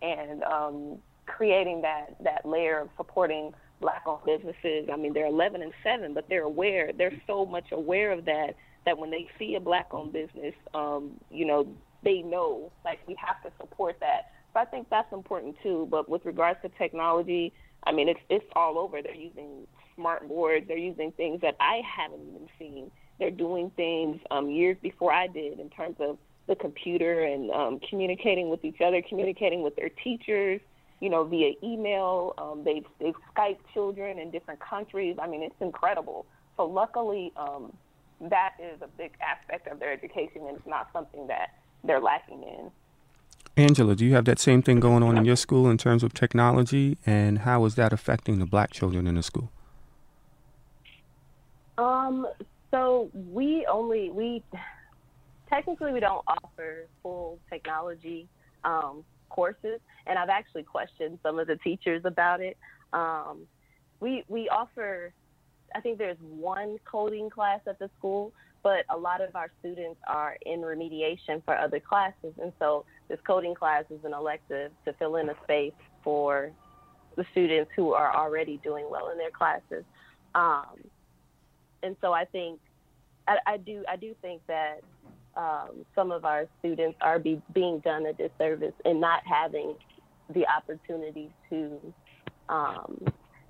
and 0.00 0.42
um, 0.44 0.98
creating 1.26 1.82
that 1.82 2.16
that 2.22 2.46
layer 2.46 2.80
of 2.80 2.88
supporting 2.96 3.52
black-owned 3.80 4.24
businesses. 4.24 4.88
I 4.92 4.96
mean, 4.96 5.12
they're 5.12 5.26
11 5.26 5.60
and 5.60 5.72
7, 5.82 6.14
but 6.14 6.28
they're 6.28 6.44
aware. 6.44 6.92
They're 6.96 7.20
so 7.26 7.44
much 7.44 7.72
aware 7.72 8.12
of 8.12 8.24
that 8.26 8.54
that 8.86 8.96
when 8.98 9.10
they 9.10 9.28
see 9.38 9.54
a 9.54 9.60
black-owned 9.60 10.12
business, 10.12 10.54
um, 10.74 11.12
you 11.30 11.44
know, 11.44 11.66
they 12.04 12.22
know 12.22 12.72
like 12.84 13.00
we 13.06 13.14
have 13.14 13.42
to 13.42 13.50
support 13.60 13.96
that. 14.00 14.32
So 14.52 14.60
I 14.60 14.64
think 14.64 14.88
that's 14.90 15.12
important 15.12 15.56
too. 15.62 15.88
But 15.90 16.08
with 16.08 16.24
regards 16.24 16.60
to 16.62 16.68
technology, 16.70 17.52
I 17.84 17.92
mean, 17.92 18.08
it's 18.08 18.20
it's 18.28 18.44
all 18.54 18.78
over. 18.78 19.02
They're 19.02 19.14
using 19.14 19.66
smart 19.96 20.28
boards. 20.28 20.66
They're 20.68 20.76
using 20.76 21.12
things 21.12 21.40
that 21.40 21.56
I 21.60 21.80
haven't 21.84 22.20
even 22.28 22.48
seen. 22.58 22.90
They're 23.18 23.30
doing 23.30 23.70
things 23.76 24.20
um, 24.30 24.50
years 24.50 24.76
before 24.82 25.12
I 25.12 25.26
did 25.26 25.60
in 25.60 25.70
terms 25.70 25.96
of 26.00 26.18
the 26.48 26.56
computer 26.56 27.22
and 27.22 27.50
um, 27.50 27.80
communicating 27.88 28.48
with 28.48 28.64
each 28.64 28.80
other, 28.80 29.02
communicating 29.08 29.62
with 29.62 29.76
their 29.76 29.90
teachers, 30.02 30.60
you 31.00 31.08
know, 31.08 31.24
via 31.24 31.52
email. 31.62 32.34
Um, 32.38 32.62
they've 32.64 32.86
they've 33.00 33.14
Skype 33.34 33.58
children 33.72 34.18
in 34.18 34.30
different 34.30 34.60
countries. 34.60 35.16
I 35.20 35.26
mean, 35.26 35.42
it's 35.42 35.60
incredible. 35.60 36.26
So 36.56 36.66
luckily, 36.66 37.32
um, 37.36 37.72
that 38.20 38.54
is 38.60 38.80
a 38.82 38.88
big 38.88 39.12
aspect 39.20 39.66
of 39.68 39.80
their 39.80 39.92
education, 39.92 40.42
and 40.46 40.56
it's 40.56 40.66
not 40.66 40.88
something 40.92 41.26
that 41.28 41.50
they're 41.84 42.00
lacking 42.00 42.42
in. 42.42 42.70
Angela, 43.56 43.94
do 43.94 44.06
you 44.06 44.14
have 44.14 44.24
that 44.24 44.38
same 44.38 44.62
thing 44.62 44.80
going 44.80 45.02
on 45.02 45.18
in 45.18 45.26
your 45.26 45.36
school 45.36 45.68
in 45.68 45.76
terms 45.76 46.02
of 46.02 46.14
technology, 46.14 46.96
and 47.04 47.40
how 47.40 47.64
is 47.66 47.74
that 47.74 47.92
affecting 47.92 48.38
the 48.38 48.46
black 48.46 48.70
children 48.70 49.06
in 49.06 49.16
the 49.16 49.22
school? 49.22 49.50
Um, 51.76 52.26
so 52.70 53.10
we 53.12 53.66
only 53.66 54.10
we 54.10 54.42
technically 55.50 55.92
we 55.92 56.00
don't 56.00 56.24
offer 56.26 56.86
full 57.02 57.38
technology 57.50 58.26
um, 58.64 59.04
courses, 59.28 59.80
and 60.06 60.18
I've 60.18 60.30
actually 60.30 60.62
questioned 60.62 61.18
some 61.22 61.38
of 61.38 61.46
the 61.46 61.56
teachers 61.56 62.02
about 62.04 62.40
it. 62.40 62.56
Um, 62.94 63.46
we 64.00 64.24
we 64.28 64.48
offer, 64.48 65.12
I 65.74 65.80
think 65.80 65.98
there's 65.98 66.16
one 66.20 66.78
coding 66.86 67.28
class 67.28 67.60
at 67.66 67.78
the 67.78 67.90
school, 67.98 68.32
but 68.62 68.84
a 68.90 68.96
lot 68.96 69.20
of 69.20 69.34
our 69.34 69.50
students 69.60 70.00
are 70.06 70.36
in 70.46 70.60
remediation 70.60 71.44
for 71.44 71.56
other 71.56 71.80
classes, 71.80 72.34
and 72.40 72.52
so 72.58 72.84
this 73.08 73.18
coding 73.26 73.54
class 73.54 73.84
is 73.90 74.04
an 74.04 74.12
elective 74.12 74.70
to 74.84 74.92
fill 74.94 75.16
in 75.16 75.28
a 75.28 75.34
space 75.44 75.72
for 76.02 76.50
the 77.16 77.24
students 77.32 77.70
who 77.76 77.92
are 77.92 78.14
already 78.14 78.58
doing 78.62 78.86
well 78.90 79.10
in 79.10 79.18
their 79.18 79.30
classes. 79.30 79.84
Um, 80.34 80.78
and 81.82 81.96
so 82.00 82.12
I 82.12 82.24
think 82.24 82.58
I, 83.28 83.36
I, 83.46 83.56
do 83.56 83.84
I 83.88 83.96
do 83.96 84.14
think 84.22 84.40
that 84.46 84.80
um, 85.36 85.84
some 85.94 86.10
of 86.10 86.24
our 86.24 86.46
students 86.58 86.96
are 87.00 87.18
be, 87.18 87.40
being 87.54 87.80
done 87.80 88.06
a 88.06 88.12
disservice 88.12 88.74
in 88.84 89.00
not 89.00 89.22
having 89.26 89.74
the 90.32 90.46
opportunity 90.46 91.30
to 91.50 91.78
um, 92.48 92.98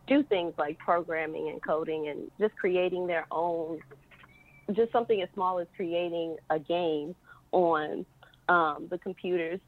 do 0.06 0.22
things 0.24 0.52
like 0.58 0.78
programming 0.78 1.48
and 1.48 1.62
coding 1.62 2.08
and 2.08 2.30
just 2.38 2.56
creating 2.56 3.06
their 3.06 3.26
own, 3.30 3.80
just 4.74 4.92
something 4.92 5.20
as 5.22 5.28
small 5.34 5.58
as 5.58 5.66
creating 5.76 6.36
a 6.50 6.58
game 6.58 7.14
on 7.52 8.06
um, 8.48 8.86
the 8.90 8.98
computers. 8.98 9.60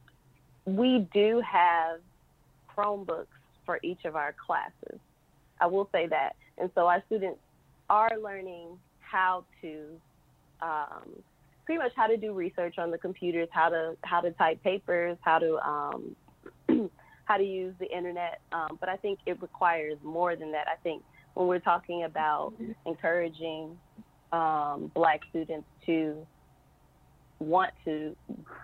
We 0.66 1.06
do 1.12 1.42
have 1.46 2.00
Chromebooks 2.76 3.26
for 3.64 3.78
each 3.82 4.04
of 4.04 4.16
our 4.16 4.34
classes. 4.46 4.98
I 5.60 5.66
will 5.66 5.88
say 5.92 6.06
that. 6.08 6.36
And 6.58 6.70
so 6.74 6.86
our 6.86 7.02
students 7.06 7.40
are 7.88 8.10
learning 8.22 8.78
how 9.00 9.44
to 9.62 9.84
um, 10.60 11.22
pretty 11.64 11.78
much 11.78 11.92
how 11.96 12.06
to 12.06 12.16
do 12.16 12.32
research 12.32 12.78
on 12.78 12.90
the 12.90 12.98
computers, 12.98 13.48
how 13.50 13.68
to 13.68 13.96
how 14.02 14.20
to 14.20 14.30
type 14.32 14.62
papers, 14.62 15.16
how 15.22 15.38
to 15.38 15.58
um, 15.58 16.16
how 17.24 17.36
to 17.36 17.44
use 17.44 17.74
the 17.78 17.90
internet. 17.96 18.40
Um, 18.52 18.78
but 18.80 18.88
I 18.88 18.96
think 18.96 19.18
it 19.26 19.40
requires 19.40 19.98
more 20.02 20.36
than 20.36 20.52
that. 20.52 20.66
I 20.68 20.76
think 20.82 21.02
when 21.34 21.46
we're 21.46 21.58
talking 21.58 22.04
about 22.04 22.52
encouraging 22.86 23.76
um, 24.34 24.90
black 24.94 25.20
students 25.30 25.68
to 25.86 26.26
want 27.38 27.72
to 27.84 28.16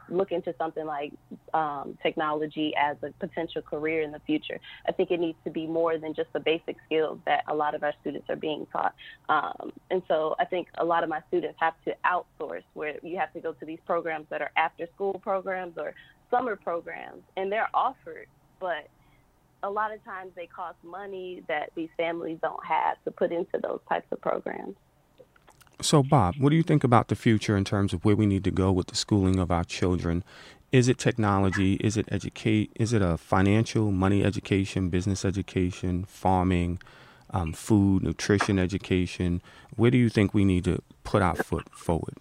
look 0.09 0.33
into 0.33 0.55
something 0.59 0.87
like 0.87 1.12
um, 1.55 1.99
technology 2.03 2.73
as 2.77 2.97
a 3.03 3.11
potential 3.25 3.62
career 3.62 4.03
in 4.03 4.11
the 4.11 4.21
future. 4.21 4.59
I 4.89 4.93
think 4.93 5.11
it 5.11 5.21
needs 5.21 5.39
to 5.45 5.51
be 5.51 5.66
more 5.66 5.99
than 5.99 6.14
just 6.14 6.33
the 6.33 6.41
basic 6.41 6.77
skills 6.87 7.18
that 7.27 7.43
a 7.49 7.55
lot 7.55 7.75
of 7.75 7.83
our 7.83 7.93
students 8.01 8.27
are 8.29 8.37
being 8.37 8.66
taught. 8.73 8.95
Um, 9.29 9.73
and 9.91 10.03
so 10.09 10.35
I 10.39 10.45
think 10.45 10.68
a 10.79 10.85
lot 10.85 11.05
of 11.05 11.09
my 11.09 11.21
students 11.29 11.59
have 11.61 11.75
to 11.85 11.95
outsource 12.05 12.64
where 12.75 12.95
you 13.03 13.18
have 13.18 13.33
to 13.35 13.41
go 13.41 13.53
to 13.53 13.64
these 13.64 13.81
programs 13.87 14.27
that 14.31 14.41
are 14.41 14.51
after 14.57 14.87
school 14.95 15.21
programs 15.23 15.75
or 15.77 15.95
summer 16.31 16.57
programs, 16.57 17.23
and 17.37 17.51
they're 17.51 17.71
offered, 17.75 18.27
but 18.61 18.89
a 19.62 19.71
lot 19.71 19.93
of 19.93 20.03
times 20.05 20.31
they 20.37 20.47
cost 20.47 20.77
money 20.83 21.43
that 21.49 21.71
these 21.77 21.91
families 21.97 22.39
don't 22.41 22.64
have 22.64 22.97
to 23.05 23.11
put 23.11 23.31
into 23.31 23.59
those 23.62 23.81
types 23.89 24.07
of 24.11 24.21
programs. 24.21 24.75
So, 25.83 26.03
Bob, 26.03 26.35
what 26.39 26.51
do 26.51 26.57
you 26.57 26.62
think 26.62 26.85
about 26.85 27.09
the 27.09 27.16
future 27.16 27.57
in 27.57 27.64
terms 27.64 27.95
of 27.95 28.05
where 28.05 28.14
we 28.14 28.26
need 28.26 28.45
to 28.45 28.51
go 28.51 28.70
with 28.70 28.89
the 28.89 28.95
schooling 28.95 29.39
of 29.39 29.51
our 29.51 29.64
children? 29.64 30.22
Is 30.72 30.89
it 30.89 30.99
technology? 30.99 31.74
Is 31.74 31.97
it 31.97 32.07
educate? 32.12 32.70
Is 32.76 32.93
it 32.93 33.01
a 33.01 33.16
financial, 33.16 33.91
money 33.91 34.22
education, 34.22 34.91
business 34.91 35.24
education, 35.24 36.05
farming, 36.05 36.81
um, 37.31 37.55
food, 37.55 38.03
nutrition 38.03 38.59
education? 38.59 39.41
Where 39.76 39.91
do 39.91 39.97
you 39.97 40.11
think 40.11 40.35
we 40.35 40.45
need 40.45 40.64
to 40.64 40.83
put 41.03 41.22
our 41.22 41.35
foot 41.35 41.68
forward? 41.70 42.18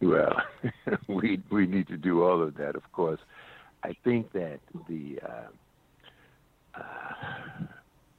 Well, 0.00 0.42
we 1.08 1.42
we 1.50 1.66
need 1.66 1.88
to 1.88 1.98
do 1.98 2.24
all 2.24 2.42
of 2.42 2.56
that, 2.56 2.74
of 2.74 2.90
course. 2.92 3.20
I 3.84 3.94
think 4.02 4.32
that 4.32 4.60
the 4.88 5.20
uh, 5.28 6.80
uh, 6.80 7.64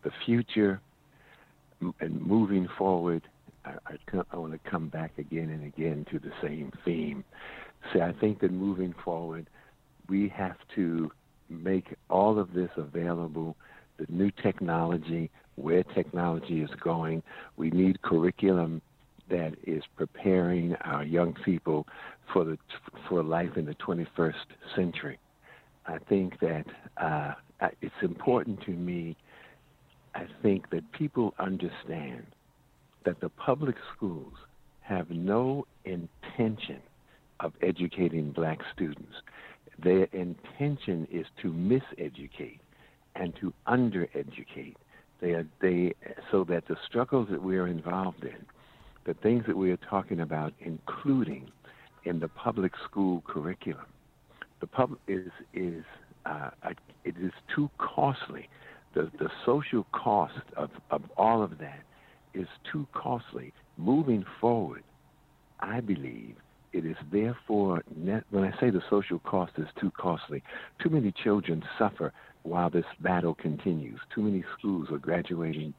the 0.04 0.12
future 0.26 0.80
and 2.00 2.22
moving 2.22 2.70
forward 2.78 3.24
I, 3.66 3.72
I, 3.88 4.22
I 4.32 4.38
want 4.38 4.54
to 4.54 4.70
come 4.70 4.90
back 4.90 5.18
again 5.18 5.50
and 5.50 5.66
again 5.66 6.06
to 6.12 6.20
the 6.20 6.32
same 6.42 6.72
theme. 6.86 7.24
See, 7.92 8.02
I 8.02 8.14
think 8.14 8.40
that 8.42 8.52
moving 8.52 8.94
forward, 9.04 9.50
we 10.08 10.30
have 10.30 10.58
to 10.76 11.12
make 11.50 11.96
all 12.10 12.40
of 12.40 12.54
this 12.54 12.70
available. 12.78 13.56
The 13.98 14.06
new 14.10 14.32
technology, 14.32 15.30
where 15.56 15.84
technology 15.84 16.62
is 16.62 16.70
going, 16.82 17.22
we 17.58 17.70
need 17.70 18.02
curriculum 18.02 18.82
that 19.30 19.56
is 19.66 19.84
preparing 19.96 20.76
our 20.82 21.04
young 21.04 21.34
people 21.46 21.88
for 22.32 22.44
the 22.44 22.58
for 23.08 23.24
life 23.24 23.56
in 23.56 23.66
the 23.66 23.76
21st 23.76 24.34
century. 24.76 25.20
I 25.86 25.98
think 25.98 26.40
that 26.40 26.66
uh, 26.98 27.34
it's 27.82 27.94
important 28.02 28.62
to 28.64 28.72
me. 28.72 29.16
I 30.16 30.28
think 30.42 30.70
that 30.70 30.92
people 30.92 31.34
understand 31.40 32.26
that 33.06 33.20
the 33.22 33.30
public 33.30 33.76
schools 33.96 34.34
have 34.82 35.10
no 35.10 35.66
intention 35.86 36.82
of 37.40 37.54
educating 37.62 38.32
black 38.32 38.60
students. 38.74 39.16
Their 39.82 40.06
intention 40.14 41.08
is 41.12 41.26
to 41.42 41.52
miseducate 41.52 42.60
and 43.16 43.34
to 43.40 43.54
undereducate. 43.68 44.76
They 45.22 45.32
are, 45.32 45.48
they 45.62 45.94
so 46.32 46.44
that 46.46 46.68
the 46.68 46.76
struggles 46.88 47.28
that 47.32 47.42
we 47.42 47.58
are 47.58 47.68
involved 47.68 48.24
in, 48.24 48.46
the 49.06 49.14
things 49.14 49.46
that 49.48 49.58
we 49.58 49.72
are 49.72 49.78
talking 49.78 50.20
about, 50.20 50.54
including 50.60 51.50
in 52.06 52.20
the 52.20 52.28
public 52.28 52.74
school 52.84 53.24
curriculum, 53.26 53.86
the 54.60 54.68
public 54.68 55.00
is 55.08 55.32
is 55.54 55.84
uh, 56.26 56.50
it 57.04 57.16
is 57.22 57.32
too 57.54 57.70
costly. 57.78 58.50
The 58.94 59.10
the 59.18 59.30
social 59.46 59.86
cost 59.92 60.44
of, 60.56 60.70
of 60.92 61.02
all 61.18 61.42
of 61.42 61.58
that 61.60 61.84
is 62.34 62.48
too 62.72 62.88
costly. 62.94 63.54
Moving 63.78 64.26
forward, 64.40 64.84
I 65.60 65.80
believe 65.80 66.36
it 66.74 66.86
is 66.86 66.98
therefore, 67.12 67.84
when 68.32 68.44
I 68.44 68.60
say 68.60 68.70
the 68.70 68.82
social 68.90 69.20
cost 69.20 69.54
is 69.58 69.68
too 69.80 69.92
costly, 69.92 70.44
too 70.82 70.90
many 70.90 71.12
children 71.12 71.64
suffer 71.78 72.12
while 72.42 72.70
this 72.70 72.86
battle 73.00 73.36
continues. 73.36 74.00
Too 74.14 74.24
many 74.24 74.44
schools 74.58 74.90
are 74.92 74.98
graduating 74.98 75.74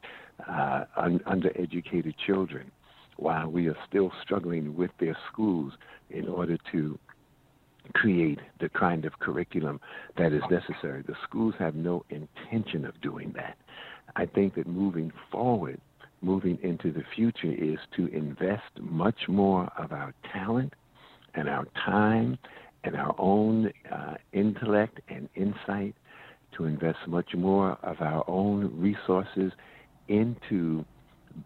uh, 0.48 0.84
un- 0.96 1.20
undereducated 1.26 2.14
children 2.24 2.70
while 3.16 3.48
we 3.48 3.68
are 3.68 3.76
still 3.88 4.12
struggling 4.22 4.76
with 4.76 4.90
their 4.98 5.16
schools 5.30 5.72
in 6.10 6.28
order 6.28 6.56
to 6.72 6.98
create 7.92 8.40
the 8.60 8.68
kind 8.70 9.04
of 9.04 9.18
curriculum 9.18 9.80
that 10.16 10.32
is 10.32 10.42
necessary. 10.50 11.02
The 11.02 11.16
schools 11.22 11.54
have 11.58 11.74
no 11.74 12.04
intention 12.08 12.84
of 12.84 12.98
doing 13.00 13.32
that. 13.36 13.56
I 14.16 14.26
think 14.26 14.54
that 14.54 14.66
moving 14.66 15.12
forward, 15.30 15.80
moving 16.24 16.58
into 16.62 16.90
the 16.90 17.04
future 17.14 17.52
is 17.52 17.78
to 17.96 18.06
invest 18.06 18.62
much 18.80 19.28
more 19.28 19.70
of 19.76 19.92
our 19.92 20.14
talent 20.32 20.72
and 21.34 21.48
our 21.48 21.66
time 21.84 22.38
and 22.84 22.96
our 22.96 23.14
own 23.18 23.72
uh, 23.90 24.14
intellect 24.32 25.00
and 25.08 25.28
insight, 25.34 25.94
to 26.56 26.66
invest 26.66 26.98
much 27.08 27.34
more 27.34 27.76
of 27.82 28.00
our 28.00 28.24
own 28.28 28.70
resources 28.78 29.52
into 30.08 30.84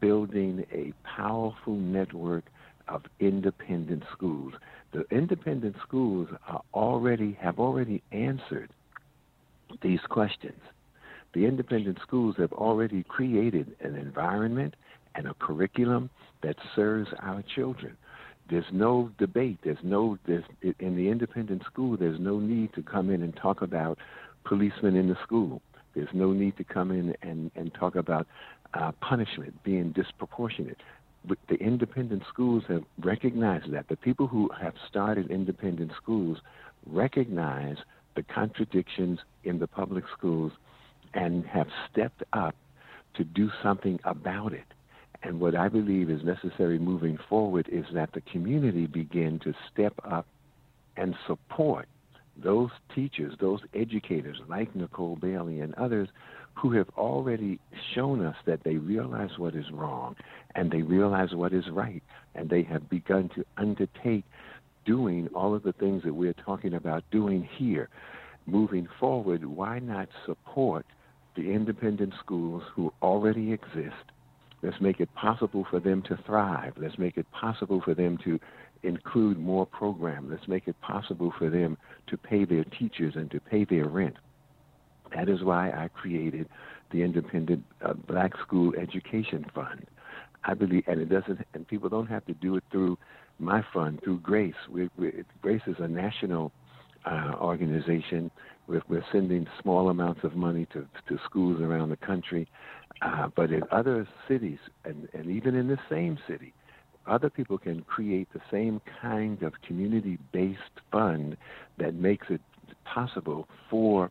building 0.00 0.64
a 0.72 0.92
powerful 1.16 1.74
network 1.74 2.44
of 2.88 3.02
independent 3.20 4.02
schools. 4.12 4.52
The 4.92 5.04
independent 5.10 5.76
schools 5.86 6.28
are 6.46 6.62
already 6.74 7.38
have 7.40 7.58
already 7.58 8.02
answered 8.12 8.70
these 9.82 10.00
questions 10.08 10.60
the 11.34 11.44
independent 11.46 11.98
schools 12.02 12.36
have 12.38 12.52
already 12.52 13.02
created 13.04 13.76
an 13.80 13.96
environment 13.96 14.74
and 15.14 15.26
a 15.26 15.34
curriculum 15.34 16.10
that 16.42 16.56
serves 16.74 17.08
our 17.20 17.42
children. 17.54 17.96
There's 18.48 18.64
no 18.72 19.10
debate. 19.18 19.58
There's 19.62 19.78
no 19.82 20.18
there's, 20.26 20.44
in 20.78 20.96
the 20.96 21.08
independent 21.08 21.64
school. 21.64 21.96
There's 21.96 22.18
no 22.18 22.38
need 22.38 22.72
to 22.74 22.82
come 22.82 23.10
in 23.10 23.22
and 23.22 23.36
talk 23.36 23.60
about 23.60 23.98
policemen 24.44 24.96
in 24.96 25.08
the 25.08 25.16
school. 25.22 25.60
There's 25.94 26.08
no 26.14 26.32
need 26.32 26.56
to 26.56 26.64
come 26.64 26.90
in 26.90 27.14
and, 27.22 27.50
and 27.56 27.74
talk 27.74 27.96
about 27.96 28.26
uh, 28.74 28.92
punishment 29.00 29.62
being 29.64 29.92
disproportionate. 29.92 30.78
But 31.24 31.38
the 31.48 31.56
independent 31.56 32.22
schools 32.28 32.64
have 32.68 32.84
recognized 33.02 33.72
that. 33.72 33.88
The 33.88 33.96
people 33.96 34.28
who 34.28 34.50
have 34.60 34.74
started 34.88 35.30
independent 35.30 35.92
schools 36.00 36.38
recognize 36.86 37.76
the 38.16 38.22
contradictions 38.22 39.18
in 39.44 39.58
the 39.58 39.66
public 39.66 40.04
schools 40.16 40.52
and 41.14 41.44
have 41.46 41.68
stepped 41.90 42.22
up 42.32 42.54
to 43.14 43.24
do 43.24 43.50
something 43.62 43.98
about 44.04 44.52
it. 44.52 44.64
And 45.22 45.40
what 45.40 45.56
I 45.56 45.68
believe 45.68 46.10
is 46.10 46.22
necessary 46.22 46.78
moving 46.78 47.18
forward 47.28 47.68
is 47.70 47.84
that 47.92 48.12
the 48.12 48.20
community 48.20 48.86
begin 48.86 49.40
to 49.40 49.52
step 49.72 49.94
up 50.04 50.26
and 50.96 51.14
support 51.26 51.88
those 52.36 52.70
teachers, 52.94 53.34
those 53.40 53.60
educators 53.74 54.38
like 54.48 54.74
Nicole 54.76 55.16
Bailey 55.16 55.60
and 55.60 55.74
others 55.74 56.08
who 56.54 56.72
have 56.72 56.88
already 56.96 57.58
shown 57.94 58.24
us 58.24 58.36
that 58.46 58.62
they 58.64 58.76
realize 58.76 59.30
what 59.38 59.54
is 59.54 59.70
wrong 59.72 60.16
and 60.54 60.70
they 60.70 60.82
realize 60.82 61.34
what 61.34 61.52
is 61.52 61.68
right 61.70 62.02
and 62.34 62.48
they 62.48 62.62
have 62.62 62.88
begun 62.88 63.28
to 63.34 63.44
undertake 63.56 64.24
doing 64.84 65.28
all 65.34 65.54
of 65.54 65.62
the 65.62 65.72
things 65.72 66.02
that 66.04 66.14
we're 66.14 66.32
talking 66.32 66.74
about 66.74 67.04
doing 67.10 67.48
here. 67.56 67.88
Moving 68.46 68.88
forward, 68.98 69.44
why 69.44 69.78
not 69.78 70.08
support 70.24 70.86
the 71.36 71.52
independent 71.52 72.14
schools 72.18 72.62
who 72.74 72.92
already 73.02 73.52
exist. 73.52 74.12
Let's 74.62 74.80
make 74.80 75.00
it 75.00 75.12
possible 75.14 75.66
for 75.70 75.78
them 75.78 76.02
to 76.02 76.18
thrive. 76.26 76.74
Let's 76.76 76.98
make 76.98 77.16
it 77.16 77.30
possible 77.30 77.80
for 77.84 77.94
them 77.94 78.18
to 78.24 78.40
include 78.82 79.38
more 79.38 79.66
programs. 79.66 80.30
Let's 80.30 80.48
make 80.48 80.66
it 80.66 80.80
possible 80.80 81.32
for 81.38 81.48
them 81.48 81.78
to 82.08 82.16
pay 82.16 82.44
their 82.44 82.64
teachers 82.64 83.14
and 83.16 83.30
to 83.30 83.40
pay 83.40 83.64
their 83.64 83.86
rent. 83.86 84.16
That 85.14 85.28
is 85.28 85.42
why 85.42 85.70
I 85.70 85.88
created 85.88 86.48
the 86.90 87.02
Independent 87.02 87.64
uh, 87.84 87.94
Black 87.94 88.32
School 88.42 88.74
Education 88.76 89.46
Fund. 89.54 89.86
I 90.44 90.54
believe, 90.54 90.84
and 90.86 91.00
it 91.00 91.08
doesn't, 91.08 91.40
and 91.54 91.66
people 91.66 91.88
don't 91.88 92.06
have 92.06 92.24
to 92.26 92.34
do 92.34 92.56
it 92.56 92.64
through 92.70 92.98
my 93.38 93.64
fund, 93.72 94.00
through 94.02 94.20
Grace. 94.20 94.54
We, 94.70 94.88
we, 94.96 95.24
Grace 95.42 95.62
is 95.66 95.76
a 95.78 95.88
national 95.88 96.52
uh, 97.04 97.34
organization. 97.40 98.30
We're, 98.68 98.82
we're, 98.88 99.04
sending 99.10 99.46
small 99.62 99.88
amounts 99.88 100.24
of 100.24 100.36
money 100.36 100.66
to, 100.72 100.86
to 101.08 101.18
schools 101.24 101.60
around 101.60 101.88
the 101.88 101.96
country. 101.96 102.46
Uh, 103.00 103.28
but 103.34 103.50
in 103.50 103.62
other 103.70 104.06
cities, 104.28 104.58
and, 104.84 105.08
and 105.14 105.30
even 105.30 105.54
in 105.54 105.68
the 105.68 105.78
same 105.88 106.18
city, 106.28 106.52
other 107.06 107.30
people 107.30 107.56
can 107.58 107.82
create 107.82 108.28
the 108.32 108.40
same 108.50 108.80
kind 109.00 109.42
of 109.42 109.54
community 109.66 110.18
based 110.32 110.58
fund 110.92 111.36
that 111.78 111.94
makes 111.94 112.26
it 112.28 112.40
possible 112.84 113.48
for 113.70 114.10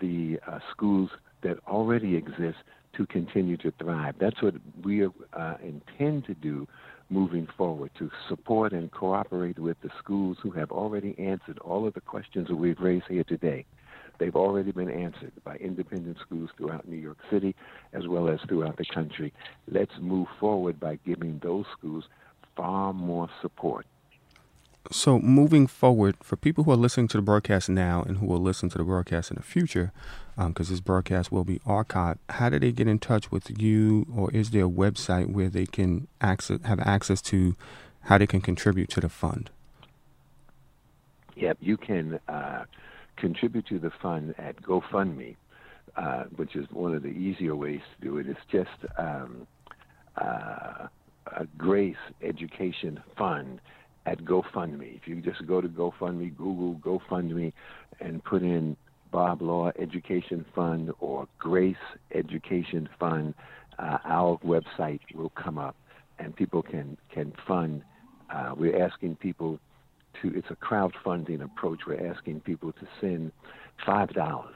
the 0.00 0.38
uh, 0.46 0.58
schools 0.70 1.10
that 1.42 1.58
already 1.66 2.16
exist 2.16 2.58
to 2.96 3.06
continue 3.06 3.56
to 3.56 3.72
thrive. 3.80 4.14
That's 4.20 4.40
what 4.42 4.54
we 4.84 5.04
uh, 5.04 5.54
intend 5.62 6.26
to 6.26 6.34
do 6.34 6.66
moving 7.10 7.48
forward 7.56 7.90
to 7.98 8.10
support 8.28 8.72
and 8.72 8.90
cooperate 8.90 9.58
with 9.58 9.80
the 9.82 9.90
schools 9.98 10.36
who 10.42 10.50
have 10.50 10.70
already 10.70 11.14
answered 11.18 11.58
all 11.60 11.86
of 11.86 11.94
the 11.94 12.00
questions 12.00 12.48
that 12.48 12.56
we've 12.56 12.78
raised 12.80 13.06
here 13.08 13.24
today. 13.24 13.64
They've 14.18 14.34
already 14.36 14.72
been 14.72 14.90
answered 14.90 15.32
by 15.44 15.56
independent 15.56 16.18
schools 16.20 16.50
throughout 16.56 16.88
New 16.88 16.96
York 16.96 17.18
City 17.30 17.54
as 17.92 18.06
well 18.06 18.28
as 18.28 18.40
throughout 18.48 18.76
the 18.76 18.84
country. 18.84 19.32
Let's 19.70 19.92
move 20.00 20.28
forward 20.40 20.80
by 20.80 20.98
giving 21.06 21.40
those 21.42 21.66
schools 21.76 22.04
far 22.56 22.92
more 22.92 23.28
support 23.40 23.86
so 24.90 25.18
moving 25.18 25.66
forward, 25.66 26.16
for 26.22 26.36
people 26.36 26.64
who 26.64 26.72
are 26.72 26.76
listening 26.76 27.08
to 27.08 27.18
the 27.18 27.22
broadcast 27.22 27.68
now 27.68 28.02
and 28.02 28.18
who 28.18 28.26
will 28.26 28.40
listen 28.40 28.68
to 28.70 28.78
the 28.78 28.84
broadcast 28.84 29.30
in 29.30 29.36
the 29.36 29.42
future, 29.42 29.92
because 30.36 30.68
um, 30.68 30.74
this 30.74 30.80
broadcast 30.80 31.30
will 31.30 31.44
be 31.44 31.58
archived, 31.60 32.18
how 32.30 32.48
do 32.48 32.58
they 32.58 32.72
get 32.72 32.88
in 32.88 32.98
touch 32.98 33.30
with 33.30 33.60
you, 33.60 34.06
or 34.14 34.30
is 34.30 34.50
there 34.50 34.64
a 34.64 34.68
website 34.68 35.30
where 35.32 35.48
they 35.48 35.66
can 35.66 36.06
access 36.20 36.60
have 36.64 36.80
access 36.80 37.20
to 37.22 37.54
how 38.02 38.18
they 38.18 38.26
can 38.26 38.40
contribute 38.40 38.88
to 38.90 39.00
the 39.00 39.08
fund? 39.08 39.50
Yep, 41.36 41.58
you 41.60 41.76
can 41.76 42.18
uh, 42.28 42.64
contribute 43.18 43.66
to 43.66 43.78
the 43.78 43.90
fund 44.02 44.34
at 44.38 44.60
GoFundMe, 44.62 45.36
uh, 45.96 46.24
which 46.36 46.56
is 46.56 46.66
one 46.70 46.94
of 46.94 47.02
the 47.02 47.08
easier 47.08 47.54
ways 47.54 47.80
to 47.94 48.06
do 48.06 48.18
it. 48.18 48.26
It's 48.28 48.40
just 48.50 48.92
um, 48.98 49.46
uh, 50.16 50.86
a 51.36 51.46
Grace 51.56 51.96
Education 52.22 53.00
Fund 53.16 53.60
at 54.06 54.24
GoFundMe. 54.24 54.96
If 54.96 55.06
you 55.06 55.20
just 55.20 55.46
go 55.46 55.60
to 55.60 55.68
GoFundMe, 55.68 56.36
Google 56.36 56.74
GoFundMe, 56.76 57.52
and 58.00 58.22
put 58.24 58.42
in 58.42 58.76
Bob 59.10 59.42
Law 59.42 59.70
Education 59.78 60.44
Fund 60.54 60.92
or 61.00 61.26
Grace 61.38 61.76
Education 62.14 62.88
Fund, 62.98 63.34
uh, 63.78 63.98
our 64.04 64.38
website 64.38 65.00
will 65.14 65.30
come 65.30 65.58
up, 65.58 65.76
and 66.18 66.34
people 66.34 66.62
can 66.62 66.96
can 67.12 67.32
fund. 67.46 67.82
Uh, 68.32 68.52
we're 68.56 68.82
asking 68.84 69.16
people 69.16 69.58
to. 70.22 70.36
It's 70.36 70.50
a 70.50 70.56
crowdfunding 70.56 71.42
approach. 71.42 71.80
We're 71.86 72.12
asking 72.12 72.40
people 72.40 72.72
to 72.72 72.88
send 73.00 73.32
five 73.84 74.12
dollars 74.14 74.54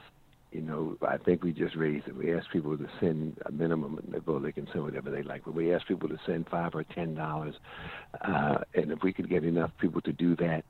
you 0.52 0.60
know, 0.60 0.96
I 1.06 1.16
think 1.16 1.42
we 1.42 1.52
just 1.52 1.74
raised 1.74 2.06
it. 2.06 2.14
We 2.14 2.34
asked 2.34 2.50
people 2.52 2.76
to 2.76 2.86
send 3.00 3.38
a 3.46 3.50
minimum, 3.50 3.98
well, 4.26 4.38
they 4.38 4.52
can 4.52 4.68
send 4.70 4.84
whatever 4.84 5.10
they 5.10 5.22
like, 5.22 5.44
but 5.44 5.54
we 5.54 5.74
asked 5.74 5.88
people 5.88 6.10
to 6.10 6.18
send 6.26 6.46
five 6.48 6.74
or 6.74 6.84
ten 6.84 7.14
dollars, 7.14 7.54
uh, 8.20 8.58
and 8.74 8.92
if 8.92 9.02
we 9.02 9.12
could 9.12 9.30
get 9.30 9.44
enough 9.44 9.70
people 9.80 10.02
to 10.02 10.12
do 10.12 10.36
that, 10.36 10.62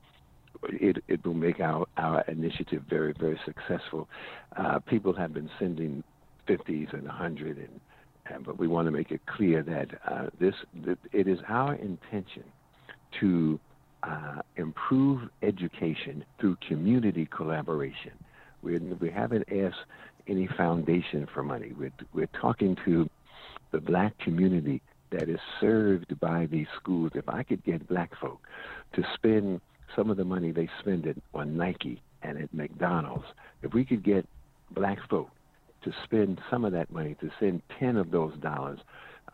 it 0.63 1.03
it 1.09 1.25
will 1.25 1.33
make 1.33 1.59
our 1.59 1.85
our 1.97 2.21
initiative 2.29 2.83
very 2.89 3.13
very 3.19 3.39
successful. 3.45 4.07
Uh, 4.55 4.79
people 4.79 5.13
have 5.13 5.33
been 5.33 5.49
sending 5.59 6.01
fifties 6.47 6.87
and 6.93 7.05
a 7.05 7.11
hundred, 7.11 7.57
and, 7.57 7.81
and 8.27 8.45
but 8.45 8.57
we 8.57 8.69
want 8.69 8.87
to 8.87 8.91
make 8.91 9.11
it 9.11 9.25
clear 9.25 9.61
that 9.63 9.89
uh, 10.09 10.27
this 10.39 10.55
that 10.85 10.97
it 11.11 11.27
is 11.27 11.39
our 11.49 11.75
intention 11.75 12.45
to 13.19 13.59
uh, 14.03 14.41
improve 14.57 15.29
education 15.41 16.25
through 16.39 16.57
community 16.67 17.27
collaboration. 17.35 18.11
We're, 18.61 18.79
we 18.79 19.09
haven't 19.09 19.47
asked 19.51 19.85
any 20.27 20.47
foundation 20.47 21.27
for 21.33 21.43
money. 21.43 21.73
We're, 21.77 21.93
we're 22.13 22.29
talking 22.39 22.77
to 22.85 23.09
the 23.71 23.79
black 23.79 24.17
community 24.19 24.81
that 25.11 25.29
is 25.29 25.39
served 25.59 26.19
by 26.19 26.47
these 26.47 26.67
schools. 26.79 27.11
If 27.15 27.29
I 27.29 27.43
could 27.43 27.63
get 27.63 27.87
black 27.87 28.11
folk 28.19 28.39
to 28.93 29.03
spend 29.13 29.61
some 29.95 30.09
of 30.09 30.17
the 30.17 30.25
money 30.25 30.51
they 30.51 30.69
spend 30.79 31.05
it 31.05 31.21
on 31.33 31.55
Nike 31.55 32.01
and 32.23 32.37
at 32.37 32.53
McDonald's, 32.53 33.25
if 33.61 33.73
we 33.73 33.85
could 33.85 34.03
get 34.03 34.27
black 34.71 34.97
folk 35.09 35.29
to 35.83 35.93
spend 36.03 36.41
some 36.49 36.65
of 36.65 36.71
that 36.71 36.91
money, 36.91 37.15
to 37.21 37.29
send 37.39 37.61
10 37.79 37.97
of 37.97 38.11
those 38.11 38.35
dollars 38.37 38.79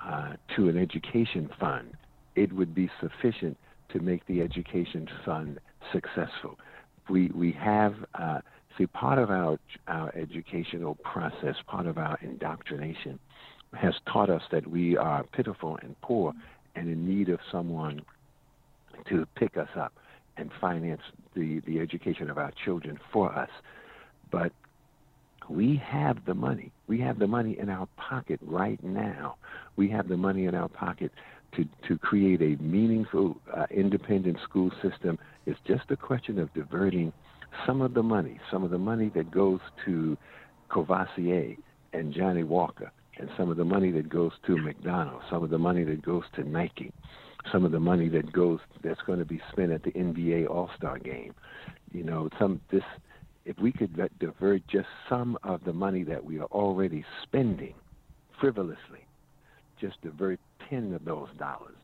uh, 0.03 0.33
to 0.55 0.69
an 0.69 0.77
education 0.77 1.49
fund, 1.59 1.93
it 2.35 2.51
would 2.53 2.73
be 2.73 2.89
sufficient 2.99 3.57
to 3.89 3.99
make 3.99 4.25
the 4.27 4.41
education 4.41 5.07
fund 5.25 5.59
successful. 5.91 6.57
We, 7.09 7.31
we 7.33 7.51
have 7.53 7.95
uh, 8.13 8.39
See, 8.79 8.87
part 8.87 9.19
of 9.19 9.29
our, 9.29 9.59
our 9.89 10.15
educational 10.15 10.95
process, 10.95 11.55
part 11.67 11.85
of 11.85 11.97
our 11.97 12.17
indoctrination, 12.21 13.19
has 13.73 13.93
taught 14.11 14.29
us 14.29 14.41
that 14.51 14.65
we 14.67 14.95
are 14.95 15.23
pitiful 15.23 15.77
and 15.83 15.99
poor 16.01 16.33
and 16.75 16.87
in 16.87 17.05
need 17.05 17.27
of 17.27 17.39
someone 17.51 18.01
to 19.09 19.25
pick 19.35 19.57
us 19.57 19.67
up 19.75 19.91
and 20.37 20.49
finance 20.61 21.01
the, 21.35 21.59
the 21.67 21.79
education 21.79 22.29
of 22.29 22.37
our 22.37 22.53
children 22.63 22.97
for 23.11 23.37
us. 23.37 23.49
But 24.31 24.53
we 25.49 25.75
have 25.83 26.25
the 26.25 26.33
money. 26.33 26.71
We 26.87 27.01
have 27.01 27.19
the 27.19 27.27
money 27.27 27.59
in 27.59 27.69
our 27.69 27.87
pocket 27.97 28.39
right 28.41 28.81
now. 28.81 29.35
We 29.75 29.89
have 29.89 30.07
the 30.07 30.17
money 30.17 30.45
in 30.45 30.55
our 30.55 30.69
pocket 30.69 31.11
to, 31.55 31.65
to 31.87 31.97
create 31.97 32.41
a 32.41 32.61
meaningful 32.61 33.37
uh, 33.55 33.65
independent 33.71 34.37
school 34.43 34.71
system. 34.81 35.17
It's 35.45 35.59
just 35.67 35.83
a 35.89 35.97
question 35.97 36.39
of 36.39 36.53
diverting 36.53 37.13
some 37.65 37.81
of 37.81 37.93
the 37.93 38.03
money, 38.03 38.39
some 38.51 38.63
of 38.63 38.71
the 38.71 38.77
money 38.77 39.11
that 39.15 39.31
goes 39.31 39.59
to 39.85 40.17
Courvoisier 40.69 41.55
and 41.93 42.13
Johnnie 42.13 42.43
Walker, 42.43 42.91
and 43.17 43.29
some 43.37 43.49
of 43.49 43.57
the 43.57 43.65
money 43.65 43.91
that 43.91 44.09
goes 44.09 44.31
to 44.45 44.57
McDonald's, 44.57 45.25
some 45.29 45.43
of 45.43 45.49
the 45.49 45.57
money 45.57 45.83
that 45.83 46.01
goes 46.01 46.23
to 46.35 46.43
Nike, 46.47 46.91
some 47.51 47.65
of 47.65 47.71
the 47.71 47.79
money 47.79 48.07
that 48.09 48.31
goes 48.31 48.59
that's 48.83 49.01
going 49.05 49.19
to 49.19 49.25
be 49.25 49.41
spent 49.51 49.71
at 49.71 49.83
the 49.83 49.91
NBA 49.91 50.49
All 50.49 50.69
Star 50.77 50.99
Game. 50.99 51.33
You 51.91 52.03
know, 52.03 52.29
some 52.37 52.61
this 52.71 52.83
if 53.45 53.57
we 53.57 53.71
could 53.71 53.99
divert 54.19 54.61
just 54.67 54.87
some 55.07 55.37
of 55.43 55.63
the 55.63 55.73
money 55.73 56.03
that 56.03 56.23
we 56.23 56.39
are 56.39 56.45
already 56.45 57.03
spending 57.23 57.73
frivolously, 58.39 59.05
just 59.81 59.99
divert 60.01 60.39
ten 60.69 60.93
of 60.93 61.05
those 61.05 61.29
dollars 61.37 61.75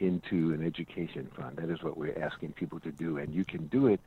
into 0.00 0.52
an 0.52 0.64
education 0.66 1.30
fund. 1.36 1.56
That 1.56 1.70
is 1.70 1.82
what 1.82 1.96
we're 1.96 2.18
asking 2.18 2.52
people 2.52 2.80
to 2.80 2.90
do, 2.90 3.18
and 3.18 3.32
you 3.32 3.44
can 3.44 3.68
do 3.68 3.86
it 3.86 4.00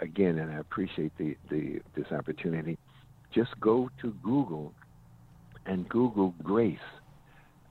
again, 0.00 0.38
and 0.38 0.50
I 0.50 0.56
appreciate 0.56 1.16
the, 1.18 1.36
the 1.50 1.80
this 1.94 2.10
opportunity. 2.10 2.78
Just 3.32 3.58
go 3.60 3.90
to 4.00 4.12
Google 4.22 4.72
and 5.66 5.88
Google 5.88 6.34
Grace 6.42 6.78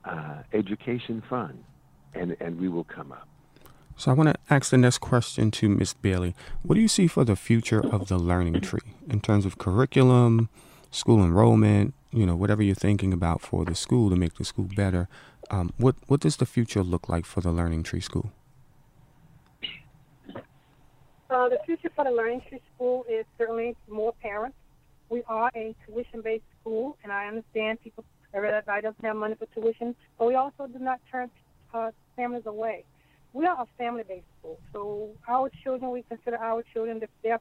uh, 0.04 0.42
Education 0.52 1.22
Fund, 1.28 1.62
and 2.14 2.36
and 2.40 2.60
we 2.60 2.68
will 2.68 2.84
come 2.84 3.12
up. 3.12 3.28
So 3.96 4.10
I 4.10 4.14
want 4.14 4.30
to 4.30 4.34
ask 4.48 4.70
the 4.70 4.78
next 4.78 4.98
question 4.98 5.50
to 5.52 5.68
Ms. 5.68 5.94
Bailey. 5.94 6.34
What 6.62 6.76
do 6.76 6.80
you 6.80 6.88
see 6.88 7.06
for 7.06 7.24
the 7.24 7.36
future 7.36 7.80
of 7.80 8.08
the 8.08 8.18
learning 8.18 8.60
tree 8.60 8.94
in 9.08 9.20
terms 9.20 9.44
of 9.44 9.58
curriculum, 9.58 10.48
school 10.90 11.22
enrollment, 11.22 11.94
you 12.10 12.26
know, 12.26 12.34
whatever 12.34 12.62
you're 12.62 12.74
thinking 12.74 13.12
about 13.12 13.42
for 13.42 13.64
the 13.64 13.74
school 13.74 14.08
to 14.10 14.16
make 14.16 14.34
the 14.34 14.44
school 14.44 14.68
better? 14.74 15.08
Um, 15.52 15.70
what 15.76 15.96
what 16.06 16.20
does 16.20 16.38
the 16.38 16.46
future 16.46 16.82
look 16.82 17.10
like 17.10 17.26
for 17.26 17.42
the 17.42 17.52
Learning 17.52 17.82
Tree 17.82 18.00
School? 18.00 18.32
Uh, 21.28 21.48
the 21.50 21.58
future 21.66 21.90
for 21.94 22.04
the 22.04 22.10
Learning 22.10 22.40
Tree 22.48 22.62
School 22.74 23.04
is 23.08 23.26
certainly 23.36 23.76
more 23.86 24.14
parents. 24.22 24.56
We 25.10 25.22
are 25.28 25.50
a 25.54 25.74
tuition-based 25.86 26.44
school, 26.58 26.96
and 27.04 27.12
I 27.12 27.26
understand 27.26 27.82
people 27.82 28.04
everybody 28.32 28.80
doesn't 28.80 29.04
have 29.04 29.16
money 29.16 29.34
for 29.34 29.44
tuition, 29.54 29.94
but 30.18 30.26
we 30.26 30.36
also 30.36 30.66
do 30.66 30.78
not 30.78 31.00
turn 31.10 31.30
uh, 31.74 31.90
families 32.16 32.46
away. 32.46 32.84
We 33.34 33.44
are 33.44 33.60
a 33.60 33.66
family-based 33.76 34.24
school, 34.38 34.58
so 34.72 35.10
our 35.28 35.50
children 35.62 35.90
we 35.90 36.02
consider 36.02 36.38
our 36.38 36.62
children 36.72 37.02
their 37.22 37.40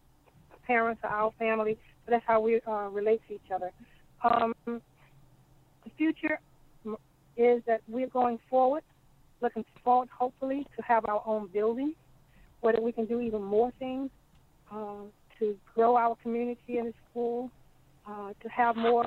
parents 0.68 1.00
are 1.06 1.12
our 1.12 1.32
family. 1.40 1.78
So 2.06 2.12
that's 2.12 2.26
how 2.28 2.42
we 2.42 2.60
uh, 2.68 2.90
relate 2.90 3.22
to 3.30 3.36
each 3.36 3.52
other. 3.56 3.72
Um, 4.22 4.54
the 4.68 5.90
future 5.98 6.40
is 7.38 7.62
that 7.68 7.82
we're 7.88 8.08
going 8.08 8.40
forward, 8.50 8.84
looking 9.42 9.66
forward, 9.84 10.10
hopefully, 10.18 10.66
to 10.76 10.82
have 10.84 11.06
our 11.06 11.22
own 11.26 11.48
building 11.48 11.96
whether 12.62 12.80
we 12.80 12.92
can 12.92 13.06
do 13.06 13.20
even 13.20 13.44
more 13.44 13.72
things 13.80 14.10
uh, 14.72 15.04
to 15.40 15.58
grow 15.76 15.98
our 15.98 16.16
community 16.24 16.78
in 16.78 16.86
the 16.86 16.94
school, 17.10 17.52
uh, 18.08 18.32
to 18.42 18.50
have 18.50 18.76
more 18.76 19.06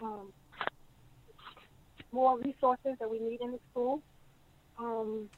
um, 0.00 0.32
more 2.12 2.38
resources 2.38 2.96
that 2.98 3.10
we 3.10 3.18
need 3.18 3.40
in 3.40 3.52
the 3.52 3.58
school. 3.70 4.00
Um, 4.78 5.28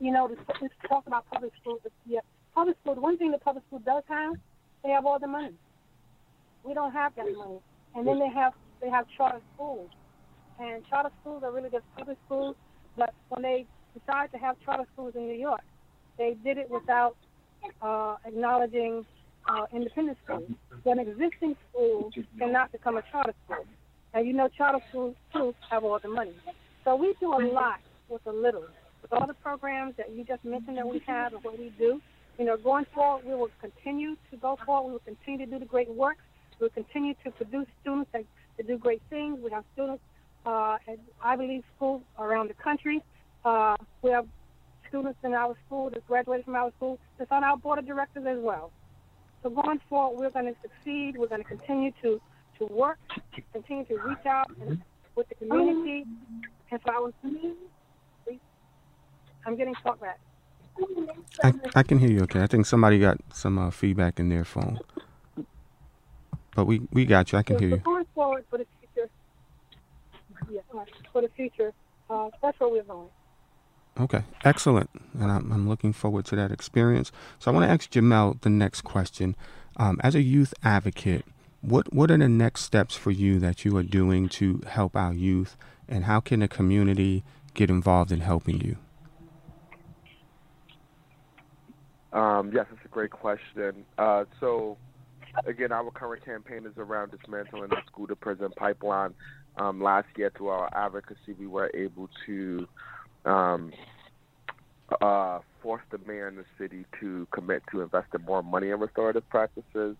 you 0.00 0.12
know, 0.12 0.30
let's 0.60 0.74
talk 0.88 1.06
about 1.06 1.28
public 1.32 1.52
schools. 1.60 1.80
Yeah, 2.06 2.20
public 2.54 2.76
school. 2.82 2.94
The 2.94 3.00
one 3.00 3.16
thing 3.16 3.30
the 3.30 3.38
public 3.38 3.64
school 3.66 3.80
does 3.80 4.02
have, 4.08 4.34
they 4.84 4.90
have 4.90 5.06
all 5.06 5.18
the 5.18 5.26
money. 5.26 5.54
We 6.64 6.74
don't 6.74 6.92
have 6.92 7.14
that 7.16 7.26
money. 7.36 7.60
and 7.94 8.06
then 8.06 8.18
they 8.18 8.28
have 8.28 8.52
they 8.80 8.90
have 8.90 9.06
charter 9.16 9.40
schools, 9.54 9.90
and 10.58 10.86
charter 10.88 11.10
schools 11.20 11.42
are 11.42 11.52
really 11.52 11.70
just 11.70 11.84
public 11.96 12.18
schools. 12.26 12.56
But 12.96 13.14
when 13.28 13.42
they 13.42 13.66
decided 13.98 14.32
to 14.32 14.38
have 14.38 14.56
charter 14.64 14.84
schools 14.92 15.14
in 15.14 15.26
New 15.26 15.38
York, 15.38 15.62
they 16.16 16.36
did 16.42 16.58
it 16.58 16.70
without 16.70 17.16
uh, 17.80 18.16
acknowledging 18.24 19.04
uh, 19.48 19.66
independent 19.72 20.18
schools. 20.24 20.50
So 20.84 20.90
an 20.90 20.98
existing 20.98 21.56
school 21.70 22.10
cannot 22.38 22.72
become 22.72 22.96
a 22.96 23.02
charter 23.10 23.34
school. 23.44 23.64
And 24.14 24.26
you 24.26 24.32
know 24.32 24.48
charter 24.48 24.80
schools 24.88 25.14
too 25.32 25.54
have 25.70 25.84
all 25.84 25.98
the 25.98 26.08
money. 26.08 26.34
So 26.84 26.96
we 26.96 27.14
do 27.20 27.32
a 27.32 27.42
lot 27.52 27.80
with 28.08 28.26
a 28.26 28.32
little. 28.32 28.64
With 29.02 29.12
all 29.12 29.26
the 29.26 29.34
programs 29.34 29.94
that 29.96 30.10
you 30.12 30.24
just 30.24 30.44
mentioned 30.44 30.76
that 30.76 30.88
we 30.88 31.00
have 31.06 31.32
and 31.34 31.44
what 31.44 31.58
we 31.58 31.72
do, 31.78 32.00
you 32.38 32.44
know, 32.44 32.56
going 32.56 32.86
forward, 32.94 33.24
we 33.26 33.34
will 33.34 33.50
continue 33.60 34.16
to 34.30 34.36
go 34.36 34.56
forward. 34.64 34.88
We 34.88 34.92
will 34.92 35.16
continue 35.16 35.44
to 35.44 35.52
do 35.52 35.58
the 35.58 35.66
great 35.66 35.88
work. 35.88 36.16
We 36.58 36.64
will 36.64 36.70
continue 36.70 37.14
to 37.24 37.30
produce 37.30 37.66
students 37.80 38.10
that, 38.12 38.24
that 38.56 38.66
do 38.66 38.78
great 38.78 39.02
things. 39.10 39.38
We 39.42 39.50
have 39.50 39.64
students 39.74 40.02
uh, 40.48 40.78
at 40.88 40.98
Ivy 41.22 41.46
League 41.46 41.64
schools 41.76 42.02
around 42.18 42.48
the 42.48 42.54
country. 42.54 43.02
Uh, 43.44 43.76
we 44.00 44.10
have 44.10 44.26
students 44.88 45.18
in 45.22 45.34
our 45.34 45.54
school 45.66 45.90
that 45.90 46.06
graduated 46.08 46.46
from 46.46 46.56
our 46.56 46.72
school 46.76 46.98
that's 47.18 47.30
on 47.30 47.44
our 47.44 47.56
board 47.58 47.78
of 47.78 47.86
directors 47.86 48.24
as 48.26 48.38
well. 48.38 48.72
So 49.42 49.50
going 49.50 49.80
forward, 49.88 50.18
we're 50.18 50.30
going 50.30 50.46
to 50.46 50.56
succeed. 50.62 51.18
We're 51.18 51.28
going 51.28 51.42
to 51.42 51.48
continue 51.48 51.92
to, 52.02 52.20
to 52.58 52.64
work, 52.66 52.98
continue 53.52 53.84
to 53.84 53.98
reach 53.98 54.24
out 54.26 54.50
and, 54.60 54.82
with 55.14 55.28
the 55.28 55.34
community. 55.34 56.06
And 56.70 56.82
for 56.82 56.92
our 56.92 57.12
I'm 59.46 59.56
getting 59.56 59.74
talk 59.76 60.00
back. 60.00 60.18
I, 61.42 61.52
I 61.74 61.82
can 61.82 61.98
hear 61.98 62.10
you 62.10 62.20
okay. 62.22 62.40
I 62.40 62.46
think 62.46 62.66
somebody 62.66 62.98
got 62.98 63.18
some 63.32 63.58
uh, 63.58 63.70
feedback 63.70 64.18
in 64.18 64.28
their 64.28 64.44
phone. 64.44 64.80
But 66.54 66.66
we, 66.66 66.82
we 66.92 67.04
got 67.04 67.32
you. 67.32 67.38
I 67.38 67.42
can 67.42 67.56
so 67.56 67.60
hear 67.60 67.68
you. 67.70 67.76
Going 67.78 68.06
forward 68.14 68.44
for 68.50 68.58
the 68.58 68.66
future, 70.48 70.62
yeah, 70.74 70.84
for 71.12 71.22
the 71.22 71.28
future, 71.36 71.72
uh, 72.10 72.28
that's 72.42 72.58
where 72.60 72.68
we're 72.70 72.82
going. 72.82 73.08
Okay, 74.00 74.22
excellent. 74.44 74.90
And 75.18 75.30
I'm, 75.30 75.50
I'm 75.50 75.68
looking 75.68 75.92
forward 75.92 76.24
to 76.26 76.36
that 76.36 76.52
experience. 76.52 77.10
So 77.38 77.50
I 77.50 77.54
want 77.54 77.66
to 77.66 77.70
ask 77.70 77.90
Jamel 77.90 78.40
the 78.42 78.50
next 78.50 78.82
question. 78.82 79.34
Um, 79.76 80.00
as 80.02 80.14
a 80.14 80.22
youth 80.22 80.54
advocate, 80.62 81.24
what, 81.60 81.92
what 81.92 82.10
are 82.10 82.18
the 82.18 82.28
next 82.28 82.62
steps 82.62 82.94
for 82.94 83.10
you 83.10 83.40
that 83.40 83.64
you 83.64 83.76
are 83.76 83.82
doing 83.82 84.28
to 84.30 84.62
help 84.68 84.94
our 84.94 85.12
youth, 85.12 85.56
and 85.88 86.04
how 86.04 86.20
can 86.20 86.40
the 86.40 86.48
community 86.48 87.24
get 87.54 87.70
involved 87.70 88.12
in 88.12 88.20
helping 88.20 88.60
you? 88.60 88.76
Um, 92.12 92.52
yes, 92.54 92.66
that's 92.70 92.84
a 92.84 92.88
great 92.88 93.10
question. 93.10 93.84
Uh, 93.98 94.24
so, 94.40 94.76
again, 95.46 95.72
our 95.72 95.90
current 95.90 96.24
campaign 96.24 96.66
is 96.66 96.76
around 96.76 97.10
dismantling 97.10 97.68
the 97.68 97.76
school 97.86 98.06
to 98.06 98.16
prison 98.16 98.50
pipeline. 98.56 99.14
Um, 99.56 99.82
last 99.82 100.06
year, 100.16 100.30
through 100.36 100.48
our 100.48 100.70
advocacy, 100.74 101.34
we 101.38 101.46
were 101.46 101.70
able 101.74 102.08
to 102.26 102.68
um, 103.24 103.72
uh, 105.00 105.40
force 105.62 105.82
the 105.90 105.98
mayor 106.06 106.28
and 106.28 106.38
the 106.38 106.44
city 106.58 106.84
to 107.00 107.26
commit 107.32 107.62
to 107.72 107.82
investing 107.82 108.22
more 108.24 108.42
money 108.42 108.70
in 108.70 108.78
restorative 108.78 109.28
practices, 109.28 109.96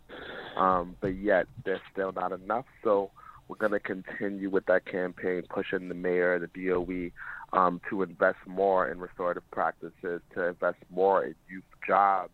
um, 0.57 0.97
but 1.01 1.17
yet 1.17 1.47
there's 1.65 1.81
still 1.93 2.13
not 2.13 2.33
enough. 2.33 2.65
So 2.85 3.11
we're 3.49 3.57
going 3.57 3.73
to 3.73 3.81
continue 3.81 4.51
with 4.51 4.67
that 4.67 4.87
campaign, 4.87 5.43
pushing 5.49 5.89
the 5.89 5.95
mayor, 5.95 6.39
the 6.39 6.47
DOE, 6.47 7.11
um, 7.59 7.81
to 7.91 8.03
invest 8.03 8.39
more 8.47 8.91
in 8.91 8.99
restorative 8.99 9.49
practices, 9.51 10.21
to 10.35 10.45
invest 10.49 10.79
more 10.91 11.25
in 11.25 11.35
youth 11.51 11.65
jobs, 11.87 12.31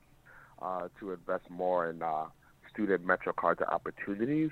uh, 0.60 0.88
to 1.00 1.12
invest 1.12 1.48
more 1.48 1.88
in 1.88 2.02
uh, 2.02 2.26
student 2.74 3.06
MetroCards 3.06 3.66
opportunities, 3.66 4.50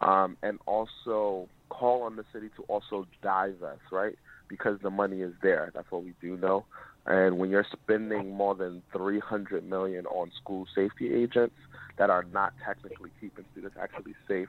um, 0.00 0.36
and 0.42 0.58
also 0.66 1.48
call 1.68 2.02
on 2.02 2.16
the 2.16 2.24
city 2.32 2.48
to 2.56 2.62
also 2.62 3.06
divest, 3.22 3.82
right? 3.92 4.16
Because 4.48 4.78
the 4.82 4.90
money 4.90 5.20
is 5.20 5.32
there. 5.42 5.70
That's 5.74 5.90
what 5.90 6.04
we 6.04 6.14
do 6.22 6.36
know. 6.36 6.64
And 7.06 7.38
when 7.38 7.50
you're 7.50 7.66
spending 7.70 8.30
more 8.30 8.54
than 8.54 8.82
300 8.96 9.68
million 9.68 10.06
on 10.06 10.30
school 10.40 10.66
safety 10.74 11.12
agents 11.12 11.56
that 11.98 12.08
are 12.08 12.24
not 12.32 12.54
technically 12.64 13.10
keeping 13.20 13.44
students 13.52 13.76
actually 13.80 14.14
safe, 14.26 14.48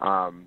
um, 0.00 0.46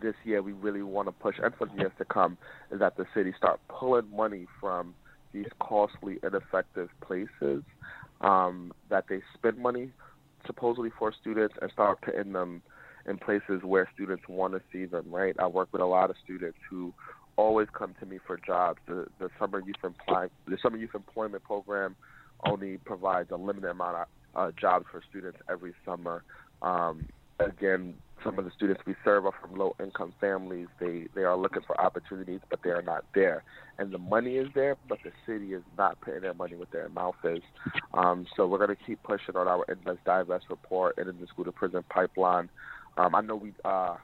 this 0.00 0.14
year 0.24 0.42
we 0.42 0.52
really 0.52 0.82
want 0.82 1.08
to 1.08 1.12
push, 1.12 1.36
and 1.42 1.54
for 1.56 1.68
years 1.76 1.92
to 1.98 2.04
come, 2.04 2.38
is 2.70 2.78
that 2.78 2.96
the 2.96 3.06
city 3.14 3.34
start 3.36 3.60
pulling 3.68 4.08
money 4.14 4.46
from 4.60 4.94
these 5.32 5.46
costly, 5.60 6.18
ineffective 6.22 6.88
places 7.00 7.62
um, 8.20 8.72
that 8.88 9.04
they 9.08 9.20
spend 9.34 9.58
money 9.58 9.90
supposedly 10.46 10.90
for 10.98 11.12
students 11.12 11.54
and 11.60 11.70
start 11.72 12.00
putting 12.02 12.32
them 12.32 12.62
in 13.06 13.18
places 13.18 13.62
where 13.62 13.88
students 13.94 14.24
want 14.28 14.54
to 14.54 14.60
see 14.72 14.84
them. 14.84 15.06
Right? 15.08 15.34
I 15.38 15.46
work 15.46 15.68
with 15.72 15.82
a 15.82 15.86
lot 15.86 16.10
of 16.10 16.16
students 16.24 16.58
who 16.68 16.92
always 17.36 17.68
come 17.72 17.94
to 18.00 18.06
me 18.06 18.18
for 18.26 18.38
jobs. 18.38 18.78
The, 18.86 19.06
the 19.18 19.30
summer 19.38 19.60
youth 19.60 19.76
employment 19.82 20.32
the 20.46 20.58
summer 20.62 20.76
youth 20.76 20.94
employment 20.94 21.42
program 21.44 21.96
only 22.46 22.78
provides 22.78 23.30
a 23.30 23.36
limited 23.36 23.70
amount 23.70 23.96
of 23.96 24.06
uh, 24.34 24.50
jobs 24.58 24.86
for 24.90 25.02
students 25.08 25.38
every 25.50 25.74
summer. 25.84 26.22
Um, 26.62 27.06
again, 27.38 27.94
some 28.24 28.38
of 28.38 28.44
the 28.44 28.50
students 28.56 28.82
we 28.86 28.94
serve 29.04 29.26
are 29.26 29.32
from 29.40 29.58
low 29.58 29.74
income 29.82 30.12
families. 30.20 30.68
They 30.78 31.06
they 31.14 31.22
are 31.22 31.36
looking 31.36 31.62
for 31.66 31.80
opportunities, 31.80 32.40
but 32.48 32.60
they 32.62 32.70
are 32.70 32.82
not 32.82 33.04
there. 33.14 33.42
And 33.78 33.92
the 33.92 33.98
money 33.98 34.36
is 34.36 34.48
there, 34.54 34.76
but 34.88 34.98
the 35.04 35.12
city 35.26 35.54
is 35.54 35.62
not 35.78 36.00
putting 36.00 36.22
their 36.22 36.34
money 36.34 36.56
where 36.56 36.66
their 36.72 36.88
mouth 36.90 37.16
is. 37.24 37.42
Um, 37.94 38.26
so 38.36 38.46
we're 38.46 38.58
going 38.58 38.76
to 38.76 38.84
keep 38.84 39.02
pushing 39.02 39.36
on 39.36 39.48
our 39.48 39.64
Invest 39.68 40.04
Divest 40.04 40.44
report 40.50 40.98
and 40.98 41.08
in 41.08 41.18
the 41.20 41.26
school 41.26 41.44
to 41.44 41.52
prison 41.52 41.82
pipeline. 41.88 42.50
Um, 42.96 43.14
I 43.14 43.20
know 43.22 43.36
we 43.36 43.52
uh, 43.64 43.96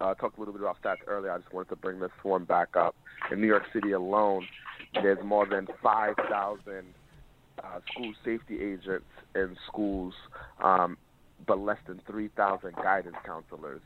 uh, 0.00 0.14
talked 0.14 0.36
a 0.36 0.40
little 0.40 0.54
bit 0.54 0.62
about 0.62 0.82
stats 0.82 1.06
earlier. 1.06 1.32
I 1.32 1.38
just 1.38 1.52
wanted 1.52 1.68
to 1.70 1.76
bring 1.76 2.00
this 2.00 2.10
one 2.22 2.44
back 2.44 2.76
up. 2.76 2.94
In 3.30 3.40
New 3.40 3.46
York 3.46 3.64
City 3.72 3.92
alone, 3.92 4.46
there's 4.94 5.22
more 5.24 5.46
than 5.46 5.68
5,000 5.82 6.84
uh, 7.62 7.80
school 7.90 8.12
safety 8.24 8.60
agents 8.60 9.06
in 9.34 9.56
schools 9.68 10.14
um, 10.62 10.96
but 11.46 11.58
less 11.58 11.78
than 11.86 12.00
3,000 12.06 12.74
guidance 12.76 13.16
counselors, 13.24 13.82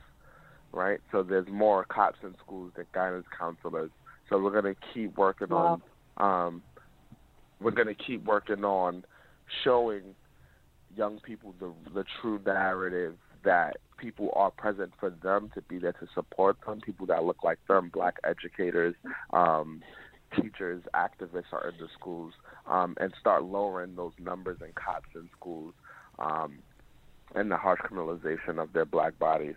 right? 0.72 1.00
So 1.12 1.22
there's 1.22 1.48
more 1.48 1.84
cops 1.84 2.18
in 2.22 2.34
schools 2.44 2.72
than 2.76 2.86
guidance 2.92 3.26
counselors. 3.36 3.90
So 4.28 4.38
we're 4.40 4.60
going 4.60 4.74
to 4.74 4.80
keep 4.94 5.16
working 5.16 5.48
wow. 5.48 5.80
on, 6.16 6.46
um, 6.46 6.62
we're 7.60 7.70
going 7.70 7.88
to 7.88 7.94
keep 7.94 8.24
working 8.24 8.64
on 8.64 9.04
showing 9.64 10.14
young 10.96 11.20
people 11.20 11.54
the 11.60 11.72
the 11.94 12.04
true 12.20 12.40
narrative 12.44 13.14
that 13.44 13.76
people 13.98 14.30
are 14.34 14.50
present 14.50 14.92
for 14.98 15.10
them 15.10 15.50
to 15.54 15.62
be 15.62 15.78
there 15.78 15.92
to 15.92 16.06
support 16.14 16.56
them. 16.66 16.80
People 16.80 17.06
that 17.06 17.24
look 17.24 17.42
like 17.44 17.58
them, 17.68 17.90
black 17.92 18.16
educators, 18.24 18.94
um, 19.32 19.82
teachers, 20.40 20.82
activists 20.94 21.52
are 21.52 21.68
in 21.68 21.74
the 21.78 21.88
schools, 21.98 22.32
um, 22.66 22.96
and 23.00 23.12
start 23.20 23.44
lowering 23.44 23.94
those 23.96 24.12
numbers 24.18 24.58
and 24.60 24.74
cops 24.74 25.08
in 25.14 25.28
schools. 25.38 25.74
Um, 26.18 26.58
and 27.34 27.50
the 27.50 27.56
harsh 27.56 27.80
criminalization 27.80 28.62
of 28.62 28.72
their 28.72 28.84
black 28.84 29.18
bodies. 29.18 29.56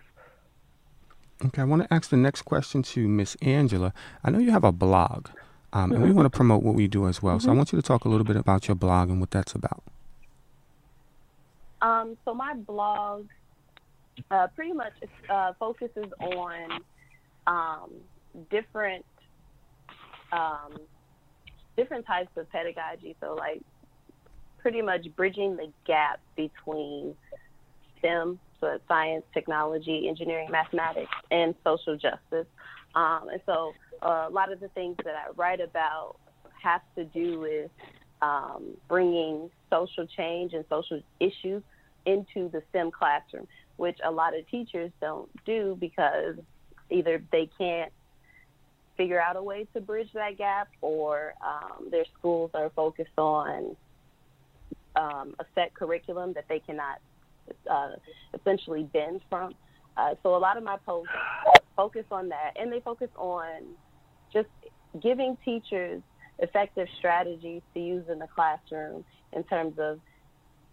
Okay, 1.44 1.62
I 1.62 1.64
want 1.64 1.82
to 1.82 1.92
ask 1.92 2.10
the 2.10 2.16
next 2.16 2.42
question 2.42 2.82
to 2.82 3.08
Miss 3.08 3.36
Angela. 3.42 3.92
I 4.22 4.30
know 4.30 4.38
you 4.38 4.52
have 4.52 4.64
a 4.64 4.72
blog, 4.72 5.28
um, 5.72 5.92
and 5.92 6.02
we 6.02 6.12
want 6.12 6.26
to 6.26 6.30
promote 6.36 6.62
what 6.62 6.74
we 6.74 6.86
do 6.86 7.08
as 7.08 7.22
well. 7.22 7.36
Mm-hmm. 7.36 7.40
So 7.40 7.48
I 7.48 7.50
mm-hmm. 7.50 7.58
want 7.58 7.72
you 7.72 7.80
to 7.80 7.86
talk 7.86 8.04
a 8.04 8.08
little 8.08 8.24
bit 8.24 8.36
about 8.36 8.68
your 8.68 8.74
blog 8.76 9.10
and 9.10 9.18
what 9.20 9.30
that's 9.30 9.54
about. 9.54 9.82
Um, 11.80 12.16
so 12.24 12.32
my 12.32 12.54
blog 12.54 13.26
uh, 14.30 14.46
pretty 14.54 14.72
much 14.72 14.92
uh, 15.28 15.52
focuses 15.58 16.06
on 16.20 16.80
um, 17.46 17.90
different 18.50 19.04
um, 20.30 20.78
different 21.76 22.06
types 22.06 22.30
of 22.36 22.50
pedagogy. 22.50 23.16
So 23.20 23.34
like 23.34 23.62
pretty 24.58 24.80
much 24.80 25.06
bridging 25.16 25.56
the 25.56 25.68
gap 25.84 26.20
between 26.36 27.16
STEM, 28.02 28.38
so 28.60 28.66
it's 28.68 28.84
science, 28.88 29.24
technology, 29.32 30.08
engineering, 30.08 30.48
mathematics, 30.50 31.10
and 31.30 31.54
social 31.64 31.94
justice. 31.94 32.46
Um, 32.94 33.28
and 33.32 33.40
so 33.46 33.72
uh, 34.02 34.26
a 34.28 34.30
lot 34.30 34.52
of 34.52 34.60
the 34.60 34.68
things 34.68 34.96
that 35.04 35.14
I 35.14 35.30
write 35.36 35.60
about 35.60 36.16
have 36.62 36.82
to 36.96 37.04
do 37.04 37.40
with 37.40 37.70
um, 38.20 38.76
bringing 38.88 39.50
social 39.70 40.06
change 40.06 40.52
and 40.52 40.64
social 40.68 41.00
issues 41.18 41.62
into 42.06 42.48
the 42.48 42.62
STEM 42.70 42.90
classroom, 42.90 43.46
which 43.76 43.98
a 44.04 44.10
lot 44.10 44.36
of 44.36 44.48
teachers 44.48 44.90
don't 45.00 45.28
do 45.44 45.76
because 45.80 46.36
either 46.90 47.22
they 47.32 47.48
can't 47.58 47.92
figure 48.96 49.20
out 49.20 49.36
a 49.36 49.42
way 49.42 49.66
to 49.74 49.80
bridge 49.80 50.08
that 50.14 50.36
gap 50.36 50.68
or 50.80 51.34
um, 51.44 51.88
their 51.90 52.04
schools 52.18 52.50
are 52.54 52.70
focused 52.70 53.18
on 53.18 53.74
um, 54.94 55.34
a 55.38 55.44
set 55.54 55.74
curriculum 55.74 56.32
that 56.34 56.44
they 56.48 56.58
cannot 56.58 56.98
uh, 57.70 57.90
essentially 58.38 58.84
bend 58.92 59.20
from. 59.28 59.54
Uh, 59.96 60.14
so 60.22 60.34
a 60.34 60.38
lot 60.38 60.56
of 60.56 60.62
my 60.62 60.76
posts 60.86 61.12
focus 61.76 62.04
on 62.10 62.28
that, 62.28 62.52
and 62.56 62.72
they 62.72 62.80
focus 62.80 63.08
on 63.16 63.62
just 64.32 64.48
giving 65.02 65.36
teachers 65.44 66.02
effective 66.38 66.88
strategies 66.98 67.62
to 67.74 67.80
use 67.80 68.04
in 68.10 68.18
the 68.18 68.26
classroom 68.34 69.04
in 69.32 69.44
terms 69.44 69.74
of 69.78 70.00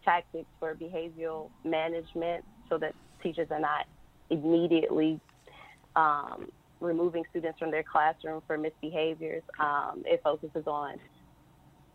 tactics 0.03 0.47
for 0.59 0.75
behavioral 0.75 1.49
management 1.63 2.43
so 2.69 2.77
that 2.77 2.95
teachers 3.21 3.47
are 3.51 3.59
not 3.59 3.85
immediately 4.29 5.19
um, 5.95 6.49
removing 6.79 7.23
students 7.29 7.59
from 7.59 7.71
their 7.71 7.83
classroom 7.83 8.41
for 8.47 8.57
misbehaviors. 8.57 9.41
Um, 9.59 10.03
it 10.05 10.21
focuses 10.23 10.63
on 10.65 10.95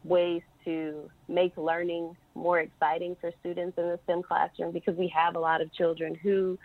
ways 0.04 0.42
to 0.64 1.10
make 1.28 1.56
learning 1.56 2.16
more 2.34 2.60
exciting 2.60 3.16
for 3.20 3.30
students 3.40 3.78
in 3.78 3.84
the 3.84 3.98
STEM 4.04 4.22
classroom 4.22 4.72
because 4.72 4.96
we 4.96 5.12
have 5.14 5.36
a 5.36 5.38
lot 5.38 5.60
of 5.60 5.72
children 5.72 6.14
who, 6.14 6.58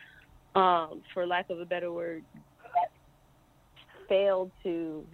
um, 0.55 1.01
for 1.13 1.25
lack 1.25 1.49
of 1.49 1.59
a 1.59 1.65
better 1.65 1.91
word, 1.91 2.23
failed 4.07 4.51
to 4.63 5.05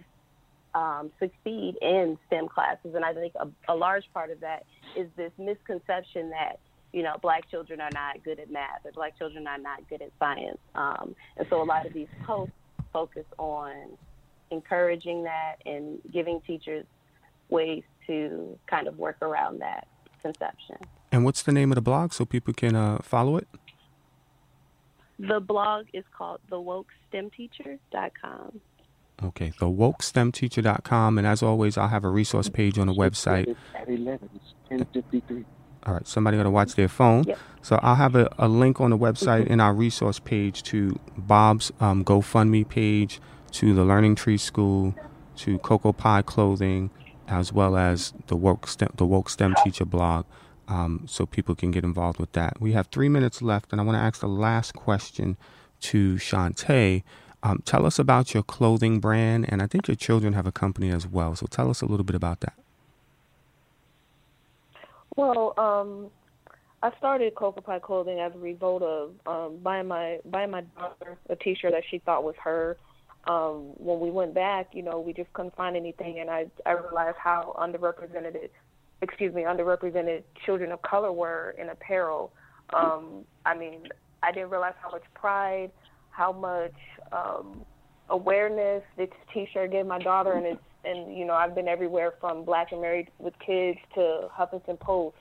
um, 0.74 1.10
succeed 1.18 1.76
in 1.82 2.18
STEM 2.26 2.48
classes. 2.48 2.94
And 2.94 3.04
I 3.04 3.12
think 3.12 3.34
a, 3.36 3.48
a 3.72 3.74
large 3.74 4.04
part 4.14 4.30
of 4.30 4.40
that 4.40 4.64
is 4.96 5.08
this 5.16 5.32
misconception 5.38 6.30
that 6.30 6.58
you 6.92 7.02
know, 7.02 7.14
black 7.20 7.50
children 7.50 7.78
are 7.80 7.90
not 7.92 8.24
good 8.24 8.40
at 8.40 8.50
math 8.50 8.80
or 8.84 8.92
black 8.92 9.18
children 9.18 9.46
are 9.46 9.58
not 9.58 9.86
good 9.90 10.00
at 10.00 10.10
science. 10.18 10.56
Um, 10.74 11.14
and 11.36 11.46
so 11.50 11.60
a 11.60 11.64
lot 11.64 11.84
of 11.84 11.92
these 11.92 12.08
posts 12.24 12.54
focus 12.90 13.26
on 13.36 13.98
encouraging 14.50 15.24
that 15.24 15.56
and 15.66 15.98
giving 16.10 16.40
teachers 16.46 16.86
ways 17.50 17.82
to 18.06 18.58
kind 18.66 18.88
of 18.88 18.98
work 18.98 19.16
around 19.22 19.60
that 19.60 19.86
conception. 20.22 20.76
And 21.12 21.24
what's 21.24 21.42
the 21.42 21.52
name 21.52 21.70
of 21.70 21.76
the 21.76 21.82
blog 21.82 22.12
so 22.12 22.24
people 22.24 22.52
can 22.52 22.74
uh, 22.74 22.98
follow 23.02 23.36
it? 23.36 23.46
The 25.18 25.40
blog 25.40 25.86
is 25.92 26.04
called 26.16 26.40
thewokestemteacher.com. 26.50 28.60
Okay, 29.22 29.50
thewokestemteacher.com. 29.58 31.18
And 31.18 31.26
as 31.26 31.42
always, 31.42 31.78
I'll 31.78 31.88
have 31.88 32.04
a 32.04 32.10
resource 32.10 32.50
page 32.50 32.78
on 32.78 32.86
the 32.86 32.92
website. 32.92 33.56
At 33.74 33.88
11, 33.88 34.28
it's 34.34 34.52
1053. 34.68 35.44
All 35.86 35.94
right, 35.94 36.06
somebody 36.06 36.36
got 36.36 36.42
to 36.42 36.50
watch 36.50 36.74
their 36.74 36.88
phone. 36.88 37.24
Yep. 37.24 37.38
So 37.62 37.78
I'll 37.82 37.94
have 37.94 38.14
a, 38.14 38.28
a 38.38 38.48
link 38.48 38.80
on 38.80 38.90
the 38.90 38.98
website 38.98 39.46
in 39.46 39.60
our 39.60 39.72
resource 39.72 40.18
page 40.18 40.62
to 40.64 40.98
Bob's 41.16 41.72
um, 41.80 42.04
GoFundMe 42.04 42.68
page, 42.68 43.20
to 43.52 43.72
the 43.72 43.84
Learning 43.84 44.16
Tree 44.16 44.36
School, 44.36 44.94
to 45.36 45.58
Cocoa 45.60 45.92
Pie 45.92 46.22
Clothing, 46.22 46.90
as 47.28 47.52
well 47.52 47.76
as 47.76 48.12
the 48.26 48.36
Woke 48.36 48.66
STEM, 48.66 48.90
the 48.96 49.06
Woke 49.06 49.28
STEM 49.28 49.54
Teacher 49.64 49.84
blog, 49.84 50.24
um, 50.68 51.04
so 51.06 51.26
people 51.26 51.54
can 51.54 51.70
get 51.70 51.84
involved 51.84 52.18
with 52.18 52.32
that. 52.32 52.60
We 52.60 52.72
have 52.72 52.88
three 52.88 53.08
minutes 53.08 53.42
left, 53.42 53.72
and 53.72 53.80
I 53.80 53.84
want 53.84 53.96
to 53.96 54.02
ask 54.02 54.20
the 54.20 54.28
last 54.28 54.74
question 54.74 55.36
to 55.80 56.14
Shantae. 56.14 57.02
Um, 57.42 57.62
tell 57.64 57.86
us 57.86 57.98
about 57.98 58.34
your 58.34 58.42
clothing 58.42 58.98
brand, 58.98 59.46
and 59.48 59.62
I 59.62 59.66
think 59.66 59.88
your 59.88 59.94
children 59.94 60.32
have 60.32 60.46
a 60.46 60.52
company 60.52 60.90
as 60.90 61.06
well. 61.06 61.36
So 61.36 61.46
tell 61.46 61.70
us 61.70 61.82
a 61.82 61.86
little 61.86 62.04
bit 62.04 62.16
about 62.16 62.40
that. 62.40 62.54
Well, 65.14 65.54
um, 65.56 66.10
I 66.82 66.96
started 66.98 67.34
Cocoa 67.34 67.60
Pie 67.60 67.78
Clothing 67.78 68.20
as 68.20 68.34
a 68.34 68.38
result 68.38 68.82
of 68.82 69.12
um, 69.26 69.58
buying 69.58 69.88
my 69.88 70.20
buying 70.26 70.50
my 70.50 70.62
daughter 70.78 71.18
a 71.28 71.36
T-shirt 71.36 71.72
that 71.72 71.84
she 71.90 71.98
thought 71.98 72.22
was 72.22 72.34
her. 72.42 72.76
Um, 73.26 73.72
when 73.76 73.98
we 73.98 74.10
went 74.10 74.34
back, 74.34 74.68
you 74.72 74.82
know, 74.82 75.00
we 75.00 75.12
just 75.12 75.32
couldn't 75.32 75.56
find 75.56 75.76
anything, 75.76 76.20
and 76.20 76.30
I 76.30 76.46
I 76.64 76.72
realized 76.72 77.16
how 77.18 77.56
underrepresented, 77.58 78.50
excuse 79.02 79.34
me, 79.34 79.42
underrepresented 79.42 80.22
children 80.44 80.70
of 80.70 80.80
color 80.82 81.12
were 81.12 81.54
in 81.58 81.68
apparel. 81.70 82.32
Um, 82.72 83.24
I 83.44 83.56
mean, 83.56 83.88
I 84.22 84.32
didn't 84.32 84.50
realize 84.50 84.74
how 84.80 84.90
much 84.90 85.04
pride, 85.14 85.70
how 86.10 86.32
much 86.32 86.74
um, 87.12 87.64
awareness 88.08 88.82
this 88.96 89.08
T-shirt 89.32 89.72
gave 89.72 89.86
my 89.86 89.98
daughter, 89.98 90.32
and 90.32 90.46
it's 90.46 90.60
and 90.84 91.16
you 91.16 91.24
know 91.24 91.34
I've 91.34 91.54
been 91.54 91.68
everywhere 91.68 92.14
from 92.20 92.44
Black 92.44 92.72
and 92.72 92.80
Married 92.80 93.08
with 93.18 93.34
Kids 93.44 93.78
to 93.94 94.28
Huffington 94.32 94.78
Post, 94.78 95.16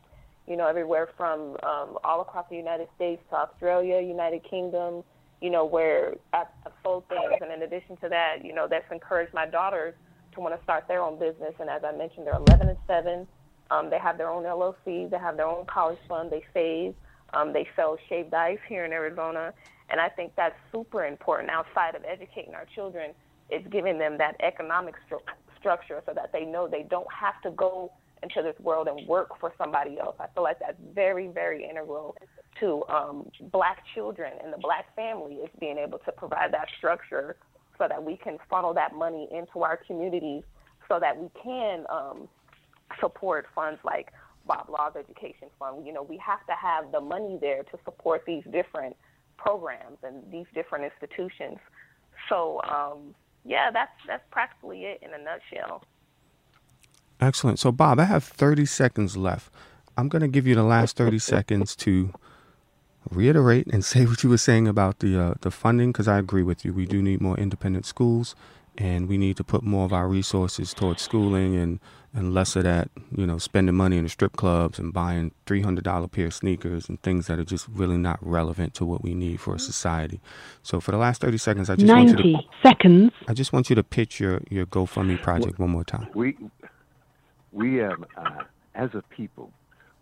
you 0.48 0.56
know 0.56 0.68
everywhere 0.68 1.10
from 1.18 1.58
um, 1.64 1.98
all 2.04 2.22
across 2.22 2.46
the 2.50 2.56
United 2.56 2.88
States 2.96 3.22
to 3.32 3.36
Australia, 3.36 4.00
United 4.00 4.44
Kingdom, 4.50 5.04
you 5.42 5.50
know 5.50 5.66
where 5.66 6.16
I've 6.34 6.48
sold 6.84 7.08
things, 7.10 7.34
and 7.42 7.52
in 7.52 7.62
addition 7.62 7.98
to 7.98 8.10
that, 8.10 8.44
you 8.44 8.54
know 8.54 8.68
that's 8.70 8.90
encouraged 8.92 9.34
my 9.34 9.46
daughters 9.46 9.94
to 10.34 10.40
want 10.40 10.56
to 10.56 10.64
start 10.64 10.88
their 10.88 11.02
own 11.02 11.20
business. 11.20 11.54
And 11.60 11.70
as 11.70 11.84
I 11.84 11.96
mentioned, 11.96 12.28
they're 12.28 12.36
11 12.36 12.70
and 12.70 12.78
7. 12.88 13.28
Um, 13.72 13.90
they 13.90 13.98
have 13.98 14.18
their 14.18 14.30
own 14.30 14.44
LLC. 14.44 15.10
They 15.10 15.18
have 15.18 15.38
their 15.38 15.48
own 15.48 15.66
college 15.66 15.98
fund. 16.08 16.32
They 16.32 16.44
save. 16.54 16.94
Um, 17.34 17.54
they 17.54 17.68
sell 17.76 17.98
shaved 18.08 18.34
ice 18.34 18.60
here 18.70 18.86
in 18.86 18.94
Arizona, 18.94 19.54
and 19.90 20.00
I 20.00 20.10
think 20.10 20.34
that's 20.38 20.56
super 20.72 21.06
important. 21.06 21.50
Outside 21.50 21.96
of 21.96 22.04
educating 22.06 22.54
our 22.54 22.66
children, 22.76 23.12
it's 23.50 23.68
giving 23.70 23.98
them 23.98 24.18
that 24.20 24.36
economic 24.42 24.96
stru- 25.10 25.20
structure 25.60 26.02
so 26.06 26.14
that 26.14 26.32
they 26.32 26.46
know 26.46 26.68
they 26.68 26.84
don't 26.84 27.12
have 27.12 27.42
to 27.42 27.52
go 27.52 27.92
into 28.24 28.42
this 28.42 28.58
world 28.60 28.88
and 28.88 29.08
work 29.08 29.30
for 29.40 29.54
somebody 29.58 30.00
else. 30.00 30.16
I 30.20 30.28
feel 30.34 30.44
like 30.44 30.60
that's 30.60 30.78
very, 30.94 31.28
very 31.28 31.68
integral 31.68 32.16
to 32.60 32.84
um, 32.88 33.30
black 33.52 33.84
children 33.94 34.34
and 34.44 34.54
the 34.54 34.58
black 34.58 34.96
family 34.96 35.36
is 35.36 35.50
being 35.60 35.78
able 35.78 36.00
to 36.00 36.12
provide 36.12 36.54
that 36.54 36.68
structure 36.78 37.36
so 37.78 37.88
that 37.88 38.04
we 38.04 38.18
can 38.18 38.38
funnel 38.50 38.74
that 38.74 38.94
money 38.94 39.28
into 39.32 39.64
our 39.64 39.78
communities 39.78 40.44
so 40.88 41.00
that 41.00 41.18
we 41.18 41.30
can 41.42 41.86
um, 41.90 42.28
support 43.00 43.48
funds 43.54 43.80
like 43.84 44.12
Bob 44.48 44.70
Law's 44.70 44.94
Education 44.98 45.48
Fund. 45.58 45.86
You 45.86 45.94
know, 45.94 46.04
we 46.04 46.18
have 46.18 46.46
to 46.48 46.54
have 46.54 46.92
the 46.92 47.02
money 47.02 47.38
there 47.42 47.64
to 47.64 47.80
support 47.84 48.24
these 48.26 48.44
different 48.52 48.96
programs 49.38 49.98
and 50.04 50.24
these 50.32 50.46
different 50.54 50.86
institutions. 50.86 51.58
So, 52.30 52.62
um, 52.64 53.16
yeah, 53.44 53.72
that's 53.72 53.92
that's 54.08 54.24
practically 54.32 54.84
it 54.84 55.02
in 55.02 55.10
a 55.14 55.18
nutshell. 55.18 55.84
Excellent. 57.20 57.60
So, 57.60 57.72
Bob, 57.72 58.00
I 58.00 58.06
have 58.06 58.24
30 58.24 58.66
seconds 58.66 59.16
left. 59.16 59.52
I'm 59.98 60.10
going 60.10 60.22
to 60.22 60.28
give 60.28 60.46
you 60.46 60.56
the 60.56 60.64
last 60.64 60.98
30 60.98 61.20
seconds 61.20 61.76
to 61.78 62.14
reiterate 63.10 63.68
and 63.68 63.84
say 63.94 64.06
what 64.06 64.24
you 64.24 64.30
were 64.30 64.38
saying 64.38 64.68
about 64.68 65.00
the 65.00 65.20
uh, 65.20 65.34
the 65.42 65.52
funding 65.52 65.92
because 65.92 66.08
I 66.08 66.18
agree 66.18 66.44
with 66.44 66.66
you. 66.66 66.74
We 66.74 66.86
do 66.86 67.02
need 67.02 67.22
more 67.22 67.38
independent 67.38 67.86
schools, 67.86 68.36
and 68.78 69.08
we 69.08 69.18
need 69.18 69.38
to 69.38 69.44
put 69.44 69.64
more 69.64 69.86
of 69.86 69.94
our 69.94 70.08
resources 70.08 70.74
towards 70.74 71.02
schooling 71.02 71.56
and 71.56 71.80
and 72.16 72.34
less 72.34 72.56
of 72.56 72.64
that, 72.64 72.90
you 73.14 73.28
know, 73.28 73.38
spending 73.38 73.76
money 73.76 73.98
in 73.98 74.06
the 74.06 74.10
strip 74.10 74.38
clubs 74.38 74.80
and 74.80 74.94
buying 74.94 75.32
three 75.46 75.62
hundred 75.62 75.84
dollar 75.84 76.08
pair 76.08 76.28
of 76.28 76.34
sneakers 76.34 76.88
and 76.88 77.02
things 77.02 77.28
that 77.28 77.40
are 77.40 77.44
just 77.44 77.68
really 77.68 77.98
not 77.98 78.18
relevant 78.22 78.74
to 78.76 78.86
what 78.86 79.04
we 79.04 79.14
need 79.14 79.42
for 79.42 79.54
a 79.54 79.60
society. 79.60 80.22
So 80.64 80.80
for 80.80 80.92
the 80.92 80.98
last 80.98 81.20
thirty 81.22 81.38
seconds, 81.38 81.70
I 81.70 81.76
just 81.76 81.92
want 81.92 82.10
you 82.10 82.16
to 82.16 82.40
seconds. 82.64 83.12
I 83.28 83.34
just 83.34 83.52
want 83.52 83.70
you 83.70 83.76
to 83.76 83.84
pitch 83.84 84.20
your 84.20 84.42
your 84.50 84.66
GoFundMe 84.66 85.22
project 85.22 85.60
one 85.60 85.72
more 85.72 85.84
time. 85.84 86.08
We, 86.16 86.38
we 87.52 87.84
um, 87.84 88.06
uh, 88.18 88.44
as 88.76 88.94
a 88.94 89.02
people, 89.10 89.52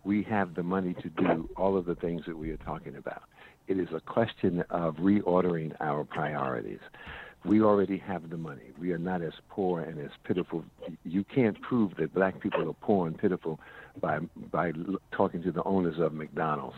we 0.04 0.22
have 0.24 0.54
the 0.54 0.62
money 0.62 0.94
to 1.02 1.08
do 1.10 1.48
all 1.56 1.76
of 1.76 1.86
the 1.86 1.94
things 1.94 2.22
that 2.26 2.36
we 2.36 2.50
are 2.50 2.56
talking 2.58 2.96
about. 2.96 3.22
It 3.66 3.78
is 3.78 3.88
a 3.94 4.00
question 4.00 4.62
of 4.70 4.96
reordering 4.96 5.74
our 5.80 6.04
priorities. 6.04 6.80
We 7.44 7.62
already 7.62 7.98
have 7.98 8.30
the 8.30 8.36
money. 8.36 8.72
We 8.78 8.92
are 8.92 8.98
not 8.98 9.22
as 9.22 9.32
poor 9.48 9.80
and 9.80 9.98
as 10.00 10.10
pitiful. 10.24 10.64
You 11.04 11.24
can't 11.24 11.60
prove 11.60 11.92
that 11.98 12.14
black 12.14 12.40
people 12.40 12.68
are 12.68 12.74
poor 12.74 13.06
and 13.06 13.18
pitiful 13.18 13.60
by 14.00 14.20
by 14.50 14.72
talking 15.12 15.42
to 15.42 15.52
the 15.52 15.62
owners 15.64 15.96
of 15.98 16.12
McDonald's 16.14 16.76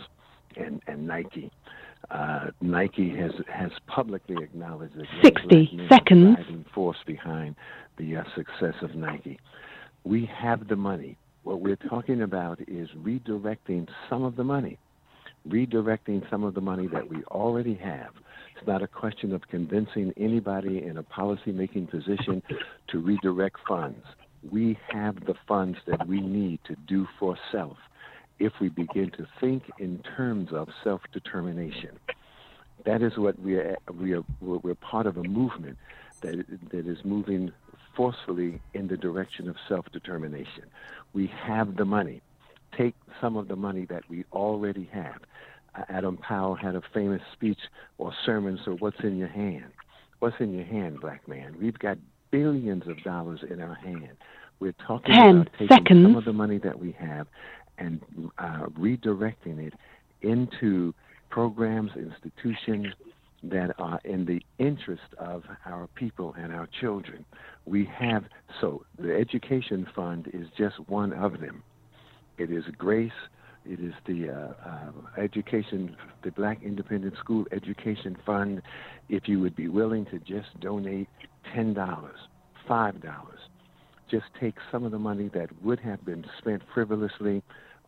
and 0.57 0.83
and 0.87 1.07
Nike. 1.07 1.53
Uh, 2.11 2.47
Nike 2.61 3.11
has 3.16 3.33
has 3.49 3.70
publicly 3.87 4.37
acknowledged 4.43 4.97
that 4.97 5.07
60 5.22 5.47
black 5.47 5.72
men 5.72 5.81
are 5.81 5.89
seconds. 5.89 6.37
driving 6.37 6.64
force 6.74 6.99
behind 7.07 7.55
the 7.97 8.16
uh, 8.16 8.24
success 8.35 8.74
of 8.83 8.95
Nike. 8.95 9.39
We 10.05 10.27
have 10.27 10.68
the 10.68 10.77
money. 10.77 11.16
What 11.47 11.61
we're 11.61 11.76
talking 11.76 12.22
about 12.22 12.59
is 12.66 12.88
redirecting 13.01 13.86
some 14.11 14.24
of 14.24 14.34
the 14.34 14.42
money, 14.42 14.78
redirecting 15.49 16.28
some 16.28 16.42
of 16.42 16.55
the 16.55 16.61
money 16.61 16.88
that 16.88 17.09
we 17.09 17.22
already 17.26 17.74
have. 17.74 18.11
It's 18.57 18.66
not 18.66 18.82
a 18.82 18.88
question 18.88 19.32
of 19.32 19.47
convincing 19.47 20.12
anybody 20.16 20.82
in 20.82 20.97
a 20.97 21.05
policy 21.05 21.53
making 21.53 21.86
position 21.86 22.42
to 22.88 22.99
redirect 22.99 23.59
funds. 23.68 24.05
We 24.51 24.76
have 24.88 25.24
the 25.24 25.36
funds 25.47 25.78
that 25.86 26.09
we 26.09 26.20
need 26.20 26.59
to 26.64 26.74
do 26.88 27.07
for 27.16 27.38
self 27.53 27.76
if 28.40 28.55
we 28.61 28.68
begin 28.68 29.12
to 29.12 29.28
think 29.40 29.70
in 29.78 30.03
terms 30.16 30.49
of 30.53 30.66
self 30.82 31.03
determination. 31.12 32.01
That 32.84 33.03
is 33.03 33.16
what 33.16 33.38
we 33.38 33.55
are, 33.55 33.76
we 33.97 34.14
are, 34.14 34.24
we're 34.40 34.59
we're 34.59 34.74
part 34.74 35.07
of 35.07 35.16
a 35.16 35.22
movement 35.22 35.78
that, 36.22 36.44
that 36.72 36.88
is 36.88 37.05
moving 37.05 37.53
forcefully 37.97 38.61
in 38.74 38.88
the 38.88 38.97
direction 38.97 39.49
of 39.49 39.57
self 39.68 39.86
determination. 39.92 40.64
We 41.17 41.33
have 41.47 41.77
the 41.77 41.87
money. 41.87 42.21
Take 42.77 42.95
some 43.23 43.39
of 43.39 43.49
the 43.49 43.57
money 43.57 43.87
that 43.89 44.03
we 44.11 44.27
already 44.35 44.87
have. 44.93 45.23
Adam 45.89 46.19
Powell 46.19 46.55
had 46.55 46.75
a 46.75 46.83
famous 46.93 47.23
speech 47.33 47.59
or 47.97 48.12
sermon, 48.27 48.61
so 48.62 48.73
what's 48.81 49.01
in 49.03 49.17
your 49.17 49.29
hand? 49.29 49.73
What's 50.19 50.37
in 50.41 50.53
your 50.53 50.67
hand, 50.67 51.01
black 51.01 51.27
man? 51.27 51.57
We've 51.59 51.79
got 51.79 51.97
billions 52.31 52.87
of 52.87 53.03
dollars 53.03 53.41
in 53.49 53.62
our 53.62 53.77
hand. 53.77 54.19
We're 54.61 54.75
talking 54.87 55.14
Ten 55.14 55.37
about 55.37 55.49
taking 55.71 56.03
some 56.03 56.17
of 56.17 56.27
the 56.27 56.35
money 56.35 56.59
that 56.59 56.79
we 56.79 56.93
have 56.93 57.29
and 57.79 58.03
uh, 58.37 58.67
redirecting 58.79 59.67
it 59.67 59.73
into 60.21 60.93
programs, 61.31 61.93
institutions 61.97 62.89
that 63.43 63.75
are 63.79 64.01
in 64.05 64.27
the 64.27 64.43
interest 64.59 65.14
of 65.17 65.45
our 65.64 65.87
people 65.95 66.35
and 66.39 66.53
our 66.53 66.69
children. 66.79 67.25
We 67.67 67.85
have, 67.99 68.25
so 68.61 68.85
the 68.99 69.14
Education 69.14 69.87
Fund 69.95 70.31
is 70.33 70.47
just 70.57 70.77
one 70.89 71.12
of 71.12 71.41
them. 71.41 71.62
It 72.39 72.51
is 72.51 72.64
Grace, 72.79 73.11
It 73.69 73.81
is 73.81 73.95
the 74.07 74.31
uh, 74.31 74.53
uh, 74.64 75.21
education, 75.21 75.97
the 76.23 76.31
Black 76.31 76.62
Independent 76.62 77.14
School 77.19 77.45
Education 77.51 78.17
Fund. 78.25 78.62
If 79.09 79.27
you 79.27 79.41
would 79.41 79.57
be 79.57 79.69
willing 79.69 80.05
to 80.07 80.19
just 80.21 80.59
donate 80.61 81.09
ten 81.53 81.75
dollars, 81.75 82.19
five 82.69 83.03
dollars, 83.03 83.41
just 84.09 84.27
take 84.41 84.55
some 84.71 84.85
of 84.85 84.93
the 84.93 84.99
money 85.01 85.29
that 85.35 85.51
would 85.64 85.81
have 85.81 86.05
been 86.05 86.25
spent 86.39 86.62
frivolously 86.73 87.43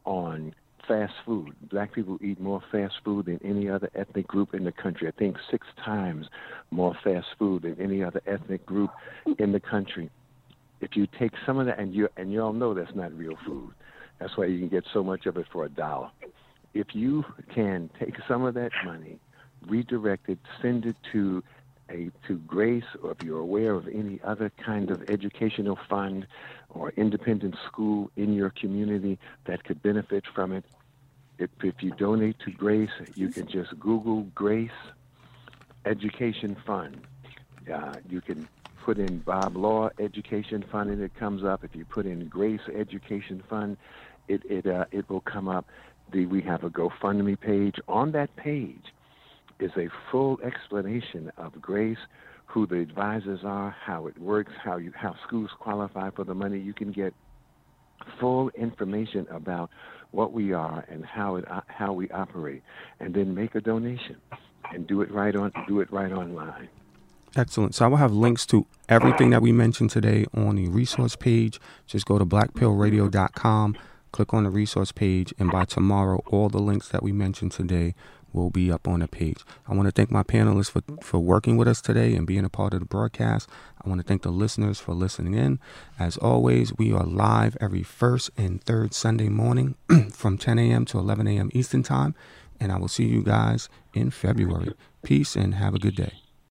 on 0.04 0.52
fast 0.88 1.12
food. 1.24 1.54
Black 1.70 1.92
people 1.92 2.18
eat 2.20 2.40
more 2.40 2.62
fast 2.72 2.94
food 3.04 3.26
than 3.26 3.38
any 3.44 3.68
other 3.68 3.90
ethnic 3.94 4.26
group 4.26 4.54
in 4.54 4.64
the 4.64 4.72
country. 4.72 5.06
I 5.06 5.10
think 5.12 5.36
six 5.50 5.66
times 5.84 6.26
more 6.70 6.96
fast 7.04 7.26
food 7.38 7.62
than 7.62 7.80
any 7.80 8.02
other 8.02 8.22
ethnic 8.26 8.64
group 8.66 8.90
in 9.38 9.52
the 9.52 9.60
country. 9.60 10.10
If 10.80 10.96
you 10.96 11.06
take 11.06 11.32
some 11.44 11.58
of 11.58 11.66
that, 11.66 11.78
and 11.78 11.94
you 11.94 12.08
and 12.16 12.32
you 12.32 12.42
all 12.42 12.52
know 12.52 12.72
that's 12.72 12.94
not 12.94 13.12
real 13.12 13.36
food. 13.44 13.72
That's 14.18 14.36
why 14.36 14.46
you 14.46 14.58
can 14.58 14.68
get 14.68 14.84
so 14.92 15.04
much 15.04 15.26
of 15.26 15.36
it 15.36 15.46
for 15.52 15.64
a 15.64 15.68
dollar. 15.68 16.10
If 16.74 16.94
you 16.94 17.24
can 17.54 17.90
take 17.98 18.14
some 18.26 18.44
of 18.44 18.54
that 18.54 18.72
money, 18.84 19.18
redirect 19.66 20.28
it, 20.28 20.38
send 20.60 20.86
it 20.86 20.96
to 21.12 21.42
a 21.90 22.10
to 22.26 22.36
Grace, 22.46 22.84
or 23.02 23.12
if 23.12 23.22
you're 23.22 23.40
aware 23.40 23.74
of 23.74 23.88
any 23.88 24.20
other 24.22 24.50
kind 24.64 24.90
of 24.90 25.02
educational 25.08 25.78
fund 25.88 26.26
or 26.70 26.90
independent 26.96 27.56
school 27.66 28.10
in 28.16 28.34
your 28.34 28.50
community 28.50 29.18
that 29.46 29.64
could 29.64 29.82
benefit 29.82 30.24
from 30.34 30.52
it, 30.52 30.64
if, 31.38 31.50
if 31.62 31.82
you 31.82 31.92
donate 31.92 32.38
to 32.40 32.50
Grace, 32.50 32.90
you 33.14 33.28
can 33.28 33.46
just 33.46 33.78
Google 33.78 34.22
Grace 34.34 34.70
Education 35.84 36.56
Fund. 36.66 37.00
Uh, 37.72 37.94
you 38.08 38.20
can 38.20 38.48
put 38.84 38.98
in 38.98 39.18
Bob 39.18 39.56
Law 39.56 39.90
Education 39.98 40.64
Fund 40.70 40.90
and 40.90 41.02
it 41.02 41.14
comes 41.14 41.44
up. 41.44 41.62
If 41.62 41.74
you 41.76 41.84
put 41.84 42.06
in 42.06 42.28
Grace 42.28 42.60
Education 42.74 43.42
Fund, 43.48 43.76
it 44.26 44.42
it 44.48 44.66
uh, 44.66 44.86
it 44.90 45.08
will 45.08 45.20
come 45.20 45.48
up. 45.48 45.66
The, 46.10 46.26
we 46.26 46.40
have 46.42 46.64
a 46.64 46.70
GoFundMe 46.70 47.38
page. 47.38 47.76
On 47.86 48.12
that 48.12 48.34
page 48.36 48.94
is 49.60 49.70
a 49.76 49.88
full 50.10 50.40
explanation 50.42 51.30
of 51.36 51.60
Grace, 51.60 51.98
who 52.46 52.66
the 52.66 52.76
advisors 52.76 53.40
are, 53.44 53.76
how 53.84 54.06
it 54.06 54.18
works, 54.18 54.52
how 54.62 54.78
you 54.78 54.92
how 54.96 55.14
schools 55.26 55.50
qualify 55.58 56.10
for 56.10 56.24
the 56.24 56.34
money. 56.34 56.58
You 56.58 56.72
can 56.72 56.92
get 56.92 57.14
full 58.18 58.48
information 58.50 59.26
about 59.30 59.70
what 60.10 60.32
we 60.32 60.52
are 60.52 60.84
and 60.88 61.04
how 61.04 61.36
it 61.36 61.50
uh, 61.50 61.60
how 61.66 61.92
we 61.92 62.08
operate, 62.10 62.62
and 63.00 63.14
then 63.14 63.34
make 63.34 63.54
a 63.54 63.60
donation 63.60 64.16
and 64.72 64.86
do 64.86 65.00
it 65.02 65.10
right 65.10 65.34
on 65.34 65.52
do 65.66 65.80
it 65.80 65.90
right 65.92 66.12
online. 66.12 66.68
Excellent. 67.36 67.74
So 67.74 67.84
I 67.84 67.88
will 67.88 67.98
have 67.98 68.12
links 68.12 68.46
to 68.46 68.66
everything 68.88 69.30
that 69.30 69.42
we 69.42 69.52
mentioned 69.52 69.90
today 69.90 70.24
on 70.34 70.56
the 70.56 70.68
resource 70.68 71.14
page. 71.14 71.60
Just 71.86 72.06
go 72.06 72.18
to 72.18 72.24
blackpillradio.com, 72.24 73.76
click 74.12 74.32
on 74.34 74.44
the 74.44 74.50
resource 74.50 74.92
page, 74.92 75.34
and 75.38 75.50
by 75.50 75.64
tomorrow, 75.64 76.22
all 76.28 76.48
the 76.48 76.58
links 76.58 76.88
that 76.88 77.02
we 77.02 77.12
mentioned 77.12 77.52
today 77.52 77.94
will 78.38 78.50
be 78.50 78.70
up 78.72 78.88
on 78.88 79.00
the 79.00 79.08
page. 79.08 79.44
I 79.66 79.74
want 79.74 79.86
to 79.86 79.92
thank 79.92 80.10
my 80.10 80.22
panelists 80.22 80.70
for, 80.70 80.82
for 81.02 81.18
working 81.18 81.56
with 81.56 81.68
us 81.68 81.80
today 81.80 82.14
and 82.14 82.26
being 82.26 82.44
a 82.44 82.48
part 82.48 82.72
of 82.72 82.80
the 82.80 82.86
broadcast. 82.86 83.48
I 83.84 83.88
want 83.88 84.00
to 84.00 84.06
thank 84.06 84.22
the 84.22 84.30
listeners 84.30 84.80
for 84.80 84.94
listening 84.94 85.34
in. 85.34 85.58
As 85.98 86.16
always, 86.16 86.76
we 86.76 86.92
are 86.92 87.04
live 87.04 87.56
every 87.60 87.82
first 87.82 88.30
and 88.36 88.62
third 88.62 88.94
Sunday 88.94 89.28
morning 89.28 89.74
from 90.12 90.38
10 90.38 90.58
a.m. 90.58 90.84
to 90.86 90.98
11 90.98 91.26
a.m. 91.26 91.50
Eastern 91.52 91.82
Time. 91.82 92.14
And 92.60 92.72
I 92.72 92.78
will 92.78 92.88
see 92.88 93.04
you 93.04 93.22
guys 93.22 93.68
in 93.94 94.10
February. 94.10 94.74
Peace 95.02 95.36
and 95.36 95.54
have 95.54 95.74
a 95.74 95.78
good 95.78 95.96
day. 95.96 96.27